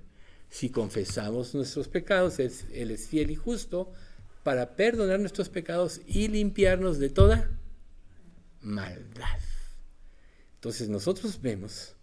Si 0.49 0.71
confesamos 0.71 1.55
nuestros 1.55 1.89
pecados, 1.89 2.39
Él 2.39 2.91
es 2.91 3.09
fiel 3.09 3.31
y 3.31 3.35
justo 3.35 3.93
para 4.45 4.77
perdonar 4.77 5.19
nuestros 5.19 5.49
pecados 5.49 6.01
y 6.07 6.29
limpiarnos 6.29 6.99
de 6.99 7.11
toda 7.11 7.51
maldad. 8.61 9.41
Entonces 10.55 10.89
nosotros 10.89 11.41
vemos 11.43 11.95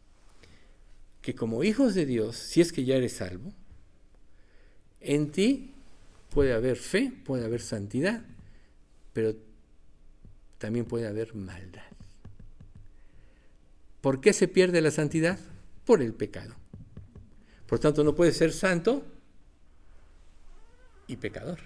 que 1.21 1.35
como 1.35 1.63
hijos 1.63 1.95
de 1.95 2.05
Dios, 2.05 2.35
si 2.35 2.59
es 2.59 2.73
que 2.73 2.83
ya 2.83 2.95
eres 2.95 3.13
salvo, 3.13 3.53
en 5.03 5.31
ti 5.31 5.73
puede 6.29 6.53
haber 6.53 6.77
fe, 6.77 7.13
puede 7.25 7.45
haber 7.45 7.61
santidad, 7.61 8.23
pero 9.13 9.35
también 10.57 10.85
puede 10.85 11.07
haber 11.07 11.35
maldad. 11.35 11.83
¿Por 14.01 14.19
qué 14.19 14.33
se 14.33 14.47
pierde 14.47 14.81
la 14.81 14.91
santidad? 14.91 15.39
Por 15.85 16.01
el 16.01 16.13
pecado. 16.13 16.55
Por 17.67 17.79
tanto, 17.79 18.03
no 18.03 18.15
puede 18.15 18.31
ser 18.31 18.51
santo 18.51 19.05
y 21.07 21.17
pecador. 21.17 21.59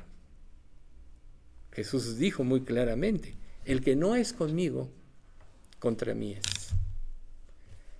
Jesús 1.72 2.18
dijo 2.18 2.44
muy 2.44 2.62
claramente, 2.62 3.36
el 3.66 3.82
que 3.82 3.96
no 3.96 4.16
es 4.16 4.34
conmigo, 4.34 4.90
contra 5.80 6.14
mí 6.14 6.34
es. 6.34 6.70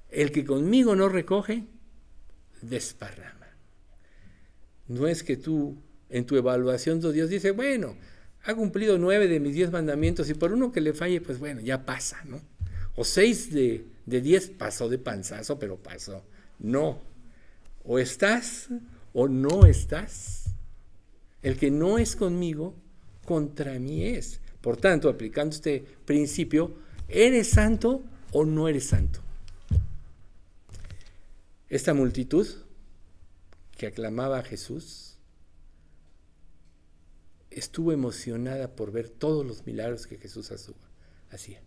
El 0.10 0.32
que 0.32 0.46
conmigo 0.46 0.96
no 0.96 1.10
recoge, 1.10 1.66
desparrama. 2.62 3.37
No 4.88 5.08
es 5.08 5.24
que 5.24 5.38
tú, 5.38 5.78
en 6.10 6.26
tu 6.26 6.36
evaluación, 6.36 7.00
Dios 7.00 7.30
dice, 7.30 7.52
bueno, 7.52 7.96
ha 8.44 8.56
cumplido 8.56 8.98
nueve 8.98 9.28
de 9.28 9.40
mis 9.40 9.56
diez 9.56 9.72
mandamientos 9.72 10.30
y 10.30 10.34
por 10.34 10.54
uno 10.54 10.72
que 10.72 10.82
le 10.82 10.94
falle, 10.94 11.22
pues 11.22 11.40
bueno, 11.40 11.62
ya 11.62 11.86
pasa, 11.86 12.24
¿no? 12.26 12.42
O 12.96 13.04
seis 13.04 13.54
de, 13.54 13.86
de 14.06 14.22
diez 14.22 14.50
pasó 14.50 14.90
de 14.90 14.98
panzazo, 14.98 15.60
pero 15.60 15.78
pasó. 15.78 16.24
No. 16.60 17.00
O 17.84 18.00
estás 18.00 18.70
o 19.14 19.28
no 19.28 19.66
estás. 19.66 20.46
El 21.42 21.58
que 21.58 21.70
no 21.70 21.98
es 21.98 22.16
conmigo, 22.16 22.76
contra 23.26 23.78
mí 23.80 24.06
es. 24.06 24.40
Por 24.62 24.78
tanto, 24.78 25.10
aplicando 25.10 25.56
este 25.56 25.86
principio, 26.06 26.76
¿eres 27.08 27.50
santo 27.50 28.04
o 28.32 28.46
no 28.46 28.68
eres 28.68 28.88
santo? 28.88 29.20
Esta 31.70 31.94
multitud 31.94 32.48
que 33.78 33.88
aclamaba 33.88 34.40
a 34.40 34.44
Jesús 34.44 35.18
estuvo 37.52 37.92
emocionada 37.92 38.76
por 38.76 38.92
ver 38.92 39.10
todos 39.10 39.46
los 39.46 39.66
milagros 39.66 40.08
que 40.08 40.18
Jesús 40.18 40.52
hacía, 41.32 41.62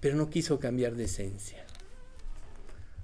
pero 0.00 0.16
no 0.16 0.30
quiso 0.30 0.58
cambiar 0.60 0.94
de 0.94 1.04
esencia. 1.04 1.64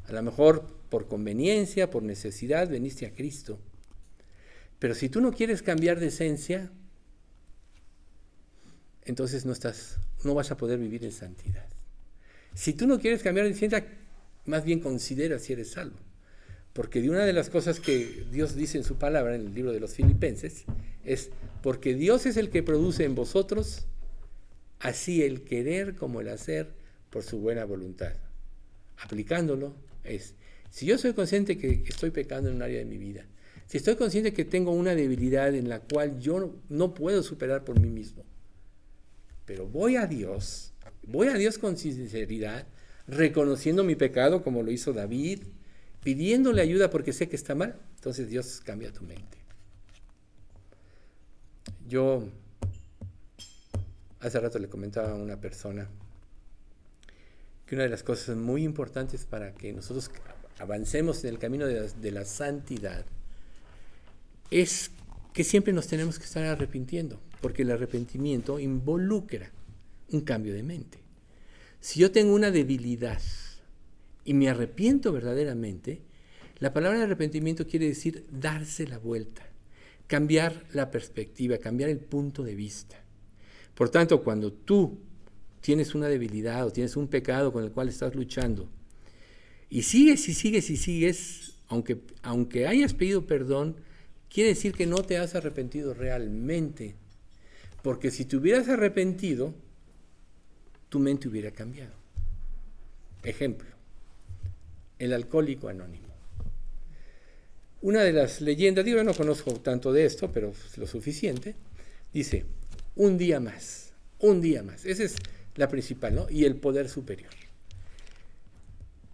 A 0.06 0.12
lo 0.12 0.22
mejor 0.22 0.66
por 0.90 1.08
conveniencia, 1.08 1.90
por 1.90 2.02
necesidad, 2.02 2.68
veniste 2.68 3.06
a 3.06 3.14
Cristo. 3.14 3.58
Pero 4.78 4.94
si 4.94 5.08
tú 5.08 5.20
no 5.20 5.32
quieres 5.32 5.62
cambiar 5.62 5.98
de 5.98 6.08
esencia, 6.08 6.70
entonces 9.04 9.44
no 9.46 9.52
estás, 9.52 9.98
no 10.24 10.34
vas 10.34 10.50
a 10.50 10.56
poder 10.56 10.78
vivir 10.78 11.04
en 11.04 11.12
santidad. 11.12 11.66
Si 12.54 12.74
tú 12.74 12.86
no 12.86 13.00
quieres 13.00 13.22
cambiar 13.22 13.46
de 13.46 13.52
esencia, 13.52 13.86
más 14.44 14.64
bien 14.64 14.80
considera 14.80 15.38
si 15.38 15.54
eres 15.54 15.72
salvo. 15.72 15.96
Porque 16.74 17.00
de 17.00 17.08
una 17.08 17.24
de 17.24 17.32
las 17.32 17.48
cosas 17.48 17.80
que 17.80 18.26
Dios 18.30 18.54
dice 18.54 18.76
en 18.76 18.84
su 18.84 18.96
palabra, 18.96 19.34
en 19.36 19.46
el 19.46 19.54
libro 19.54 19.72
de 19.72 19.80
los 19.80 19.94
filipenses, 19.94 20.64
es, 21.04 21.30
porque 21.62 21.94
Dios 21.94 22.26
es 22.26 22.36
el 22.36 22.50
que 22.50 22.62
produce 22.62 23.04
en 23.04 23.14
vosotros 23.14 23.86
así 24.80 25.22
el 25.22 25.44
querer 25.44 25.94
como 25.94 26.20
el 26.20 26.28
hacer 26.28 26.68
por 27.10 27.22
su 27.22 27.38
buena 27.38 27.64
voluntad. 27.64 28.12
Aplicándolo 28.98 29.74
es, 30.02 30.34
si 30.70 30.84
yo 30.84 30.98
soy 30.98 31.14
consciente 31.14 31.56
que 31.56 31.84
estoy 31.86 32.10
pecando 32.10 32.50
en 32.50 32.56
un 32.56 32.62
área 32.62 32.80
de 32.80 32.84
mi 32.84 32.98
vida, 32.98 33.24
si 33.66 33.78
estoy 33.78 33.94
consciente 33.96 34.32
que 34.32 34.44
tengo 34.44 34.72
una 34.72 34.94
debilidad 34.94 35.54
en 35.54 35.68
la 35.68 35.80
cual 35.80 36.18
yo 36.18 36.56
no 36.68 36.92
puedo 36.92 37.22
superar 37.22 37.64
por 37.64 37.80
mí 37.80 37.88
mismo, 37.88 38.24
pero 39.46 39.66
voy 39.66 39.96
a 39.96 40.06
Dios, 40.06 40.72
voy 41.06 41.28
a 41.28 41.34
Dios 41.34 41.58
con 41.58 41.76
sinceridad, 41.76 42.66
reconociendo 43.06 43.84
mi 43.84 43.94
pecado 43.94 44.42
como 44.42 44.62
lo 44.62 44.70
hizo 44.70 44.92
David, 44.92 45.44
pidiéndole 46.04 46.60
ayuda 46.60 46.90
porque 46.90 47.12
sé 47.12 47.28
que 47.28 47.34
está 47.34 47.54
mal, 47.54 47.80
entonces 47.96 48.28
Dios 48.28 48.60
cambia 48.64 48.92
tu 48.92 49.02
mente. 49.02 49.38
Yo 51.88 52.28
hace 54.20 54.38
rato 54.38 54.58
le 54.58 54.68
comentaba 54.68 55.12
a 55.12 55.14
una 55.14 55.40
persona 55.40 55.88
que 57.66 57.74
una 57.74 57.84
de 57.84 57.90
las 57.90 58.02
cosas 58.02 58.36
muy 58.36 58.62
importantes 58.62 59.24
para 59.24 59.54
que 59.54 59.72
nosotros 59.72 60.10
avancemos 60.58 61.24
en 61.24 61.30
el 61.30 61.38
camino 61.38 61.66
de 61.66 61.80
la, 61.80 61.86
de 61.86 62.10
la 62.10 62.24
santidad 62.24 63.04
es 64.50 64.90
que 65.32 65.42
siempre 65.42 65.72
nos 65.72 65.88
tenemos 65.88 66.18
que 66.18 66.26
estar 66.26 66.44
arrepintiendo, 66.44 67.18
porque 67.40 67.62
el 67.62 67.70
arrepentimiento 67.70 68.60
involucra 68.60 69.50
un 70.10 70.20
cambio 70.20 70.54
de 70.54 70.62
mente. 70.62 70.98
Si 71.80 72.00
yo 72.00 72.12
tengo 72.12 72.34
una 72.34 72.50
debilidad 72.50 73.20
y 74.24 74.34
me 74.34 74.48
arrepiento 74.48 75.12
verdaderamente, 75.12 76.02
la 76.58 76.72
palabra 76.72 77.02
arrepentimiento 77.02 77.66
quiere 77.66 77.86
decir 77.88 78.24
darse 78.30 78.86
la 78.86 78.98
vuelta, 78.98 79.42
cambiar 80.06 80.64
la 80.72 80.90
perspectiva, 80.90 81.58
cambiar 81.58 81.90
el 81.90 81.98
punto 81.98 82.42
de 82.42 82.54
vista. 82.54 83.02
Por 83.74 83.90
tanto, 83.90 84.22
cuando 84.22 84.52
tú 84.52 84.98
tienes 85.60 85.94
una 85.94 86.08
debilidad 86.08 86.66
o 86.66 86.72
tienes 86.72 86.96
un 86.96 87.08
pecado 87.08 87.52
con 87.52 87.64
el 87.64 87.72
cual 87.72 87.88
estás 87.88 88.14
luchando, 88.14 88.68
y 89.68 89.82
sigues 89.82 90.28
y 90.28 90.34
sigues 90.34 90.70
y 90.70 90.76
sigues, 90.76 91.58
aunque, 91.68 92.00
aunque 92.22 92.66
hayas 92.66 92.94
pedido 92.94 93.26
perdón, 93.26 93.76
quiere 94.28 94.50
decir 94.50 94.72
que 94.72 94.86
no 94.86 94.98
te 94.98 95.18
has 95.18 95.34
arrepentido 95.34 95.94
realmente. 95.94 96.94
Porque 97.82 98.10
si 98.10 98.24
te 98.24 98.36
hubieras 98.36 98.68
arrepentido, 98.68 99.54
tu 100.88 101.00
mente 101.00 101.28
hubiera 101.28 101.50
cambiado. 101.50 101.92
Ejemplo, 103.24 103.73
el 104.98 105.12
alcohólico 105.12 105.68
anónimo. 105.68 106.08
Una 107.80 108.02
de 108.02 108.12
las 108.12 108.40
leyendas, 108.40 108.84
digo, 108.84 109.02
no 109.04 109.14
conozco 109.14 109.52
tanto 109.54 109.92
de 109.92 110.06
esto, 110.06 110.32
pero 110.32 110.52
lo 110.76 110.86
suficiente, 110.86 111.54
dice, 112.12 112.46
un 112.96 113.18
día 113.18 113.40
más, 113.40 113.92
un 114.20 114.40
día 114.40 114.62
más. 114.62 114.86
Esa 114.86 115.04
es 115.04 115.16
la 115.56 115.68
principal, 115.68 116.14
¿no? 116.14 116.26
Y 116.30 116.44
el 116.44 116.56
poder 116.56 116.88
superior. 116.88 117.32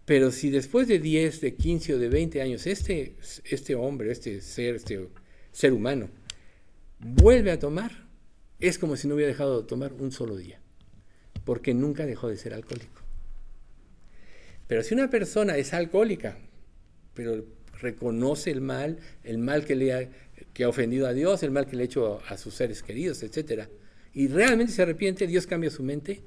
Pero 0.05 0.31
si 0.31 0.51
después 0.51 0.89
de 0.89 0.99
10, 0.99 1.41
de 1.41 1.55
15 1.55 1.95
o 1.95 1.99
de 1.99 2.09
20 2.09 2.43
años 2.43 2.67
este, 2.67 3.17
este 3.45 3.75
hombre, 3.75 4.13
este 4.13 4.41
ser, 4.41 4.77
este 4.77 5.09
ser 5.53 5.73
humano, 5.73 6.09
vuelve 6.99 7.51
a 7.51 7.59
tomar, 7.59 8.07
es 8.61 8.79
como 8.79 8.97
si 8.97 9.09
no 9.09 9.15
hubiera 9.15 9.33
dejado 9.33 9.63
de 9.63 9.69
tomar 9.69 9.93
un 9.95 10.13
solo 10.13 10.37
día 10.37 10.61
porque 11.45 11.75
nunca 11.75 12.07
dejó 12.07 12.29
de 12.29 12.37
ser 12.37 12.55
alcohólico. 12.55 13.00
Pero 14.71 14.85
si 14.85 14.95
una 14.95 15.11
persona 15.11 15.57
es 15.57 15.75
alcohólica, 15.75 16.39
pero 17.15 17.45
reconoce 17.81 18.53
el 18.53 18.61
mal, 18.61 19.01
el 19.25 19.39
mal 19.39 19.65
que 19.65 19.75
le 19.75 19.93
ha, 19.93 20.69
ofendido 20.69 21.09
a 21.09 21.13
Dios, 21.13 21.43
el 21.43 21.51
mal 21.51 21.67
que 21.67 21.75
le 21.75 21.83
ha 21.83 21.87
hecho 21.87 22.21
a 22.29 22.37
sus 22.37 22.55
seres 22.55 22.81
queridos, 22.81 23.25
etc., 23.25 23.65
y 24.15 24.29
realmente 24.29 24.73
se 24.73 24.83
arrepiente, 24.83 25.27
Dios 25.27 25.49
cambia 25.49 25.71
su 25.71 25.83
mente, 25.83 26.23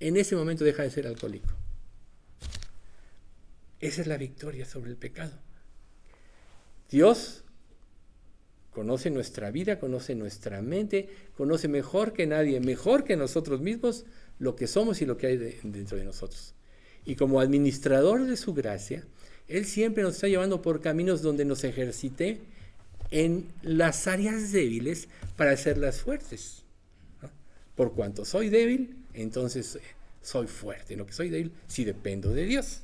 en 0.00 0.16
ese 0.16 0.34
momento 0.34 0.64
deja 0.64 0.84
de 0.84 0.90
ser 0.90 1.06
alcohólico. 1.06 1.50
Esa 3.78 4.00
es 4.00 4.06
la 4.06 4.16
victoria 4.16 4.64
sobre 4.64 4.90
el 4.90 4.96
pecado. 4.96 5.38
Dios 6.90 7.44
conoce 8.70 9.10
nuestra 9.10 9.50
vida, 9.50 9.78
conoce 9.78 10.14
nuestra 10.14 10.62
mente, 10.62 11.10
conoce 11.36 11.68
mejor 11.68 12.14
que 12.14 12.26
nadie, 12.26 12.58
mejor 12.58 13.04
que 13.04 13.16
nosotros 13.16 13.60
mismos, 13.60 14.06
lo 14.38 14.56
que 14.56 14.66
somos 14.66 15.02
y 15.02 15.04
lo 15.04 15.18
que 15.18 15.26
hay 15.26 15.36
dentro 15.36 15.98
de 15.98 16.06
nosotros. 16.06 16.54
Y 17.04 17.16
como 17.16 17.40
administrador 17.40 18.24
de 18.26 18.36
su 18.36 18.54
gracia, 18.54 19.04
Él 19.48 19.64
siempre 19.64 20.02
nos 20.02 20.14
está 20.14 20.28
llevando 20.28 20.62
por 20.62 20.80
caminos 20.80 21.22
donde 21.22 21.44
nos 21.44 21.64
ejercite 21.64 22.40
en 23.10 23.46
las 23.62 24.06
áreas 24.06 24.52
débiles 24.52 25.08
para 25.36 25.52
hacerlas 25.52 26.00
fuertes. 26.00 26.62
Por 27.74 27.94
cuanto 27.94 28.24
soy 28.24 28.48
débil, 28.48 28.96
entonces 29.14 29.76
eh, 29.76 29.80
soy 30.22 30.46
fuerte. 30.46 30.94
En 30.94 31.00
lo 31.00 31.06
que 31.06 31.12
soy 31.12 31.28
débil, 31.28 31.52
sí 31.66 31.84
dependo 31.84 32.32
de 32.32 32.44
Dios. 32.44 32.82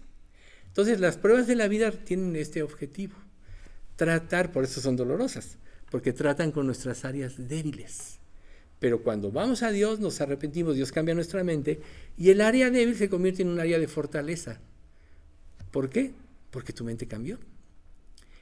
Entonces 0.66 1.00
las 1.00 1.16
pruebas 1.16 1.46
de 1.46 1.56
la 1.56 1.68
vida 1.68 1.90
tienen 1.90 2.36
este 2.36 2.62
objetivo. 2.62 3.14
Tratar, 3.96 4.52
por 4.52 4.64
eso 4.64 4.80
son 4.80 4.96
dolorosas, 4.96 5.56
porque 5.90 6.12
tratan 6.12 6.52
con 6.52 6.66
nuestras 6.66 7.04
áreas 7.04 7.48
débiles. 7.48 8.18
Pero 8.78 9.02
cuando 9.02 9.32
vamos 9.32 9.62
a 9.62 9.70
Dios, 9.70 9.98
nos 9.98 10.20
arrepentimos, 10.20 10.76
Dios 10.76 10.92
cambia 10.92 11.14
nuestra 11.14 11.42
mente 11.42 11.80
y 12.16 12.30
el 12.30 12.40
área 12.40 12.70
débil 12.70 12.96
se 12.96 13.08
convierte 13.08 13.42
en 13.42 13.48
un 13.48 13.60
área 13.60 13.78
de 13.78 13.88
fortaleza. 13.88 14.60
¿Por 15.70 15.90
qué? 15.90 16.12
Porque 16.50 16.72
tu 16.72 16.84
mente 16.84 17.06
cambió. 17.06 17.38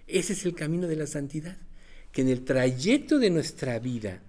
Ese 0.06 0.34
es 0.34 0.44
el 0.44 0.54
camino 0.54 0.86
de 0.86 0.96
la 0.96 1.06
santidad. 1.06 1.56
Que 2.12 2.22
en 2.22 2.28
el 2.28 2.44
trayecto 2.44 3.18
de 3.18 3.30
nuestra 3.30 3.78
vida 3.78 4.22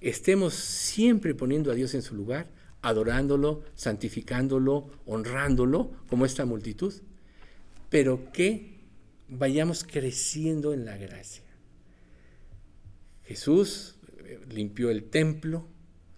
estemos 0.00 0.54
siempre 0.54 1.34
poniendo 1.34 1.70
a 1.70 1.74
Dios 1.74 1.94
en 1.94 2.02
su 2.02 2.14
lugar, 2.14 2.48
adorándolo, 2.82 3.64
santificándolo, 3.74 4.90
honrándolo, 5.06 5.90
como 6.08 6.26
esta 6.26 6.44
multitud, 6.44 6.94
pero 7.88 8.30
que 8.32 8.76
vayamos 9.28 9.84
creciendo 9.84 10.72
en 10.72 10.84
la 10.84 10.96
gracia. 10.96 11.42
Jesús 13.24 13.95
limpió 14.50 14.90
el 14.90 15.04
templo 15.04 15.66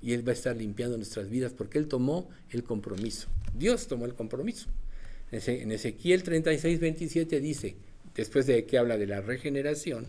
y 0.01 0.13
Él 0.13 0.27
va 0.27 0.33
a 0.33 0.35
estar 0.35 0.57
limpiando 0.57 0.97
nuestras 0.97 1.29
vidas 1.29 1.53
porque 1.53 1.79
Él 1.79 1.89
tomó 1.89 2.29
el 2.51 2.65
compromiso. 2.65 3.29
Dios 3.55 3.89
tomó 3.89 4.07
el 4.07 4.15
compromiso. 4.15 4.69
En 5.31 5.73
Ezequiel 5.73 6.23
36, 6.23 6.81
27 6.81 7.41
dice, 7.41 7.77
después 8.15 8.47
de 8.47 8.65
que 8.65 8.79
habla 8.79 8.97
de 8.97 9.07
la 9.07 9.21
regeneración, 9.21 10.07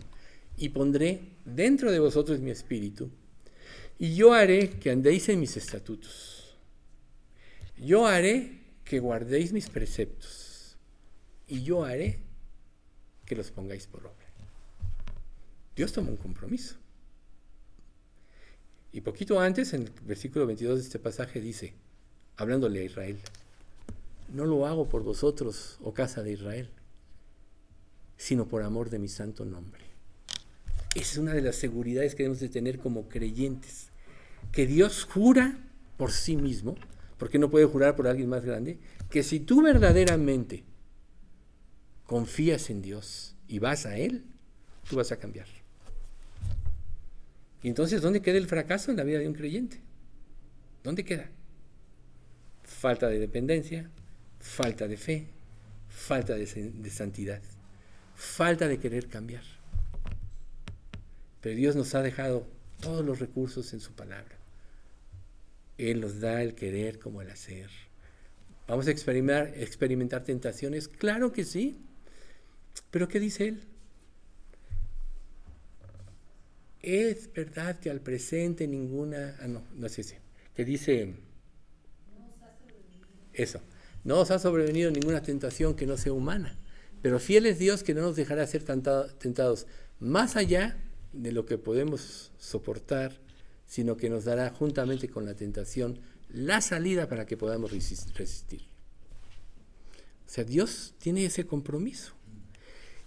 y 0.56 0.70
pondré 0.70 1.20
dentro 1.44 1.90
de 1.90 1.98
vosotros 1.98 2.40
mi 2.40 2.50
espíritu, 2.50 3.10
y 3.98 4.14
yo 4.14 4.32
haré 4.32 4.70
que 4.70 4.90
andéis 4.90 5.28
en 5.28 5.40
mis 5.40 5.56
estatutos. 5.56 6.56
Yo 7.78 8.06
haré 8.06 8.60
que 8.84 8.98
guardéis 8.98 9.52
mis 9.52 9.68
preceptos, 9.68 10.76
y 11.46 11.62
yo 11.62 11.84
haré 11.84 12.18
que 13.26 13.36
los 13.36 13.50
pongáis 13.50 13.86
por 13.86 14.00
obra. 14.00 14.26
Dios 15.76 15.92
tomó 15.92 16.10
un 16.10 16.16
compromiso. 16.16 16.76
Y 18.92 19.02
poquito 19.02 19.40
antes, 19.40 19.72
en 19.72 19.82
el 19.82 19.90
versículo 20.04 20.46
22 20.46 20.78
de 20.78 20.84
este 20.84 20.98
pasaje, 20.98 21.40
dice, 21.40 21.74
hablándole 22.36 22.80
a 22.80 22.84
Israel, 22.84 23.18
no 24.32 24.44
lo 24.44 24.66
hago 24.66 24.88
por 24.88 25.02
vosotros, 25.02 25.78
oh 25.82 25.92
casa 25.92 26.22
de 26.22 26.32
Israel, 26.32 26.70
sino 28.16 28.48
por 28.48 28.62
amor 28.62 28.90
de 28.90 28.98
mi 28.98 29.08
santo 29.08 29.44
nombre. 29.44 29.84
Esa 30.94 31.12
es 31.12 31.18
una 31.18 31.34
de 31.34 31.42
las 31.42 31.56
seguridades 31.56 32.14
que 32.14 32.24
debemos 32.24 32.40
de 32.40 32.48
tener 32.48 32.78
como 32.78 33.08
creyentes. 33.08 33.90
Que 34.50 34.66
Dios 34.66 35.04
jura 35.04 35.58
por 35.96 36.10
sí 36.10 36.36
mismo, 36.36 36.74
porque 37.16 37.38
no 37.38 37.50
puede 37.50 37.66
jurar 37.66 37.94
por 37.94 38.08
alguien 38.08 38.28
más 38.28 38.44
grande, 38.44 38.78
que 39.08 39.22
si 39.22 39.38
tú 39.38 39.62
verdaderamente 39.62 40.64
confías 42.06 42.70
en 42.70 42.82
Dios 42.82 43.36
y 43.46 43.60
vas 43.60 43.86
a 43.86 43.96
Él, 43.96 44.24
tú 44.88 44.96
vas 44.96 45.12
a 45.12 45.18
cambiar. 45.18 45.46
Y 47.62 47.68
entonces, 47.68 48.00
¿dónde 48.00 48.22
queda 48.22 48.38
el 48.38 48.46
fracaso 48.46 48.90
en 48.90 48.96
la 48.96 49.04
vida 49.04 49.18
de 49.18 49.28
un 49.28 49.34
creyente? 49.34 49.80
¿Dónde 50.82 51.04
queda? 51.04 51.28
Falta 52.62 53.08
de 53.08 53.18
dependencia, 53.18 53.90
falta 54.38 54.88
de 54.88 54.96
fe, 54.96 55.26
falta 55.88 56.34
de, 56.34 56.46
santidad, 56.90 57.42
falta 58.14 58.66
de 58.66 58.78
querer 58.78 59.08
cambiar. 59.08 59.42
Pero 61.42 61.56
Dios 61.56 61.76
nos 61.76 61.94
ha 61.94 62.02
dejado 62.02 62.46
todos 62.80 63.04
los 63.04 63.18
recursos 63.18 63.72
en 63.74 63.80
su 63.80 63.92
palabra. 63.92 64.36
Él 65.76 66.00
nos 66.00 66.20
da 66.20 66.42
el 66.42 66.54
querer 66.54 66.98
como 66.98 67.20
el 67.22 67.30
hacer. 67.30 67.68
¿Vamos 68.66 68.86
a 68.86 68.90
experimentar 68.90 70.24
tentaciones? 70.24 70.88
Claro 70.88 71.32
que 71.32 71.44
sí. 71.44 71.78
Pero 72.90 73.08
¿qué 73.08 73.18
dice 73.18 73.48
Él? 73.48 73.60
Es 76.82 77.32
verdad 77.32 77.78
que 77.78 77.90
al 77.90 78.00
presente 78.00 78.66
ninguna... 78.66 79.36
Ah, 79.40 79.48
no, 79.48 79.62
no 79.74 79.86
es 79.86 79.98
ese. 79.98 80.20
Que 80.54 80.64
dice... 80.64 81.14
Eso. 83.32 83.60
No 84.04 84.20
os 84.20 84.30
ha 84.30 84.38
sobrevenido 84.38 84.90
ninguna 84.90 85.22
tentación 85.22 85.74
que 85.74 85.86
no 85.86 85.96
sea 85.96 86.12
humana. 86.12 86.58
Pero 87.02 87.18
fiel 87.18 87.46
es 87.46 87.58
Dios 87.58 87.82
que 87.82 87.94
no 87.94 88.02
nos 88.02 88.16
dejará 88.16 88.46
ser 88.46 88.64
tentados 88.64 89.66
más 89.98 90.36
allá 90.36 90.76
de 91.12 91.32
lo 91.32 91.46
que 91.46 91.58
podemos 91.58 92.32
soportar, 92.38 93.20
sino 93.66 93.96
que 93.96 94.10
nos 94.10 94.24
dará 94.24 94.50
juntamente 94.50 95.08
con 95.08 95.24
la 95.24 95.34
tentación 95.34 96.00
la 96.28 96.60
salida 96.60 97.08
para 97.08 97.26
que 97.26 97.36
podamos 97.36 97.72
resistir. 97.72 98.62
O 100.26 100.32
sea, 100.32 100.44
Dios 100.44 100.94
tiene 100.98 101.24
ese 101.24 101.46
compromiso. 101.46 102.14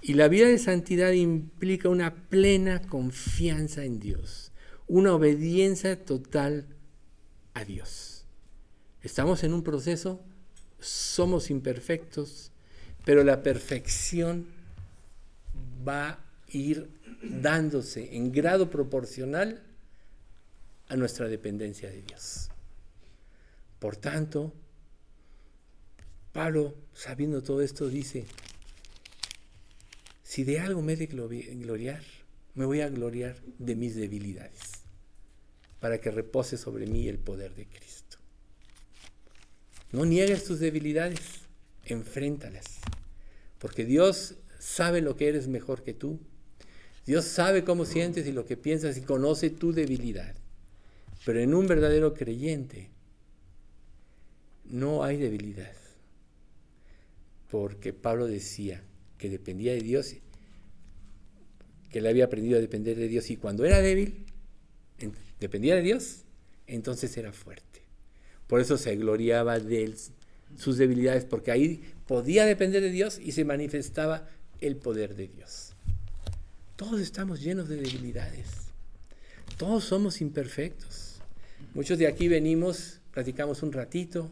Y 0.05 0.15
la 0.15 0.27
vida 0.27 0.47
de 0.49 0.59
santidad 0.59 1.13
implica 1.13 1.87
una 1.87 2.13
plena 2.13 2.81
confianza 2.81 3.85
en 3.85 4.01
Dios, 4.01 4.51
una 4.85 5.13
obediencia 5.13 6.03
total 6.03 6.67
a 7.53 7.63
Dios. 7.63 8.25
Estamos 9.01 9.45
en 9.45 9.53
un 9.53 9.63
proceso, 9.63 10.21
somos 10.81 11.49
imperfectos, 11.49 12.51
pero 13.05 13.23
la 13.23 13.43
perfección 13.43 14.47
va 15.87 16.09
a 16.09 16.19
ir 16.49 16.89
dándose 17.21 18.17
en 18.17 18.33
grado 18.33 18.69
proporcional 18.69 19.63
a 20.89 20.97
nuestra 20.97 21.29
dependencia 21.29 21.89
de 21.89 22.01
Dios. 22.01 22.49
Por 23.79 23.95
tanto, 23.95 24.51
Pablo, 26.33 26.75
sabiendo 26.93 27.41
todo 27.41 27.61
esto, 27.61 27.87
dice, 27.87 28.25
si 30.23 30.43
de 30.43 30.59
algo 30.59 30.81
me 30.81 30.93
he 30.93 30.95
de 30.95 31.07
gloriar, 31.07 32.03
me 32.55 32.65
voy 32.65 32.81
a 32.81 32.89
gloriar 32.89 33.35
de 33.59 33.75
mis 33.75 33.95
debilidades, 33.95 34.59
para 35.79 35.99
que 35.99 36.11
repose 36.11 36.57
sobre 36.57 36.87
mí 36.87 37.07
el 37.07 37.19
poder 37.19 37.53
de 37.53 37.67
Cristo. 37.67 38.17
No 39.91 40.05
niegues 40.05 40.45
tus 40.45 40.59
debilidades, 40.59 41.19
enfréntalas, 41.85 42.79
porque 43.59 43.85
Dios 43.85 44.35
sabe 44.59 45.01
lo 45.01 45.15
que 45.15 45.27
eres 45.27 45.47
mejor 45.47 45.83
que 45.83 45.93
tú 45.93 46.19
Dios 47.05 47.25
sabe 47.25 47.65
cómo 47.65 47.85
sientes 47.85 48.25
y 48.27 48.31
lo 48.31 48.45
que 48.45 48.55
piensas 48.55 48.97
y 48.97 49.01
conoce 49.01 49.49
tu 49.49 49.73
debilidad. 49.73 50.35
Pero 51.25 51.39
en 51.39 51.53
un 51.53 51.67
verdadero 51.67 52.13
creyente 52.13 52.89
no 54.65 55.03
hay 55.03 55.17
debilidad. 55.17 55.73
Porque 57.51 57.93
Pablo 57.93 58.25
decía 58.27 58.83
que 59.17 59.29
dependía 59.29 59.73
de 59.73 59.81
Dios, 59.81 60.15
que 61.89 61.99
él 61.99 62.07
había 62.07 62.25
aprendido 62.25 62.57
a 62.57 62.61
depender 62.61 62.97
de 62.97 63.07
Dios 63.07 63.29
y 63.29 63.37
cuando 63.37 63.65
era 63.65 63.79
débil, 63.79 64.25
dependía 65.39 65.75
de 65.75 65.81
Dios, 65.81 66.23
entonces 66.67 67.15
era 67.17 67.31
fuerte. 67.31 67.81
Por 68.47 68.59
eso 68.59 68.77
se 68.77 68.95
gloriaba 68.95 69.59
de 69.59 69.93
sus 70.57 70.77
debilidades, 70.77 71.25
porque 71.25 71.51
ahí 71.51 71.83
podía 72.07 72.45
depender 72.45 72.81
de 72.81 72.91
Dios 72.91 73.19
y 73.19 73.31
se 73.31 73.45
manifestaba 73.45 74.27
el 74.61 74.75
poder 74.75 75.15
de 75.15 75.27
Dios. 75.27 75.73
Todos 76.75 77.01
estamos 77.01 77.41
llenos 77.41 77.69
de 77.69 77.77
debilidades. 77.77 78.47
Todos 79.57 79.83
somos 79.83 80.21
imperfectos. 80.21 81.19
Muchos 81.73 81.97
de 81.97 82.07
aquí 82.07 82.27
venimos, 82.27 82.99
platicamos 83.11 83.63
un 83.63 83.71
ratito, 83.71 84.29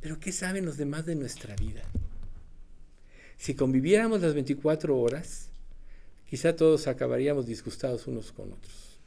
pero 0.00 0.20
¿qué 0.20 0.32
saben 0.32 0.64
los 0.64 0.76
demás 0.76 1.06
de 1.06 1.14
nuestra 1.14 1.56
vida? 1.56 1.82
Si 3.38 3.54
conviviéramos 3.54 4.20
las 4.20 4.34
24 4.34 4.98
horas, 4.98 5.48
quizá 6.28 6.54
todos 6.54 6.86
acabaríamos 6.86 7.46
disgustados 7.46 8.06
unos 8.06 8.32
con 8.32 8.52
otros. 8.52 8.98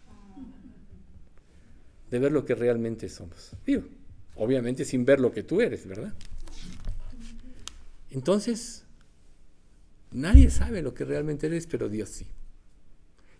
De 2.09 2.17
ver 2.17 2.31
lo 2.31 2.43
que 2.43 2.55
realmente 2.55 3.07
somos. 3.09 3.51
Digo, 3.65 3.83
obviamente 4.35 4.85
sin 4.85 5.05
ver 5.05 5.19
lo 5.19 5.31
que 5.31 5.43
tú 5.43 5.61
eres, 5.61 5.85
¿verdad? 5.85 6.13
Entonces, 8.09 8.83
Nadie 10.11 10.49
sabe 10.49 10.81
lo 10.81 10.93
que 10.93 11.05
realmente 11.05 11.47
eres, 11.47 11.67
pero 11.67 11.87
Dios 11.87 12.09
sí. 12.09 12.27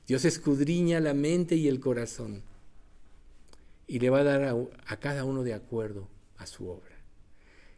Dios 0.08 0.26
escudriña 0.26 1.00
la 1.00 1.14
mente 1.14 1.56
y 1.56 1.68
el 1.68 1.80
corazón 1.80 2.44
y 3.88 4.00
le 4.00 4.10
va 4.10 4.20
a 4.20 4.24
dar 4.24 4.56
a, 4.88 4.98
cada 4.98 5.26
uno 5.26 5.44
de 5.44 5.54
acuerdo 5.54 6.08
a 6.38 6.48
su 6.48 6.68
obra. 6.68 6.91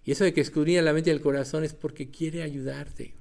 Y 0.06 0.12
eso 0.12 0.24
de 0.24 0.34
que 0.34 0.42
escudriña 0.42 0.82
la 0.82 0.94
mente 0.94 1.10
y 1.10 1.14
el 1.14 1.22
corazón 1.22 1.64
es 1.64 1.74
porque 1.74 2.10
quiere 2.10 2.44
ayudarte. 2.44 3.14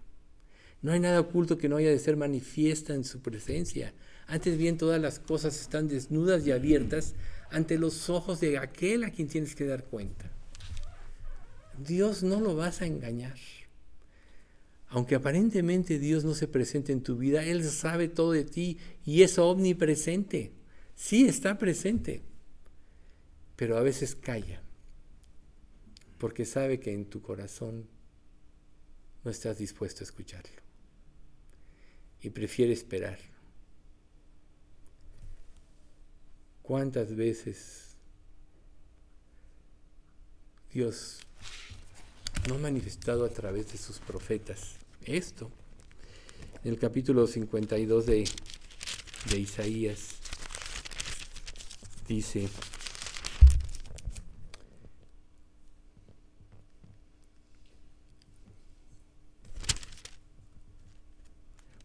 No 0.81 0.93
hay 0.93 1.01
nada 1.01 1.21
oculto 1.21 1.59
que 1.59 1.69
no 1.69 1.77
haya 1.77 1.91
de 1.91 1.99
ser 1.99 2.17
manifiesta 2.17 2.95
en 2.95 3.05
su 3.05 3.21
presencia. 3.21 3.95
Antes 4.27 4.59
bien, 4.59 4.79
todas 4.79 5.01
las 5.01 5.19
cosas 5.19 5.61
están 5.61 5.89
desnudas 5.89 6.47
y 6.47 6.53
abiertas 6.53 7.15
ante 7.51 7.79
los 7.79 8.11
ojos 8.11 8.41
de 8.41 8.59
aquel 8.59 9.05
a 9.05 9.11
quien 9.11 9.29
tienes 9.29 9.55
que 9.55 9.67
dar 9.67 9.85
cuenta. 9.85 10.31
Dios 11.79 12.23
no 12.23 12.41
lo 12.41 12.57
vas 12.57 12.83
a 12.83 12.87
engañar 12.87 13.37
aunque 14.93 15.15
aparentemente 15.15 15.99
Dios 15.99 16.23
no 16.23 16.35
se 16.35 16.47
presente 16.47 16.93
en 16.93 17.03
tu 17.03 17.17
vida, 17.17 17.43
Él 17.43 17.65
sabe 17.65 18.09
todo 18.09 18.33
de 18.33 18.45
ti 18.45 18.77
y 19.07 19.23
es 19.23 19.39
omnipresente. 19.39 20.53
Sí 20.95 21.27
está 21.27 21.57
presente, 21.57 22.21
pero 23.57 23.79
a 23.79 23.83
veces 23.83 24.15
calla, 24.15 24.63
porque 26.23 26.45
sabe 26.45 26.79
que 26.79 26.95
en 26.95 27.07
tu 27.07 27.21
corazón 27.21 27.89
no 29.25 29.31
estás 29.33 29.59
dispuesto 29.59 30.05
a 30.05 30.05
escucharlo 30.05 30.63
y 32.21 32.31
prefiere 32.31 32.73
esperar. 32.73 33.19
¿Cuántas 36.63 37.17
veces 37.17 37.97
Dios 40.73 41.19
no 42.49 42.55
ha 42.55 42.59
manifestado 42.59 43.25
a 43.25 43.29
través 43.29 43.73
de 43.73 43.79
sus 43.79 43.99
profetas 43.99 44.77
esto. 45.05 45.51
En 46.63 46.71
el 46.71 46.79
capítulo 46.79 47.27
52 47.27 48.07
de, 48.07 48.29
de 49.29 49.39
Isaías 49.41 50.11
dice, 52.07 52.49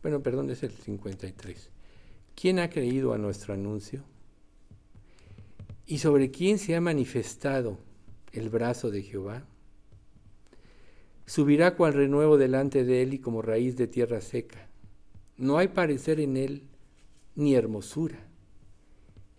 bueno, 0.07 0.23
perdón, 0.23 0.49
es 0.51 0.63
el 0.63 0.71
53. 0.71 1.69
¿Quién 2.33 2.59
ha 2.59 2.69
creído 2.69 3.11
a 3.11 3.17
nuestro 3.17 3.53
anuncio? 3.53 4.05
¿Y 5.85 5.97
sobre 5.97 6.31
quién 6.31 6.59
se 6.59 6.77
ha 6.77 6.79
manifestado 6.79 7.77
el 8.31 8.49
brazo 8.49 8.89
de 8.89 9.01
Jehová? 9.01 9.45
Subirá 11.25 11.75
cual 11.75 11.91
renuevo 11.91 12.37
delante 12.37 12.85
de 12.85 13.01
él 13.01 13.15
y 13.15 13.19
como 13.19 13.41
raíz 13.41 13.75
de 13.75 13.87
tierra 13.87 14.21
seca. 14.21 14.69
No 15.35 15.57
hay 15.57 15.67
parecer 15.67 16.21
en 16.21 16.37
él 16.37 16.69
ni 17.35 17.55
hermosura. 17.55 18.29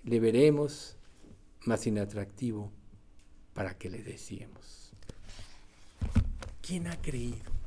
Le 0.05 0.21
veremos 0.21 0.99
más 1.65 1.87
inatractivo 1.87 2.71
para 3.55 3.79
que 3.79 3.89
le 3.89 4.03
decíamos. 4.03 4.93
¿Quién 6.61 6.89
ha 6.89 7.01
creído? 7.01 7.58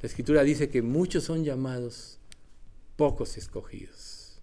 La 0.00 0.08
escritura 0.08 0.42
dice 0.42 0.68
que 0.68 0.82
muchos 0.82 1.24
son 1.24 1.44
llamados, 1.44 2.18
pocos 2.96 3.36
escogidos. 3.36 4.40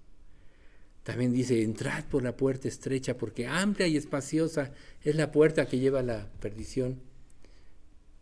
También 1.04 1.34
dice, 1.34 1.62
entrad 1.62 2.04
por 2.06 2.24
la 2.24 2.36
puerta 2.36 2.68
estrecha, 2.68 3.18
porque 3.18 3.48
amplia 3.48 3.88
y 3.88 3.96
espaciosa 3.96 4.72
es 5.04 5.16
la 5.16 5.32
puerta 5.32 5.68
que 5.68 5.80
lleva 5.80 6.00
a 6.00 6.04
la 6.04 6.28
perdición 6.40 7.00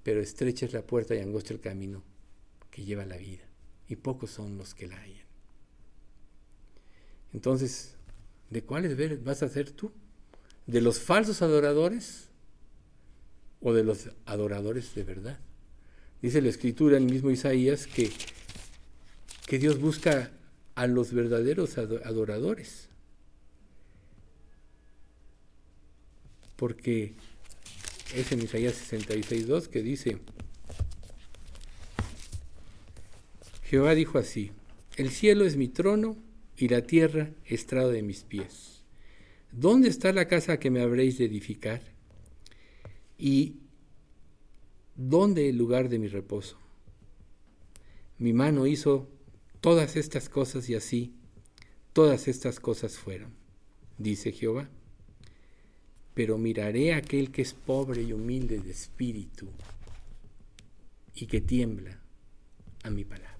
pero 0.04 0.20
estrecha 0.20 0.66
es 0.66 0.74
la 0.74 0.86
puerta 0.86 1.16
y 1.16 1.20
angosto 1.20 1.54
el 1.54 1.62
camino 1.62 2.04
que 2.70 2.84
lleva 2.84 3.04
a 3.04 3.08
la 3.08 3.18
vida, 3.18 3.44
y 3.88 3.96
pocos 3.96 4.32
son 4.32 4.58
los 4.58 4.74
que 4.74 4.88
la 4.88 4.98
hallan. 4.98 5.26
Entonces, 7.34 7.96
¿de 8.50 8.64
cuáles 8.64 9.24
vas 9.24 9.42
a 9.42 9.50
ser 9.50 9.72
tú? 9.72 9.92
¿De 10.68 10.82
los 10.82 11.00
falsos 11.00 11.42
adoradores 11.42 12.30
o 13.62 13.74
de 13.74 13.84
los 13.84 14.10
adoradores 14.26 14.94
de 14.94 15.04
verdad? 15.04 15.40
Dice 16.24 16.42
la 16.42 16.48
escritura 16.48 16.96
el 16.96 17.04
mismo 17.04 17.32
Isaías 17.32 17.86
que, 17.86 18.10
que 19.46 19.60
Dios 19.60 19.78
busca 19.78 20.32
a 20.74 20.88
los 20.88 21.12
verdaderos 21.12 21.78
adoradores. 21.78 22.88
Porque 26.56 27.12
es 28.16 28.32
en 28.32 28.42
Isaías 28.42 28.74
66.2 28.90 29.68
que 29.68 29.84
dice, 29.84 30.18
Jehová 33.66 33.94
dijo 33.94 34.18
así, 34.18 34.52
el 34.96 35.10
cielo 35.10 35.44
es 35.44 35.58
mi 35.58 35.68
trono 35.68 36.16
y 36.56 36.70
la 36.70 36.84
tierra 36.84 37.32
estrado 37.44 37.92
de 37.92 38.02
mis 38.02 38.24
pies. 38.24 38.82
¿Dónde 39.52 39.90
está 39.90 40.14
la 40.14 40.30
casa 40.30 40.58
que 40.58 40.72
me 40.72 40.82
habréis 40.82 41.18
de 41.18 41.26
edificar? 41.26 41.82
¿Y 43.18 43.58
dónde 44.96 45.50
el 45.50 45.58
lugar 45.58 45.90
de 45.90 46.00
mi 46.00 46.08
reposo? 46.08 46.58
Mi 48.18 48.34
mano 48.34 48.68
hizo 48.68 49.08
todas 49.62 49.96
estas 49.96 50.30
cosas 50.30 50.70
y 50.70 50.76
así 50.76 51.14
todas 51.94 52.28
estas 52.28 52.60
cosas 52.60 52.98
fueron, 52.98 53.34
dice 53.98 54.32
Jehová. 54.32 54.70
Pero 56.14 56.38
miraré 56.38 56.94
a 56.94 56.98
aquel 56.98 57.32
que 57.32 57.42
es 57.42 57.54
pobre 57.54 58.04
y 58.04 58.14
humilde 58.14 58.60
de 58.60 58.72
espíritu 58.72 59.48
y 61.16 61.26
que 61.26 61.42
tiembla 61.42 62.00
a 62.84 62.90
mi 62.90 63.04
palabra. 63.04 63.34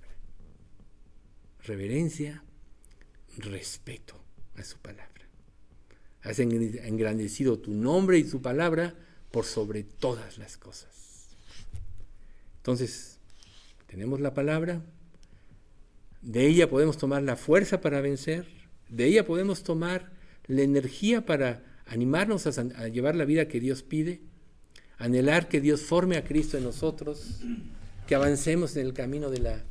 Reverencia, 1.64 2.44
respeto 3.38 4.16
a 4.56 4.64
su 4.64 4.78
palabra. 4.80 5.28
Has 6.24 6.40
engrandecido 6.40 7.60
tu 7.60 7.72
nombre 7.74 8.18
y 8.18 8.24
tu 8.24 8.42
palabra 8.42 8.96
por 9.32 9.46
sobre 9.46 9.84
todas 9.84 10.38
las 10.38 10.58
cosas. 10.58 11.03
Entonces, 12.64 13.20
tenemos 13.88 14.22
la 14.22 14.34
palabra, 14.34 14.82
de 16.22 16.48
ella 16.48 16.70
podemos 16.70 16.98
tomar 16.98 17.22
la 17.22 17.36
fuerza 17.36 17.82
para 17.82 18.00
vencer, 18.00 18.48
de 18.88 19.06
ella 19.06 19.26
podemos 19.26 19.64
tomar 19.64 20.14
la 20.48 20.62
energía 20.62 21.26
para 21.26 21.62
animarnos 21.88 22.48
a, 22.48 22.88
llevar 22.88 23.18
la 23.18 23.26
vida 23.26 23.50
que 23.50 23.60
Dios 23.60 23.84
pide, 23.84 24.22
anhelar 24.98 25.50
que 25.50 25.60
Dios 25.60 25.82
forme 25.82 26.16
a 26.16 26.24
Cristo 26.24 26.58
en 26.58 26.64
nosotros, 26.64 27.42
que 28.08 28.16
avancemos 28.16 28.78
en 28.78 28.86
el 28.86 28.94
camino 28.94 29.30
de 29.30 29.40
la 29.40 29.62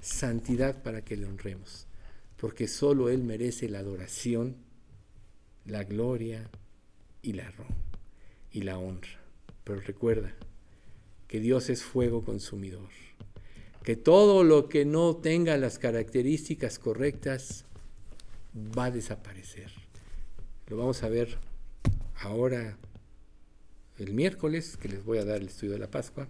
santidad 0.00 0.82
para 0.82 1.04
que 1.04 1.16
le 1.16 1.26
honremos. 1.26 1.86
Porque 2.36 2.66
solo 2.66 3.10
Él 3.10 3.22
merece 3.22 3.68
la 3.68 3.78
adoración, 3.78 4.56
la 5.66 5.84
gloria 5.84 6.50
y 7.22 7.36
y 8.50 8.62
la 8.62 8.78
honra. 8.78 9.20
Pero 9.62 9.80
recuerda 9.82 10.34
que 11.28 11.40
Dios 11.40 11.70
es 11.70 11.82
fuego 11.82 12.24
consumidor, 12.24 12.88
que 13.82 13.96
todo 13.96 14.44
lo 14.44 14.68
que 14.68 14.84
no 14.84 15.16
tenga 15.16 15.56
las 15.56 15.78
características 15.78 16.78
correctas 16.78 17.64
va 18.56 18.86
a 18.86 18.90
desaparecer. 18.90 19.72
Lo 20.68 20.76
vamos 20.76 21.02
a 21.02 21.08
ver 21.08 21.38
ahora 22.20 22.78
el 23.98 24.12
miércoles, 24.12 24.76
que 24.76 24.88
les 24.88 25.04
voy 25.04 25.18
a 25.18 25.24
dar 25.24 25.36
el 25.36 25.48
estudio 25.48 25.72
de 25.72 25.78
la 25.78 25.90
Pascua, 25.90 26.28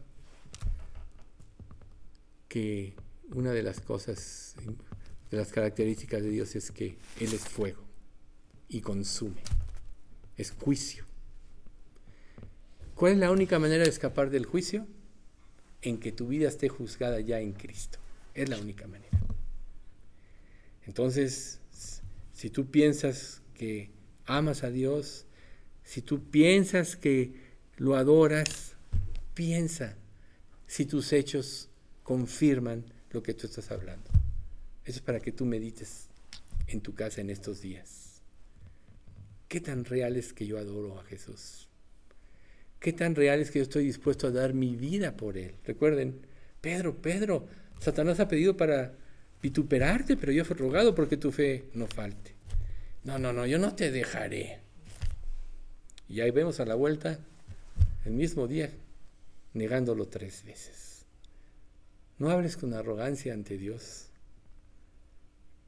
que 2.49 2.95
una 3.33 3.53
de 3.53 3.63
las 3.63 3.81
cosas 3.81 4.55
de 5.31 5.37
las 5.37 5.51
características 5.51 6.23
de 6.23 6.31
Dios 6.31 6.55
es 6.57 6.71
que 6.71 6.97
Él 7.21 7.33
es 7.33 7.49
fuego 7.49 7.83
y 8.69 8.81
consume, 8.81 9.43
es 10.37 10.51
juicio. 10.53 11.04
¿Cuál 12.95 13.13
es 13.13 13.19
la 13.19 13.31
única 13.31 13.59
manera 13.59 13.83
de 13.83 13.91
escapar 13.91 14.31
del 14.31 14.47
juicio? 14.47 14.87
En 15.83 15.99
que 15.99 16.13
tu 16.13 16.29
vida 16.29 16.49
esté 16.49 16.69
juzgada 16.69 17.21
ya 17.21 17.41
en 17.41 17.53
Cristo. 17.53 17.99
Es 18.35 18.49
la 18.49 18.59
única 18.59 18.87
manera. 18.87 19.19
Entonces, 20.87 21.61
si 22.33 22.51
tú 22.51 22.71
piensas 22.71 23.43
que 23.55 23.91
amas 24.27 24.63
a 24.63 24.71
Dios, 24.71 25.27
si 25.83 26.03
tú 26.03 26.23
piensas 26.31 26.97
que 26.97 27.33
lo 27.77 27.97
adoras, 27.97 28.75
piensa 29.35 29.97
si 30.67 30.87
tus 30.87 31.13
hechos 31.13 31.69
confirman 32.03 32.85
lo 33.11 33.23
que 33.23 33.35
tú 33.35 33.47
estás 33.47 33.71
hablando. 33.71 34.11
Eso 34.85 34.99
es 34.99 35.01
para 35.01 35.21
que 35.21 35.33
tú 35.33 35.45
medites 35.47 36.09
en 36.69 36.81
tu 36.81 36.95
casa 36.95 37.21
en 37.21 37.31
estos 37.31 37.61
días. 37.61 38.23
¿Qué 39.49 39.61
tan 39.61 39.85
real 39.85 40.17
es 40.17 40.33
que 40.33 40.47
yo 40.47 40.59
adoro 40.59 40.99
a 40.99 41.05
Jesús? 41.05 41.69
¿Qué 42.85 42.93
tan 42.93 43.15
real 43.15 43.41
es 43.41 43.51
que 43.51 43.61
yo 43.61 43.63
estoy 43.63 43.87
dispuesto 43.87 44.27
a 44.27 44.31
dar 44.31 44.53
mi 44.53 44.77
vida 44.77 45.17
por 45.17 45.39
Él? 45.39 45.55
Recuerden, 45.65 46.21
Pedro, 46.61 47.01
Pedro, 47.01 47.47
Satanás 47.81 48.21
ha 48.21 48.29
pedido 48.29 48.59
para 48.59 48.93
vituperarte, 49.41 50.19
pero 50.19 50.33
yo 50.33 50.43
he 50.43 50.55
rogado 50.55 50.95
porque 50.95 51.17
tu 51.17 51.33
fe 51.33 51.65
no 51.73 51.87
falte. 51.87 52.35
No, 53.03 53.19
no, 53.19 53.33
no, 53.33 53.47
yo 53.47 53.59
no 53.59 53.75
te 53.75 53.91
dejaré. 53.91 54.59
Y 56.11 56.21
ahí 56.21 56.31
vemos 56.31 56.61
a 56.61 56.67
la 56.67 56.75
vuelta, 56.75 57.19
el 58.05 58.13
mismo 58.13 58.47
día, 58.47 58.69
negándolo 59.55 60.07
tres 60.09 60.45
veces. 60.45 61.07
No 62.19 62.29
hables 62.29 62.59
con 62.59 62.75
arrogancia 62.75 63.33
ante 63.33 63.57
Dios 63.57 64.11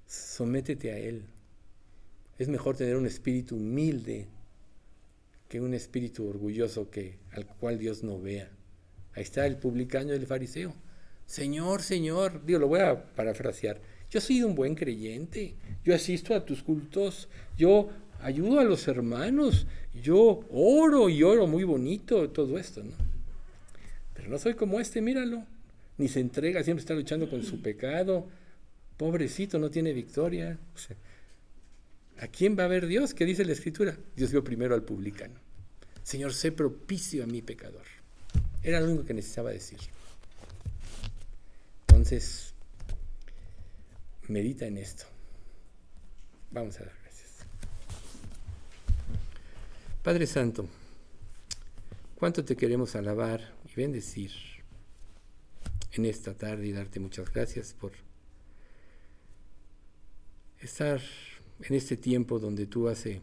sométete 0.06 0.92
a 0.92 0.98
Él. 0.98 1.24
Es 2.36 2.48
mejor 2.48 2.76
tener 2.76 2.94
un 2.94 3.06
espíritu 3.06 3.56
humilde 3.56 4.28
que 5.48 5.60
un 5.60 5.74
espíritu 5.74 6.28
orgulloso 6.28 6.90
que, 6.90 7.18
al 7.32 7.46
cual 7.46 7.78
Dios 7.78 8.02
no 8.02 8.20
vea. 8.20 8.50
Ahí 9.14 9.22
está 9.22 9.46
el 9.46 9.56
publicano 9.56 10.12
y 10.12 10.16
el 10.16 10.26
fariseo. 10.26 10.74
Señor, 11.26 11.82
Señor, 11.82 12.44
digo, 12.44 12.58
lo 12.58 12.68
voy 12.68 12.80
a 12.80 13.14
parafrasear. 13.14 13.80
Yo 14.10 14.20
soy 14.20 14.42
un 14.42 14.54
buen 14.54 14.74
creyente, 14.74 15.54
yo 15.84 15.94
asisto 15.94 16.34
a 16.34 16.44
tus 16.44 16.62
cultos, 16.62 17.28
yo 17.56 17.90
ayudo 18.20 18.60
a 18.60 18.64
los 18.64 18.86
hermanos, 18.86 19.66
yo 20.02 20.44
oro 20.50 21.08
y 21.08 21.22
oro 21.22 21.46
muy 21.46 21.64
bonito, 21.64 22.30
todo 22.30 22.58
esto, 22.58 22.82
¿no? 22.84 22.92
Pero 24.14 24.28
no 24.28 24.38
soy 24.38 24.54
como 24.54 24.80
este, 24.80 25.00
míralo. 25.00 25.44
Ni 25.98 26.08
se 26.08 26.20
entrega, 26.20 26.62
siempre 26.62 26.82
está 26.82 26.94
luchando 26.94 27.28
con 27.28 27.42
su 27.42 27.62
pecado, 27.62 28.26
Pobrecito, 28.96 29.58
no 29.58 29.70
tiene 29.70 29.92
victoria. 29.92 30.58
¿A 32.18 32.28
quién 32.28 32.56
va 32.58 32.64
a 32.64 32.68
ver 32.68 32.86
Dios? 32.86 33.12
¿Qué 33.12 33.24
dice 33.24 33.44
la 33.44 33.52
Escritura? 33.52 33.96
Dios 34.14 34.30
vio 34.30 34.42
primero 34.42 34.74
al 34.74 34.82
publicano. 34.82 35.38
Señor, 36.02 36.32
sé 36.32 36.52
propicio 36.52 37.24
a 37.24 37.26
mi 37.26 37.42
pecador. 37.42 37.84
Era 38.62 38.80
lo 38.80 38.86
único 38.86 39.04
que 39.04 39.14
necesitaba 39.14 39.50
decir. 39.50 39.78
Entonces, 41.88 42.54
medita 44.28 44.66
en 44.66 44.78
esto. 44.78 45.04
Vamos 46.50 46.76
a 46.76 46.84
dar 46.84 46.94
gracias. 47.02 47.30
Padre 50.02 50.26
Santo, 50.26 50.68
cuánto 52.14 52.44
te 52.44 52.56
queremos 52.56 52.96
alabar 52.96 53.54
y 53.64 53.74
bendecir 53.74 54.30
en 55.92 56.06
esta 56.06 56.34
tarde 56.34 56.66
y 56.66 56.72
darte 56.72 57.00
muchas 57.00 57.32
gracias 57.32 57.74
por 57.74 57.92
estar 60.60 61.00
en 61.60 61.74
este 61.74 61.96
tiempo 61.96 62.38
donde 62.38 62.66
tú 62.66 62.88
hace 62.88 63.20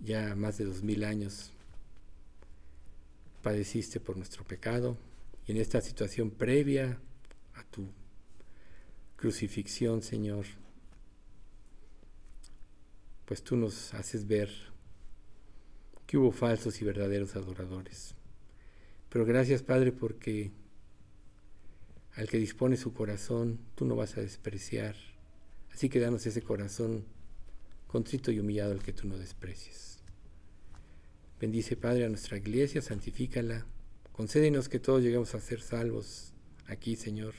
ya 0.00 0.34
más 0.34 0.58
de 0.58 0.64
dos 0.64 0.82
mil 0.82 1.04
años 1.04 1.52
padeciste 3.42 4.00
por 4.00 4.16
nuestro 4.16 4.44
pecado 4.44 4.96
y 5.46 5.52
en 5.52 5.58
esta 5.58 5.80
situación 5.80 6.30
previa 6.30 6.98
a 7.54 7.64
tu 7.64 7.88
crucifixión, 9.16 10.02
Señor, 10.02 10.46
pues 13.24 13.42
tú 13.42 13.56
nos 13.56 13.94
haces 13.94 14.26
ver 14.26 14.50
que 16.06 16.18
hubo 16.18 16.32
falsos 16.32 16.80
y 16.80 16.84
verdaderos 16.84 17.36
adoradores. 17.36 18.14
Pero 19.08 19.24
gracias, 19.24 19.62
Padre, 19.62 19.92
porque 19.92 20.50
al 22.14 22.28
que 22.28 22.38
dispone 22.38 22.76
su 22.76 22.92
corazón, 22.92 23.58
tú 23.74 23.84
no 23.84 23.96
vas 23.96 24.16
a 24.16 24.20
despreciar 24.20 24.94
Así 25.74 25.88
que 25.88 25.98
danos 25.98 26.24
ese 26.24 26.40
corazón 26.40 27.04
contrito 27.88 28.30
y 28.30 28.38
humillado 28.38 28.72
al 28.72 28.82
que 28.82 28.92
tú 28.92 29.08
no 29.08 29.18
desprecies. 29.18 29.98
Bendice, 31.40 31.76
Padre, 31.76 32.04
a 32.04 32.08
nuestra 32.08 32.36
iglesia, 32.36 32.80
santifícala. 32.80 33.66
Concédenos 34.12 34.68
que 34.68 34.78
todos 34.78 35.02
lleguemos 35.02 35.34
a 35.34 35.40
ser 35.40 35.60
salvos 35.60 36.32
aquí, 36.66 36.94
Señor. 36.94 37.34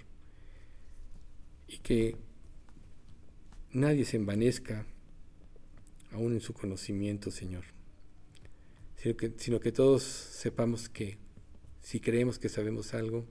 Y 1.67 1.77
que 1.77 2.17
nadie 3.71 4.03
se 4.03 4.17
envanezca 4.17 4.85
aún 6.11 6.33
en 6.33 6.41
su 6.41 6.53
conocimiento, 6.53 7.31
Señor. 7.31 7.63
Sino 8.97 9.15
que, 9.15 9.33
sino 9.37 9.59
que 9.61 9.71
todos 9.71 10.03
sepamos 10.03 10.89
que 10.89 11.17
si 11.81 12.01
creemos 12.01 12.37
que 12.37 12.49
sabemos 12.49 12.93
algo, 12.93 13.25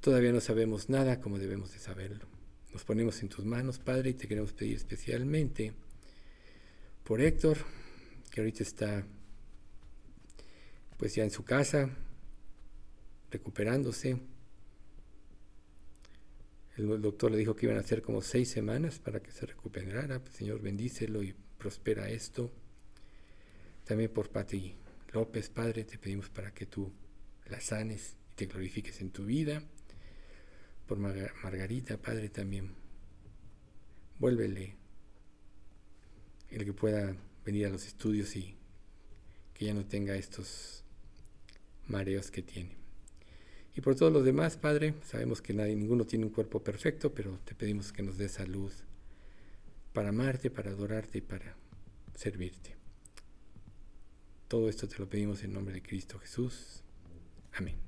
todavía 0.00 0.32
no 0.32 0.40
sabemos 0.40 0.88
nada 0.88 1.20
como 1.20 1.38
debemos 1.38 1.72
de 1.72 1.80
saberlo. 1.80 2.37
Nos 2.78 2.84
ponemos 2.84 3.20
en 3.22 3.28
tus 3.28 3.44
manos, 3.44 3.80
Padre, 3.80 4.10
y 4.10 4.14
te 4.14 4.28
queremos 4.28 4.52
pedir 4.52 4.76
especialmente 4.76 5.72
por 7.02 7.20
Héctor, 7.20 7.58
que 8.30 8.40
ahorita 8.40 8.62
está 8.62 9.04
pues 10.96 11.12
ya 11.16 11.24
en 11.24 11.32
su 11.32 11.42
casa, 11.42 11.90
recuperándose. 13.32 14.20
El 16.76 17.02
doctor 17.02 17.32
le 17.32 17.38
dijo 17.38 17.56
que 17.56 17.66
iban 17.66 17.78
a 17.78 17.82
ser 17.82 18.00
como 18.00 18.22
seis 18.22 18.48
semanas 18.48 19.00
para 19.00 19.18
que 19.18 19.32
se 19.32 19.44
recuperara. 19.44 20.20
Pues, 20.20 20.36
Señor, 20.36 20.62
bendícelo 20.62 21.24
y 21.24 21.34
prospera 21.58 22.08
esto. 22.08 22.52
También 23.82 24.12
por 24.12 24.30
Pati 24.30 24.76
López, 25.12 25.50
Padre, 25.50 25.82
te 25.82 25.98
pedimos 25.98 26.28
para 26.28 26.54
que 26.54 26.66
tú 26.66 26.92
la 27.46 27.60
sanes 27.60 28.14
y 28.30 28.36
te 28.36 28.46
glorifiques 28.46 29.00
en 29.00 29.10
tu 29.10 29.24
vida. 29.24 29.64
Por 30.88 30.98
Margarita, 30.98 31.98
Padre, 31.98 32.30
también 32.30 32.74
vuélvele 34.18 34.74
el 36.50 36.64
que 36.64 36.72
pueda 36.72 37.14
venir 37.44 37.66
a 37.66 37.70
los 37.70 37.86
estudios 37.86 38.34
y 38.36 38.56
que 39.52 39.66
ya 39.66 39.74
no 39.74 39.84
tenga 39.84 40.16
estos 40.16 40.82
mareos 41.86 42.30
que 42.30 42.42
tiene. 42.42 42.76
Y 43.76 43.80
por 43.80 43.94
todos 43.94 44.12
los 44.12 44.24
demás, 44.24 44.56
Padre, 44.56 44.94
sabemos 45.04 45.42
que 45.42 45.52
nadie, 45.52 45.76
ninguno 45.76 46.04
tiene 46.04 46.24
un 46.24 46.32
cuerpo 46.32 46.64
perfecto, 46.64 47.12
pero 47.14 47.38
te 47.44 47.54
pedimos 47.54 47.92
que 47.92 48.02
nos 48.02 48.18
dé 48.18 48.28
salud 48.28 48.72
para 49.92 50.08
amarte, 50.08 50.50
para 50.50 50.70
adorarte 50.70 51.18
y 51.18 51.20
para 51.20 51.54
servirte. 52.16 52.76
Todo 54.48 54.68
esto 54.68 54.88
te 54.88 54.98
lo 54.98 55.08
pedimos 55.08 55.44
en 55.44 55.52
nombre 55.52 55.74
de 55.74 55.82
Cristo 55.82 56.18
Jesús. 56.18 56.82
Amén. 57.52 57.87